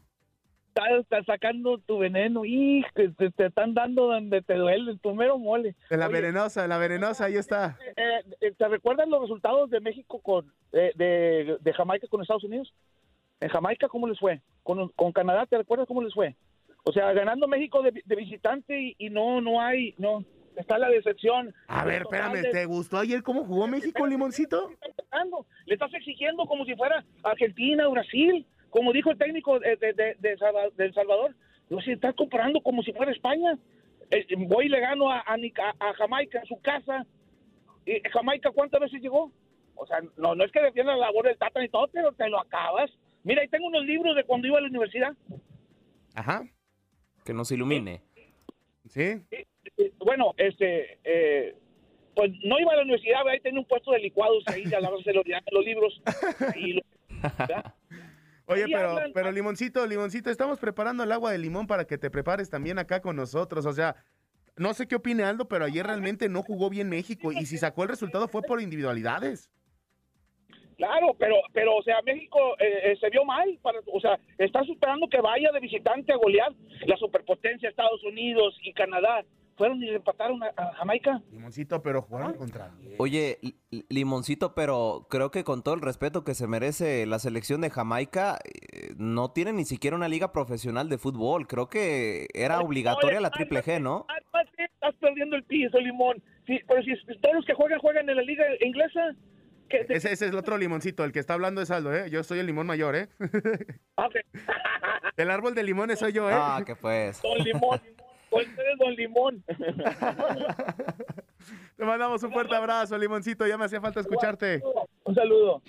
Estás, 0.74 1.26
sacando 1.26 1.78
tu 1.80 1.99
veneno. 1.99 2.45
Y 2.45 2.86
te, 2.93 3.09
te- 3.09 3.45
están 3.45 3.74
dando 3.74 4.07
donde 4.07 4.41
te 4.41 4.55
duele, 4.55 4.97
tu 4.97 5.13
mero 5.13 5.38
mole. 5.38 5.76
De 5.89 5.97
la 5.97 6.07
Oye, 6.07 6.22
venenosa, 6.22 6.67
la 6.67 6.78
venenosa, 6.78 7.26
ahí 7.26 7.36
está. 7.36 7.78
eh, 7.97 8.22
eh, 8.39 8.53
¿Te 8.57 8.67
recuerdan 8.67 9.09
los 9.09 9.22
resultados 9.22 9.69
de 9.69 9.82
México 9.82 10.19
con 10.22 10.51
eh, 10.72 10.91
de, 10.95 11.57
de 11.59 11.74
Jamaica 11.74 12.07
con 12.07 12.22
Estados 12.22 12.43
Unidos? 12.45 12.74
En 13.41 13.49
Jamaica, 13.49 13.89
¿cómo 13.89 14.07
les 14.07 14.19
fue? 14.19 14.39
Con, 14.63 14.89
con 14.89 15.11
Canadá, 15.11 15.45
¿te 15.45 15.57
recuerdas 15.57 15.88
cómo 15.88 16.01
les 16.03 16.13
fue? 16.13 16.36
O 16.84 16.91
sea, 16.93 17.11
ganando 17.13 17.47
México 17.47 17.82
de, 17.82 17.91
de 18.05 18.15
visitante 18.15 18.80
y, 18.80 18.95
y 18.97 19.09
no, 19.09 19.41
no 19.41 19.59
hay, 19.61 19.93
no, 19.97 20.24
está 20.55 20.78
la 20.78 20.89
decepción. 20.89 21.53
A 21.67 21.84
ver, 21.86 22.03
espérame, 22.03 22.49
¿te 22.51 22.65
gustó 22.65 22.97
ayer 22.97 23.22
cómo 23.24 23.43
jugó 23.45 23.67
México, 23.67 24.05
Limoncito? 24.07 24.69
Le 25.65 25.74
estás 25.74 25.93
exigiendo 25.93 26.45
como 26.45 26.65
si 26.65 26.76
fuera 26.76 27.03
Argentina, 27.24 27.88
Brasil, 27.88 28.45
como 28.72 28.91
dijo 28.91 29.11
el 29.11 29.17
técnico 29.19 29.59
de, 29.59 29.76
de, 29.76 29.93
de- 29.93 30.15
de 30.19 30.38
Salva- 30.39 30.72
de 30.76 30.86
El 30.86 30.93
Salvador. 30.95 31.36
No 31.69 31.80
se 31.82 31.91
está 31.93 32.11
comparando 32.13 32.59
como 32.61 32.82
si 32.84 32.91
fuera 32.91 33.11
España. 33.11 33.57
Eh, 34.09 34.26
voy 34.39 34.65
y 34.65 34.69
le 34.69 34.80
gano 34.82 35.09
a, 35.11 35.19
a 35.19 35.36
a 35.80 35.93
Jamaica 35.93 36.39
en 36.39 36.45
su 36.47 36.59
casa. 36.61 37.05
¿Y 37.86 38.01
Jamaica 38.09 38.51
cuántas 38.51 38.82
veces 38.82 39.01
llegó? 39.01 39.32
O 39.76 39.86
sea, 39.86 39.99
no, 40.17 40.36
no 40.36 40.43
es 40.43 40.51
que 40.51 40.61
defienda 40.61 40.93
la 40.95 41.05
labor 41.07 41.26
del 41.28 41.38
Tata 41.38 41.61
ni 41.61 41.69
todo, 41.69 41.88
pero 41.93 42.11
te 42.11 42.28
lo 42.30 42.39
acabas. 42.41 42.91
Mira, 43.24 43.41
ahí 43.41 43.47
tengo 43.47 43.67
unos 43.67 43.86
libros 43.86 44.15
de 44.15 44.24
cuando 44.26 44.47
iba 44.47 44.57
a 44.57 44.61
la 44.61 44.67
universidad. 44.67 45.13
Ajá. 46.13 46.43
Que 47.26 47.34
nos 47.34 47.51
ilumine. 47.51 48.01
Sí. 48.89 49.22
Bueno, 49.99 50.34
este, 50.38 50.97
eh, 51.03 51.55
pues 52.15 52.32
no 52.43 52.59
iba 52.59 52.74
a 52.74 52.76
la 52.78 52.82
universidad, 52.82 53.26
ahí 53.28 53.39
tenía 53.39 53.59
un 53.61 53.65
puesto 53.65 53.91
de 53.91 53.99
licuados 53.99 54.43
ahí, 54.47 54.63
a 54.74 54.80
lavarse 54.82 55.13
los, 55.13 55.24
los 55.51 55.65
libros. 55.65 56.01
Lo- 56.57 56.82
¿verdad? 57.38 57.74
Oye, 58.52 58.66
pero, 58.72 58.97
pero 59.14 59.32
Limoncito, 59.32 59.86
Limoncito, 59.86 60.30
estamos 60.30 60.60
preparando 60.60 61.04
el 61.04 61.12
agua 61.12 61.32
de 61.32 61.38
limón 61.38 61.68
para 61.68 61.86
que 61.86 61.97
te 61.97 62.10
prepares 62.10 62.49
también 62.49 62.80
acá 62.80 63.02
con 63.02 63.16
nosotros. 63.16 63.66
O 63.66 63.74
sea, 63.74 63.95
no 64.58 64.74
sé 64.74 64.88
qué 64.88 64.95
opine 64.95 65.24
Aldo, 65.24 65.47
pero 65.47 65.66
ayer 65.66 65.86
realmente 65.86 66.30
no 66.30 66.43
jugó 66.43 66.70
bien 66.70 66.89
México 66.89 67.32
y 67.32 67.45
si 67.45 67.58
sacó 67.58 67.84
el 67.84 67.89
resultado 67.89 68.28
fue 68.28 68.41
por 68.41 68.62
individualidades. 68.62 69.49
Claro, 70.78 71.14
pero, 71.20 71.36
pero, 71.54 71.76
o 71.76 71.84
sea, 71.84 72.02
México 72.04 72.39
eh, 72.58 72.91
eh, 72.91 72.97
se 72.99 73.10
vio 73.12 73.24
mal. 73.24 73.47
Para, 73.62 73.80
o 73.86 73.99
sea, 73.99 74.20
está 74.39 74.62
esperando 74.62 75.08
que 75.08 75.22
vaya 75.22 75.52
de 75.52 75.60
visitante 75.60 76.12
a 76.12 76.16
golear 76.16 76.52
la 76.88 76.97
superpotencia 76.97 77.70
Estados 77.70 78.04
Unidos 78.04 78.58
y 78.64 78.74
Canadá. 78.74 79.24
Fueron 79.58 79.78
y 79.84 79.88
le 79.88 79.95
empataron 79.97 80.41
a, 80.43 80.52
a 80.58 80.74
Jamaica. 80.76 81.22
Limoncito, 81.32 81.84
pero 81.84 82.02
jugaron 82.02 82.34
contra. 82.34 82.72
Oye, 82.97 83.38
Li- 83.41 83.86
Limoncito, 83.89 84.56
pero 84.56 85.06
creo 85.10 85.30
que 85.30 85.43
con 85.43 85.62
todo 85.62 85.76
el 85.76 85.82
respeto 85.82 86.24
que 86.24 86.34
se 86.34 86.47
merece 86.47 87.06
la 87.06 87.20
selección 87.20 87.62
de 87.62 87.70
Jamaica, 87.70 88.39
eh, 88.43 88.93
no 88.97 89.32
tiene 89.32 89.54
ni 89.54 89.66
siquiera 89.66 89.95
una 89.95 90.08
liga 90.08 90.32
profesional 90.32 90.89
de 90.89 90.97
fútbol. 90.97 91.47
Creo 91.47 91.70
que 91.70 92.28
era 92.34 92.60
obligatoria 92.60 93.20
la 93.22 93.30
triple 93.30 93.62
G, 93.64 93.82
¿no? 93.82 94.06
Estás 94.58 94.95
perdiendo 94.99 95.36
el 95.36 95.43
piso, 95.43 95.78
Limón. 95.80 96.22
Sí, 96.47 96.60
pero 96.68 96.82
si 96.82 96.91
todos 97.20 97.36
los 97.36 97.45
que 97.45 97.54
juegan 97.54 97.80
juegan 97.80 98.10
en 98.10 98.16
la 98.16 98.24
liga 98.24 98.43
inglesa. 98.62 99.16
¿qué- 99.70 99.84
de- 99.84 99.95
Ese, 99.95 100.12
ese 100.12 100.26
es 100.26 100.32
el 100.32 100.38
otro 100.38 100.58
limoncito, 100.58 101.04
el 101.04 101.12
que 101.12 101.20
está 101.20 101.36
hablando 101.36 101.62
es 101.62 101.70
Aldo, 101.72 101.93
¿eh? 101.95 102.10
Yo 102.10 102.24
soy 102.24 102.39
el 102.39 102.47
limón 102.47 102.66
mayor, 102.68 102.95
¿eh? 102.95 103.10
El 105.18 105.30
árbol 105.30 105.54
de 105.56 105.64
limones 105.64 105.99
soy 105.99 106.14
yo, 106.14 106.30
¿eh? 106.30 106.34
Ah, 106.36 106.62
que 106.66 106.76
pues. 106.76 107.22
Don 107.22 107.38
Limón. 107.39 107.80
Pues 108.32 108.47
eres 108.57 108.79
Don 108.79 108.95
Limón. 108.95 109.43
Te 111.77 111.86
mandamos 111.86 112.23
un 112.23 112.32
fuerte 112.32 112.55
abrazo, 112.55 112.97
limoncito. 112.97 113.45
Ya 113.45 113.57
me 113.57 113.65
hacía 113.65 113.82
falta 113.82 113.99
escucharte. 113.99 114.63
Un 115.03 115.13
saludo. 115.13 115.61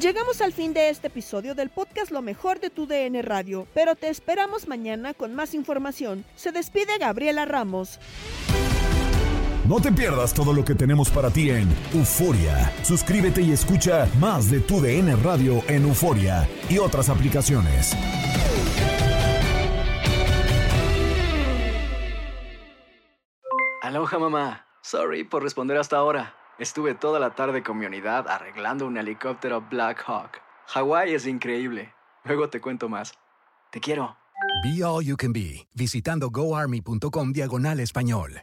Llegamos 0.00 0.40
al 0.40 0.52
fin 0.52 0.72
de 0.72 0.90
este 0.90 1.08
episodio 1.08 1.54
del 1.54 1.70
podcast 1.70 2.10
Lo 2.10 2.22
mejor 2.22 2.60
de 2.60 2.70
tu 2.70 2.86
DN 2.86 3.22
Radio, 3.22 3.66
pero 3.72 3.94
te 3.94 4.08
esperamos 4.08 4.68
mañana 4.68 5.14
con 5.14 5.34
más 5.34 5.54
información. 5.54 6.24
Se 6.36 6.52
despide 6.52 6.98
Gabriela 6.98 7.44
Ramos. 7.44 7.98
No 9.68 9.80
te 9.80 9.92
pierdas 9.92 10.34
todo 10.34 10.52
lo 10.52 10.64
que 10.64 10.74
tenemos 10.74 11.08
para 11.08 11.30
ti 11.30 11.50
en 11.50 11.68
Euforia. 11.94 12.72
Suscríbete 12.82 13.42
y 13.42 13.52
escucha 13.52 14.08
más 14.18 14.50
de 14.50 14.58
tu 14.58 14.80
DN 14.80 15.14
Radio 15.16 15.62
en 15.68 15.84
Euforia 15.84 16.48
y 16.68 16.78
otras 16.78 17.08
aplicaciones. 17.08 17.96
Aloha 23.82 24.18
mamá. 24.18 24.66
Sorry 24.82 25.22
por 25.22 25.44
responder 25.44 25.76
hasta 25.76 25.96
ahora. 25.96 26.34
Estuve 26.58 26.94
toda 26.94 27.20
la 27.20 27.36
tarde 27.36 27.62
con 27.62 27.78
mi 27.78 27.86
unidad 27.86 28.26
arreglando 28.28 28.86
un 28.86 28.96
helicóptero 28.96 29.64
Black 29.70 30.02
Hawk. 30.06 30.40
Hawái 30.66 31.14
es 31.14 31.26
increíble. 31.26 31.94
Luego 32.24 32.48
te 32.48 32.60
cuento 32.60 32.88
más. 32.88 33.14
Te 33.70 33.78
quiero. 33.78 34.16
Be 34.64 34.84
All 34.84 35.04
You 35.04 35.16
Can 35.16 35.32
Be, 35.32 35.68
visitando 35.74 36.30
goarmy.com 36.30 37.32
diagonal 37.32 37.78
español. 37.78 38.42